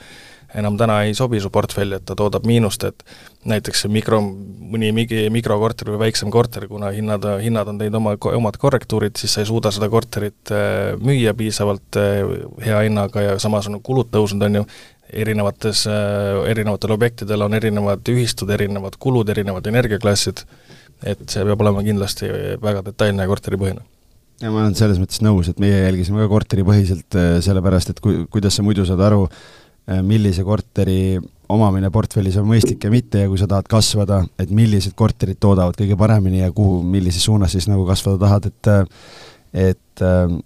enam 0.55 0.77
täna 0.77 1.01
ei 1.03 1.13
sobi 1.17 1.39
su 1.43 1.49
portfelli, 1.53 1.97
et 1.97 2.05
ta 2.07 2.15
toodab 2.15 2.45
miinust, 2.47 2.83
et 2.87 3.03
näiteks 3.47 3.85
mikro, 3.91 4.19
mõni 4.71 4.89
mingi 4.95 5.27
mikrokorter 5.33 5.91
või 5.93 6.01
väiksem 6.07 6.31
korter, 6.33 6.67
kuna 6.69 6.91
hinnad, 6.95 7.25
hinnad 7.41 7.71
on 7.71 7.79
teinud 7.79 7.99
oma, 7.99 8.15
omad 8.37 8.59
korrektuurid, 8.61 9.17
siis 9.19 9.35
sa 9.35 9.43
ei 9.43 9.49
suuda 9.49 9.71
seda 9.73 9.89
korterit 9.91 10.51
äh, 10.53 10.93
müüa 11.01 11.33
piisavalt 11.37 11.99
äh, 11.99 12.21
hea 12.65 12.83
hinnaga 12.87 13.23
ja 13.23 13.35
samas 13.41 13.69
on 13.71 13.79
kulud 13.83 14.11
tõusnud, 14.13 14.47
on 14.47 14.61
ju, 14.61 14.65
erinevates, 15.23 15.85
äh, 15.91 16.41
erinevatel 16.51 16.95
objektidel 16.97 17.45
on 17.45 17.55
erinevad 17.57 18.11
ühistud, 18.11 18.51
erinevad 18.53 18.97
kulud, 18.99 19.29
erinevad 19.31 19.67
energiaklassid, 19.71 20.43
et 21.07 21.23
see 21.29 21.45
peab 21.47 21.63
olema 21.63 21.85
kindlasti 21.85 22.31
väga 22.63 22.83
detailne 22.89 23.23
ja 23.23 23.31
korteripõhine. 23.31 23.85
Ja 24.41 24.51
ma 24.53 24.61
olen 24.61 24.75
selles 24.77 24.99
mõttes 25.01 25.23
nõus, 25.25 25.47
et 25.49 25.61
meie 25.61 25.79
jälgisime 25.87 26.21
ka 26.25 26.29
korteripõhiselt, 26.29 27.15
sellepärast 27.45 27.95
et 27.95 28.03
ku-, 28.03 28.27
kuidas 28.33 28.59
sa 28.59 28.65
muidu 28.65 28.83
saad 28.85 29.01
aru, 29.01 29.23
millise 30.05 30.43
korteri 30.45 31.15
omamine 31.49 31.89
portfellis 31.93 32.37
on 32.39 32.47
mõistlik 32.49 32.83
ja 32.83 32.91
mitte 32.91 33.23
ja 33.23 33.29
kui 33.31 33.39
sa 33.39 33.47
tahad 33.49 33.69
kasvada, 33.71 34.21
et 34.39 34.51
millised 34.53 34.95
korterid 34.99 35.39
toodavad 35.39 35.77
kõige 35.79 35.97
paremini 35.99 36.41
ja 36.41 36.51
kuhu, 36.51 36.81
millises 36.83 37.23
suunas 37.23 37.55
siis 37.55 37.69
nagu 37.71 37.87
kasvada 37.87 38.19
tahad, 38.25 38.51
et 38.51 38.71
et, 39.57 40.01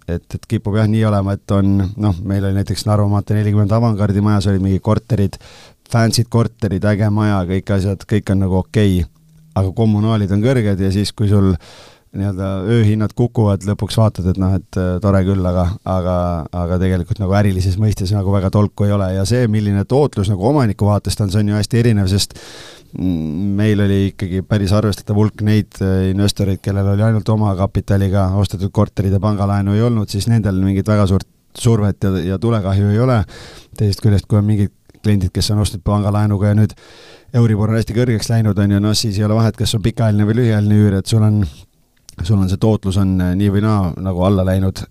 et, 0.08 0.34
et 0.34 0.44
kipub 0.48 0.76
jah 0.78 0.86
nii 0.88 1.02
olema, 1.04 1.34
et 1.36 1.52
on 1.52 1.72
noh, 2.00 2.20
meil 2.24 2.44
oli 2.46 2.60
näiteks 2.60 2.86
Narva 2.88 3.08
maantee 3.10 3.36
nelikümmend 3.36 3.72
Avangard'i 3.74 4.22
majas 4.24 4.46
olid 4.48 4.62
mingid 4.64 4.84
korterid, 4.84 5.36
fancy'd 5.92 6.30
korterid, 6.32 6.86
äge 6.88 7.10
maja, 7.12 7.42
kõik 7.50 7.74
asjad, 7.76 8.06
kõik 8.08 8.32
on 8.32 8.44
nagu 8.46 8.60
okei 8.62 9.02
okay., 9.02 9.10
aga 9.58 9.72
kommunaalid 9.76 10.30
on 10.32 10.40
kõrged 10.40 10.80
ja 10.80 10.92
siis, 10.94 11.12
kui 11.12 11.28
sul 11.28 11.50
nii-öelda 12.12 12.48
ööhinnad 12.68 13.14
kukuvad, 13.16 13.64
lõpuks 13.64 13.96
vaatad, 13.96 14.26
et 14.28 14.38
noh, 14.40 14.52
et 14.58 14.78
äh, 14.80 14.98
tore 15.00 15.22
küll, 15.24 15.44
aga, 15.48 15.64
aga, 15.88 16.16
aga 16.62 16.78
tegelikult 16.82 17.22
nagu 17.22 17.32
ärilises 17.38 17.78
mõistes 17.80 18.12
nagu 18.12 18.34
väga 18.34 18.50
tolku 18.52 18.84
ei 18.84 18.92
ole 18.92 19.08
ja 19.14 19.24
see, 19.28 19.46
milline 19.52 19.86
tootlus 19.88 20.28
nagu 20.32 20.44
omaniku 20.50 20.90
vaatest 20.90 21.24
on, 21.24 21.32
see 21.32 21.40
on 21.40 21.52
ju 21.52 21.56
hästi 21.56 21.80
erinev, 21.80 22.10
sest 22.12 22.36
mm, 22.98 23.54
meil 23.60 23.80
oli 23.86 24.00
ikkagi 24.10 24.42
päris 24.48 24.74
arvestatav 24.76 25.16
hulk 25.16 25.40
neid 25.46 25.80
äh, 25.80 26.10
investoreid, 26.10 26.60
kellel 26.64 26.92
oli 26.92 27.06
ainult 27.06 27.32
omakapitaliga 27.32 28.28
ostetud 28.42 28.74
korterid 28.76 29.16
ja 29.16 29.22
pangalaenu 29.22 29.78
ei 29.78 29.86
olnud, 29.88 30.12
siis 30.12 30.28
nendel 30.28 30.60
mingit 30.60 30.92
väga 30.92 31.08
suurt 31.08 31.28
survet 31.58 32.04
ja, 32.04 32.12
ja 32.32 32.38
tulekahju 32.40 32.92
ei 32.92 33.00
ole. 33.00 33.22
teisest 33.76 34.04
küljest, 34.04 34.28
kui 34.28 34.38
on 34.40 34.46
mingid 34.48 34.72
kliendid, 35.02 35.32
kes 35.34 35.50
on 35.50 35.64
ostnud 35.64 35.82
pangalaenuga 35.84 36.52
ja 36.52 36.60
nüüd 36.60 36.76
Euribor 37.34 37.72
on 37.72 37.78
hästi 37.78 37.94
kõrgeks 37.96 38.28
läinud, 38.28 38.58
on 38.60 38.76
ju, 38.76 38.80
noh 38.84 38.96
siis 38.96 39.16
ei 39.18 39.24
ole 39.24 39.38
vahet, 39.38 39.56
kas 39.56 39.72
on 39.74 39.82
pikaajaline 39.82 40.26
või 40.28 40.42
lühiajaline 40.42 40.76
üür, 40.76 40.98
et 41.00 41.08
sul 41.08 41.24
on 41.24 41.40
sul 42.20 42.38
on 42.38 42.48
see 42.50 42.60
tootlus 42.60 42.98
on 43.00 43.14
nii 43.16 43.52
või 43.54 43.62
naa 43.64 43.92
nagu 44.04 44.24
alla 44.26 44.44
läinud, 44.46 44.84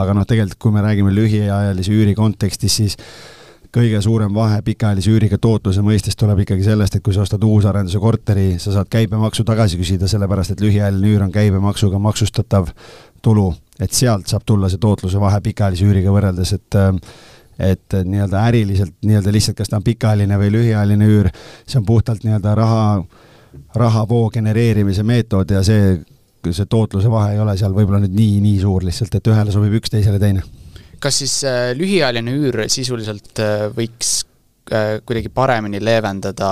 aga 0.00 0.16
noh, 0.16 0.26
tegelikult 0.26 0.58
kui 0.60 0.74
me 0.74 0.82
räägime 0.84 1.12
lühiajalise 1.14 1.94
üüri 1.94 2.16
kontekstis, 2.18 2.76
siis 2.80 2.96
kõige 3.74 4.00
suurem 4.02 4.34
vahe 4.34 4.58
pikaajalise 4.66 5.12
üüriga 5.12 5.38
tootluse 5.38 5.82
mõistes 5.86 6.18
tuleb 6.18 6.42
ikkagi 6.42 6.64
sellest, 6.66 6.96
et 6.96 7.04
kui 7.06 7.14
sa 7.14 7.22
ostad 7.22 7.44
uusarenduse 7.46 8.00
korteri, 8.02 8.58
sa 8.58 8.74
saad 8.74 8.90
käibemaksu 8.90 9.44
tagasi 9.46 9.78
küsida, 9.78 10.08
sellepärast 10.10 10.56
et 10.56 10.64
lühiajaline 10.64 11.12
üür 11.12 11.26
on 11.26 11.32
käibemaksuga 11.34 12.00
maksustatav 12.02 12.72
tulu, 13.22 13.52
et 13.78 13.94
sealt 13.94 14.26
saab 14.30 14.46
tulla 14.46 14.70
see 14.72 14.82
tootluse 14.82 15.20
vahe 15.22 15.40
pikaajalise 15.44 15.86
üüriga 15.86 16.14
võrreldes, 16.14 16.56
et 16.58 16.80
et 17.60 17.92
nii-öelda 17.92 18.40
äriliselt 18.48 18.94
nii-öelda 19.04 19.32
lihtsalt, 19.34 19.58
kas 19.58 19.68
ta 19.68 19.76
on 19.76 19.84
pikaajaline 19.84 20.38
või 20.40 20.48
lühiajaline 20.54 21.08
üür, 21.12 21.28
see 21.68 21.76
on 21.76 21.84
puhtalt 21.84 22.24
nii-öelda 22.24 22.54
raha, 22.56 22.84
rahavoo 23.76 24.30
genereerimise 24.32 25.04
meetod 25.04 25.52
ja 25.52 25.60
see, 25.66 25.98
see 26.48 26.66
tootluse 26.70 27.10
vahe 27.12 27.34
ei 27.34 27.42
ole 27.42 27.56
seal 27.60 27.76
võib-olla 27.76 28.00
nüüd 28.04 28.16
nii, 28.16 28.40
nii 28.44 28.58
suur 28.62 28.86
lihtsalt, 28.86 29.14
et 29.18 29.30
ühele 29.32 29.52
sobib 29.52 29.76
üks, 29.80 29.92
teisele 29.92 30.18
teine 30.22 30.44
kas 31.00 31.20
siis 31.22 31.36
äh, 31.48 31.70
lühiajaline 31.76 32.34
üür 32.36 32.64
sisuliselt 32.72 33.40
äh, 33.40 33.68
võiks 33.76 34.20
äh, 34.72 34.98
kuidagi 35.06 35.32
paremini 35.34 35.80
leevendada 35.82 36.50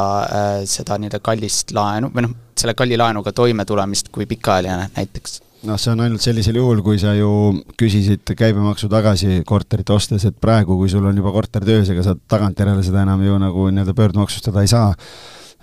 seda 0.68 0.96
nii-öelda 0.98 1.20
kallist 1.24 1.74
laenu 1.76 2.10
või 2.14 2.26
noh, 2.26 2.38
selle 2.58 2.74
kalli 2.78 2.98
laenuga 2.98 3.34
toimetulemist 3.36 4.10
kui 4.14 4.26
pikaajaline 4.30 4.88
näiteks? 4.96 5.42
noh, 5.68 5.78
see 5.80 5.92
on 5.92 6.04
ainult 6.04 6.24
sellisel 6.24 6.56
juhul, 6.60 6.80
kui 6.86 7.00
sa 7.02 7.12
ju 7.18 7.30
küsisid 7.78 8.30
käibemaksu 8.38 8.88
tagasi 8.92 9.42
korterit 9.46 9.90
ostes, 9.90 10.24
et 10.28 10.36
praegu, 10.40 10.76
kui 10.78 10.90
sul 10.90 11.06
on 11.10 11.16
juba 11.18 11.32
korter 11.34 11.66
töös, 11.66 11.90
ega 11.90 12.04
sa 12.06 12.14
tagantjärele 12.14 12.84
seda 12.86 13.02
enam 13.02 13.24
ju 13.26 13.40
nagu 13.42 13.66
nii-öelda 13.72 13.96
pöördmaksustada 13.98 14.62
ei 14.62 14.70
saa. 14.70 14.92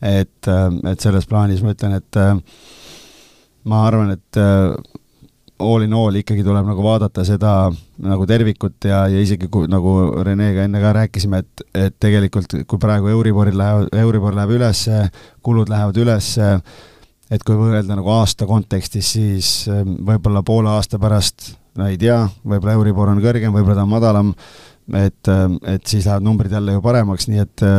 et, 0.04 0.50
et 0.92 1.00
selles 1.00 1.26
plaanis 1.26 1.64
ma 1.64 1.72
ütlen, 1.72 1.96
et 1.96 2.20
ma 3.66 3.86
arvan, 3.88 4.14
et 4.14 4.40
all 5.60 5.86
in 5.86 5.94
all 5.94 6.16
ikkagi 6.20 6.44
tuleb 6.44 6.68
nagu 6.68 6.84
vaadata 6.84 7.24
seda 7.28 7.54
nagu 8.04 8.26
tervikut 8.28 8.88
ja, 8.90 9.06
ja 9.08 9.22
isegi 9.24 9.48
kui 9.52 9.70
nagu 9.72 9.94
Renega 10.26 10.66
enne 10.68 10.82
ka 10.84 10.92
rääkisime, 10.98 11.40
et, 11.44 11.64
et 11.86 11.96
tegelikult 12.02 12.58
kui 12.68 12.82
praegu 12.82 13.10
Euriboril 13.14 13.56
läheb, 13.60 13.88
Euribor 14.04 14.36
läheb 14.36 14.56
üles, 14.58 14.84
kulud 15.46 15.72
lähevad 15.72 16.00
üles, 16.04 16.34
et 17.32 17.48
kui 17.48 17.56
võrrelda 17.58 17.96
nagu 17.96 18.12
aasta 18.18 18.48
kontekstis, 18.50 19.14
siis 19.16 19.52
ähm, 19.72 19.96
võib-olla 20.06 20.44
poole 20.46 20.74
aasta 20.76 21.00
pärast, 21.02 21.54
no 21.80 21.88
ei 21.88 22.00
tea, 22.02 22.20
võib-olla 22.44 22.76
Euribor 22.76 23.14
on 23.14 23.24
kõrgem, 23.24 23.56
võib-olla 23.56 23.80
ta 23.80 23.88
on 23.88 23.94
madalam, 23.96 24.34
et, 24.92 25.22
ähm, 25.32 25.56
et 25.64 25.88
siis 25.88 26.04
lähevad 26.04 26.28
numbrid 26.28 26.54
jälle 26.54 26.76
ju 26.76 26.84
paremaks, 26.84 27.32
nii 27.32 27.46
et, 27.48 27.70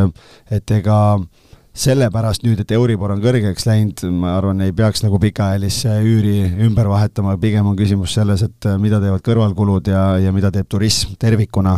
et 0.56 0.78
ega 0.80 1.00
äh, 1.18 1.45
sellepärast 1.76 2.44
nüüd, 2.46 2.60
et 2.62 2.72
Euribor 2.72 3.12
on 3.12 3.20
kõrgeks 3.20 3.66
läinud, 3.68 4.02
ma 4.16 4.32
arvan, 4.38 4.62
ei 4.64 4.72
peaks 4.76 5.04
nagu 5.04 5.20
pikaajalisse 5.20 5.92
üüri 6.02 6.36
ümber 6.66 6.88
vahetama, 6.88 7.36
pigem 7.40 7.68
on 7.68 7.76
küsimus 7.78 8.16
selles, 8.16 8.44
et 8.46 8.68
äh, 8.68 8.78
mida 8.80 9.00
teevad 9.02 9.24
kõrvalkulud 9.26 9.90
ja, 9.92 10.04
ja 10.22 10.32
mida 10.32 10.50
teeb 10.54 10.68
turism 10.72 11.14
tervikuna. 11.20 11.76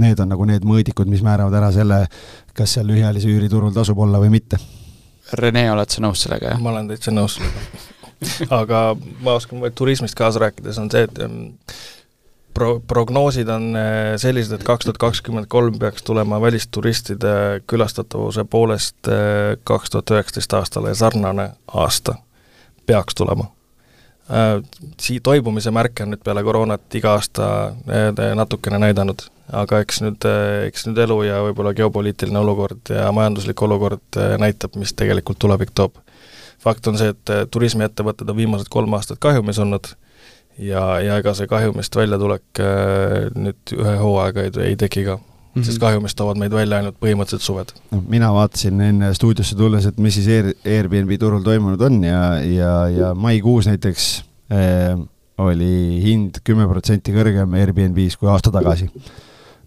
Need 0.00 0.20
on 0.24 0.32
nagu 0.32 0.46
need 0.48 0.64
mõõdikud, 0.66 1.10
mis 1.10 1.22
määravad 1.22 1.54
ära 1.60 1.70
selle, 1.74 2.04
kas 2.56 2.76
seal 2.76 2.88
lühiajalise 2.90 3.30
üüriturul 3.30 3.74
tasub 3.76 4.00
olla 4.02 4.22
või 4.22 4.32
mitte. 4.34 4.58
Rene, 5.38 5.68
oled 5.72 5.92
sa 5.92 6.02
nõus 6.04 6.24
sellega, 6.24 6.54
jah? 6.54 6.62
ma 6.62 6.72
olen 6.72 6.88
täitsa 6.90 7.12
nõus 7.14 7.38
sellega 7.38 7.92
aga 8.54 8.94
ma 9.24 9.36
oskan 9.38 9.60
vaid 9.60 9.74
turismist 9.76 10.16
kaasa 10.18 10.40
rääkides, 10.46 10.78
on 10.80 10.90
see, 10.92 11.04
et 11.04 11.20
pro-, 12.54 12.80
prognoosid 12.86 13.48
on 13.48 13.74
äh, 13.76 14.14
sellised, 14.20 14.54
et 14.54 14.66
kaks 14.66 14.86
tuhat 14.86 15.00
kakskümmend 15.02 15.48
kolm 15.52 15.78
peaks 15.78 16.02
tulema 16.02 16.40
välisturistide 16.40 17.62
külastatavuse 17.66 18.44
poolest 18.50 19.10
äh, 19.10 19.56
kaks 19.64 19.90
tuhat 19.90 20.14
üheksateist 20.14 20.56
aastale 20.58 20.94
sarnane 20.94 21.50
aasta, 21.66 22.16
peaks 22.86 23.14
tulema. 23.14 23.50
Äh, 24.30 24.62
sii-, 25.00 25.20
toibumise 25.22 25.74
märke 25.74 26.06
on 26.06 26.14
nüüd 26.14 26.24
peale 26.24 26.44
koroonat 26.46 26.98
iga 27.00 27.16
aasta 27.18 27.48
natukene 28.34 28.80
näidanud, 28.86 29.26
aga 29.52 29.82
eks 29.84 30.00
nüüd, 30.06 30.28
eks 30.68 30.88
nüüd 30.88 31.02
elu 31.04 31.18
ja 31.28 31.42
võib-olla 31.48 31.74
geopoliitiline 31.76 32.40
olukord 32.40 32.94
ja 32.94 33.10
majanduslik 33.12 33.62
olukord 33.62 34.22
näitab, 34.40 34.78
mis 34.80 34.94
tegelikult 34.96 35.42
tulevik 35.42 35.74
toob. 35.74 36.00
fakt 36.64 36.86
on 36.88 36.96
see, 36.96 37.10
et 37.12 37.30
turismiettevõtted 37.52 38.30
on 38.30 38.36
viimased 38.36 38.70
kolm 38.72 38.94
aastat 38.96 39.18
kahjumis 39.20 39.58
olnud 39.60 39.90
ja, 40.58 40.82
ja 41.02 41.18
ega 41.20 41.34
see 41.36 41.48
kahjumist 41.50 41.96
väljatulek 41.96 42.62
äh, 42.62 43.30
nüüd 43.34 43.74
ühe 43.76 43.94
hooaega 44.00 44.44
ei, 44.46 44.52
ei 44.70 44.76
teki 44.80 45.04
ka 45.06 45.16
mm, 45.16 45.24
-hmm. 45.54 45.66
sest 45.66 45.80
kahjumist 45.82 46.18
toovad 46.18 46.40
meid 46.40 46.54
välja 46.54 46.80
ainult 46.80 46.98
põhimõtteliselt 47.02 47.46
suved. 47.46 47.74
no 47.90 48.02
mina 48.08 48.32
vaatasin 48.34 48.80
enne 48.80 49.12
stuudiosse 49.14 49.56
tulles, 49.56 49.86
et 49.86 49.98
mis 49.98 50.14
siis 50.14 50.28
Air, 50.28 50.52
Airbnb 50.64 51.18
turul 51.20 51.42
toimunud 51.42 51.80
on 51.80 52.02
ja, 52.04 52.22
ja, 52.40 52.72
ja 52.88 53.14
maikuus 53.14 53.68
näiteks 53.70 54.24
äh, 54.52 54.98
oli 55.38 56.00
hind 56.02 56.42
kümme 56.44 56.68
protsenti 56.70 57.12
kõrgem 57.12 57.54
Airbnb-s 57.58 58.16
kui 58.16 58.30
aasta 58.30 58.52
tagasi. 58.54 58.90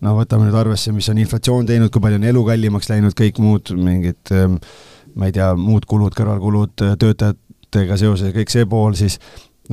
no 0.01 0.13
võtame 0.19 0.47
nüüd 0.47 0.55
arvesse, 0.55 0.91
mis 0.91 1.09
on 1.09 1.17
inflatsioon 1.17 1.65
teinud, 1.65 1.91
kui 1.91 2.01
palju 2.01 2.21
on 2.21 2.29
elu 2.31 2.45
kallimaks 2.45 2.89
läinud, 2.89 3.17
kõik 3.17 3.41
muud 3.43 3.73
mingid 3.75 4.31
äh, 4.31 4.47
ma 5.17 5.27
ei 5.27 5.35
tea, 5.35 5.51
muud 5.57 5.87
kulud, 5.89 6.13
kõrvalkulud, 6.17 6.75
töötajatega 7.01 7.97
seoses, 7.99 8.33
kõik 8.35 8.53
see 8.53 8.67
pool, 8.69 8.95
siis 8.97 9.17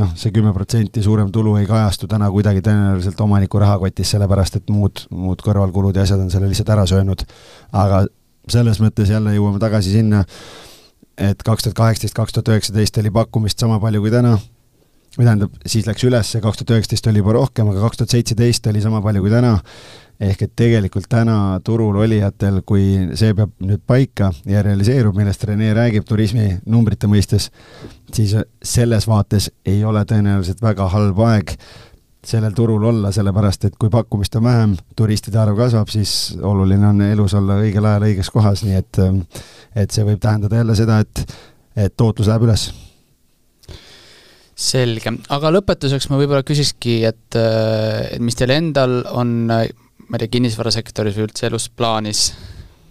noh, 0.00 0.10
see 0.18 0.32
kümme 0.34 0.52
protsenti 0.54 1.02
suurem 1.02 1.30
tulu 1.32 1.56
ei 1.60 1.66
kajastu 1.68 2.08
täna 2.10 2.30
kuidagi 2.32 2.62
tõenäoliselt 2.64 3.20
omaniku 3.24 3.60
rahakotis, 3.62 4.10
sellepärast 4.14 4.58
et 4.60 4.72
muud, 4.74 5.06
muud 5.14 5.42
kõrvalkulud 5.44 5.96
ja 5.96 6.04
asjad 6.06 6.22
on 6.22 6.30
selle 6.32 6.50
lihtsalt 6.50 6.72
ära 6.74 6.86
söönud. 6.90 7.24
aga 7.72 8.04
selles 8.50 8.80
mõttes 8.82 9.10
jälle 9.10 9.34
jõuame 9.34 9.60
tagasi 9.62 9.94
sinna, 9.94 10.24
et 11.16 11.42
kaks 11.42 11.64
tuhat 11.64 11.78
kaheksateist, 11.78 12.16
kaks 12.16 12.34
tuhat 12.36 12.50
üheksateist 12.52 12.98
oli 13.00 13.14
pakkumist 13.14 13.58
sama 13.58 13.78
palju 13.80 14.02
kui 14.04 14.12
täna, 14.12 14.36
või 15.18 15.26
tähendab, 15.26 15.58
siis 15.66 15.86
läks 15.86 16.04
üles, 16.06 16.32
kaks 16.42 16.60
tuhat 16.60 16.72
üheksateist 16.76 17.06
oli 17.10 17.22
juba 17.22 17.36
rohkem, 17.36 17.68
aga 17.70 17.84
kaks 17.86 18.00
tuhat 18.00 18.14
seitseteist 18.16 18.66
oli 18.70 18.82
sama 18.82 19.02
palju 19.04 19.22
kui 19.24 19.32
täna. 19.32 19.58
Ehk 20.22 20.44
et 20.46 20.52
tegelikult 20.54 21.08
täna 21.10 21.58
turul 21.66 21.96
olijatel, 22.04 22.60
kui 22.66 22.84
see 23.18 23.34
peab 23.34 23.50
nüüd 23.66 23.82
paika 23.86 24.28
ja 24.46 24.62
realiseerub, 24.62 25.16
millest 25.18 25.42
Rene 25.48 25.72
räägib 25.74 26.06
turismi 26.06 26.52
numbrite 26.70 27.10
mõistes, 27.10 27.48
siis 28.14 28.36
selles 28.62 29.08
vaates 29.10 29.50
ei 29.66 29.82
ole 29.84 30.04
tõenäoliselt 30.06 30.62
väga 30.62 30.86
halb 30.92 31.18
aeg 31.26 31.56
sellel 32.24 32.54
turul 32.56 32.86
olla, 32.88 33.10
sellepärast 33.12 33.66
et 33.68 33.76
kui 33.78 33.90
pakkumist 33.92 34.38
on 34.38 34.46
vähem, 34.46 34.78
turistide 34.96 35.42
arv 35.42 35.58
kasvab, 35.58 35.90
siis 35.92 36.38
oluline 36.42 36.88
on 36.88 37.02
elus 37.10 37.34
olla 37.34 37.58
õigel 37.60 37.84
ajal 37.90 38.08
õiges 38.08 38.30
kohas, 38.32 38.64
nii 38.64 38.80
et 38.80 39.02
et 39.74 39.90
see 39.90 40.06
võib 40.06 40.22
tähendada 40.22 40.62
jälle 40.62 40.78
seda, 40.78 41.02
et, 41.02 41.36
et 41.76 41.96
tootlus 41.98 42.30
läheb 42.30 42.46
üles 42.46 42.70
selge, 44.54 45.12
aga 45.34 45.50
lõpetuseks 45.50 46.08
ma 46.10 46.18
võib-olla 46.20 46.44
küsikski, 46.46 47.00
et, 47.08 47.36
et 47.36 48.22
mis 48.22 48.36
teil 48.38 48.54
endal 48.54 49.00
on 49.10 49.48
ma 49.48 50.18
ei 50.18 50.24
tea, 50.24 50.34
kinnisvarasektoris 50.36 51.16
või 51.16 51.28
üldse 51.28 51.48
elus 51.50 51.70
plaanis? 51.70 52.28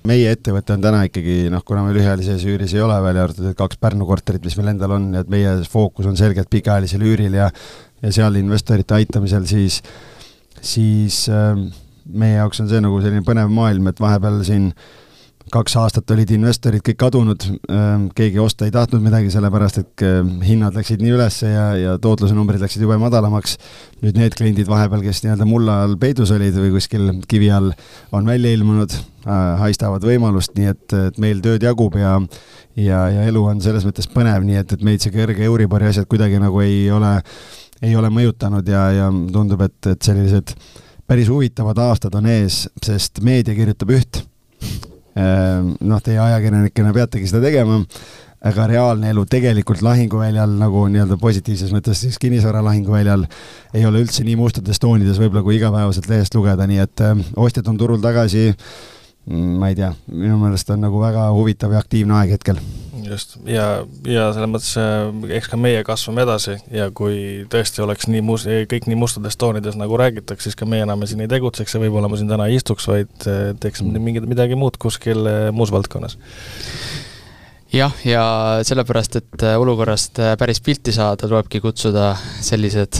meie 0.03 0.34
ettevõte 0.36 0.74
on 0.76 0.82
täna 0.84 1.05
ikkagi 1.07 1.47
noh, 1.47 1.61
kuna 1.64 1.86
me 1.86 1.93
lühiajalises 1.95 2.41
üüris 2.43 2.74
ei 2.76 2.82
ole, 2.84 2.97
välja 3.05 3.24
arvatud 3.24 3.45
need 3.47 3.55
kaks 3.55 3.80
Pärnu 3.80 4.03
korterit, 4.09 4.43
mis 4.43 4.57
meil 4.59 4.74
endal 4.74 4.97
on, 4.97 5.05
et 5.16 5.30
meie 5.32 5.53
fookus 5.72 6.09
on 6.09 6.20
selgelt 6.20 6.51
pikaajalisel 6.51 7.05
üüril 7.07 7.38
ja 7.39 7.47
ja 8.03 8.11
seal 8.11 8.36
investorite 8.36 8.97
aitamisel, 8.97 9.45
siis 9.47 9.80
siis 10.59 11.22
äh, 11.32 11.55
meie 12.11 12.36
jaoks 12.36 12.59
on 12.59 12.68
see 12.68 12.84
nagu 12.84 12.99
selline 12.99 13.24
põnev 13.24 13.47
maailm, 13.55 13.88
et 13.93 14.03
vahepeal 14.03 14.43
siin 14.43 14.68
äh, 14.74 14.91
kaks 15.54 15.76
aastat 15.78 16.12
olid 16.16 16.32
investorid 16.34 16.82
kõik 16.86 16.97
kadunud, 17.04 17.45
ähm, 17.70 18.08
keegi 18.18 18.39
osta 18.41 18.66
ei 18.66 18.74
tahtnud 18.74 19.04
midagi, 19.06 19.30
sellepärast 19.34 19.80
et 19.84 20.04
ähm, 20.08 20.36
hinnad 20.45 20.76
läksid 20.78 21.04
nii 21.04 21.14
üles 21.14 21.39
ja, 21.45 21.68
ja 21.78 21.95
tootluse 22.01 22.36
numbrid 22.38 22.64
läksid 22.64 22.84
jube 22.84 22.97
madalamaks. 23.01 23.58
nüüd 24.04 24.18
need 24.20 24.36
kliendid 24.36 24.68
vahepeal, 24.68 25.04
kes 25.06 25.22
nii-öelda 25.24 25.47
mulla 25.47 25.78
all 25.86 25.95
peidus 26.01 26.34
olid 26.36 26.58
või 26.58 26.74
kuskil 26.74 27.12
kivi 27.30 27.51
all, 27.54 27.72
on 28.12 28.28
välja 28.28 28.51
ilmunud, 28.58 28.97
äh, 29.28 29.43
haistavad 29.62 30.04
võimalust, 30.08 30.58
nii 30.58 30.72
et, 30.74 30.97
et 31.12 31.22
meil 31.22 31.43
tööd 31.45 31.64
jagub 31.64 31.95
ja 31.99 32.18
ja, 32.76 33.06
ja 33.14 33.28
elu 33.30 33.45
on 33.54 33.62
selles 33.62 33.86
mõttes 33.86 34.10
põnev, 34.10 34.41
nii 34.47 34.58
et, 34.64 34.74
et 34.74 34.86
meid 34.86 35.04
see 35.04 35.14
kõrge 35.14 35.45
Euribori 35.45 35.91
asjad 35.91 36.10
kuidagi 36.10 36.41
nagu 36.41 36.66
ei 36.66 36.88
ole, 36.91 37.20
ei 37.86 37.93
ole 37.99 38.10
mõjutanud 38.14 38.68
ja, 38.70 38.88
ja 38.97 39.12
tundub, 39.34 39.62
et, 39.68 39.78
et 39.93 40.01
sellised 40.01 40.58
päris 41.08 41.30
huvitavad 41.30 41.78
aastad 41.84 42.16
on 42.18 42.26
ees, 42.32 42.66
sest 42.82 43.22
meedia 43.22 43.54
kirjutab 43.54 43.93
üht 43.93 44.24
noh, 45.16 46.03
teie 46.03 46.20
ajakirjanikena 46.20 46.93
peategi 46.95 47.28
seda 47.30 47.43
tegema, 47.45 47.80
aga 48.43 48.66
reaalne 48.68 49.11
elu 49.14 49.24
tegelikult 49.30 49.84
lahinguväljal 49.86 50.57
nagu 50.59 50.88
nii-öelda 50.91 51.16
positiivses 51.22 51.72
mõttes 51.76 52.01
siis 52.03 52.18
kinnisvara 52.20 52.64
lahinguväljal 52.66 53.24
ei 53.78 53.86
ole 53.88 54.01
üldse 54.03 54.26
nii 54.28 54.36
mustades 54.39 54.82
toonides 54.84 55.22
võib-olla 55.22 55.45
kui 55.45 55.55
igapäevaselt 55.59 56.09
lehest 56.11 56.36
lugeda, 56.36 56.68
nii 56.68 56.82
et 56.84 57.05
ehm, 57.05 57.24
ostjad 57.39 57.70
on 57.72 57.80
turul 57.80 58.01
tagasi, 58.03 58.49
ma 59.28 59.71
ei 59.71 59.78
tea, 59.80 59.93
minu 60.11 60.38
meelest 60.41 60.71
on 60.74 60.82
nagu 60.84 60.99
väga 60.99 61.30
huvitav 61.36 61.71
ja 61.71 61.84
aktiivne 61.84 62.17
aeg 62.19 62.36
hetkel 62.36 62.59
just, 63.07 63.38
ja, 63.49 63.84
ja 64.07 64.28
selles 64.36 64.49
mõttes 64.51 64.71
äh, 64.80 65.36
eks 65.38 65.49
ka 65.51 65.59
meie 65.59 65.84
kasvame 65.88 66.26
edasi 66.26 66.57
ja 66.74 66.89
kui 66.95 67.45
tõesti 67.51 67.84
oleks 67.84 68.09
nii 68.11 68.24
mus-, 68.26 68.47
kõik 68.69 68.88
nii 68.89 68.99
mustades 68.99 69.38
toonides, 69.39 69.78
nagu 69.80 69.97
räägitakse, 69.99 70.49
siis 70.49 70.59
ka 70.59 70.67
meie 70.69 70.86
enam 70.88 71.05
siin 71.07 71.24
ei 71.24 71.32
tegutseks 71.32 71.76
ja 71.76 71.82
võib-olla 71.84 72.11
ma 72.11 72.19
siin 72.19 72.32
täna 72.32 72.49
ei 72.49 72.59
istuks, 72.59 72.88
vaid 72.89 73.28
äh, 73.30 73.53
teeks 73.59 73.84
mm. 73.84 74.03
mingit, 74.09 74.28
midagi 74.30 74.59
muud 74.59 74.80
kuskil 74.82 75.24
äh, 75.30 75.47
muus 75.55 75.71
valdkonnas. 75.74 76.17
jah, 77.74 77.95
ja 78.07 78.26
sellepärast, 78.67 79.17
et 79.21 79.47
olukorrast 79.57 80.21
päris 80.39 80.61
pilti 80.63 80.93
saada, 80.95 81.28
tulebki 81.28 81.63
kutsuda 81.63 82.13
sellised 82.43 82.99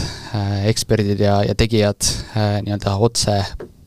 eksperdid 0.70 1.22
ja, 1.22 1.38
ja 1.46 1.54
tegijad 1.58 2.10
nii-öelda 2.34 2.98
otse 3.06 3.38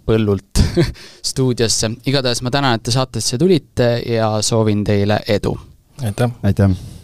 põllult 0.08 0.64
stuudiosse. 1.32 1.92
igatahes 2.08 2.42
ma 2.46 2.54
tänan, 2.54 2.80
et 2.80 2.88
te 2.88 2.96
saatesse 2.96 3.38
tulite 3.38 3.92
ja 4.08 4.38
soovin 4.42 4.84
teile 4.88 5.22
edu. 5.28 5.58
aitäh! 6.04 6.32
aitäh! 6.44 6.97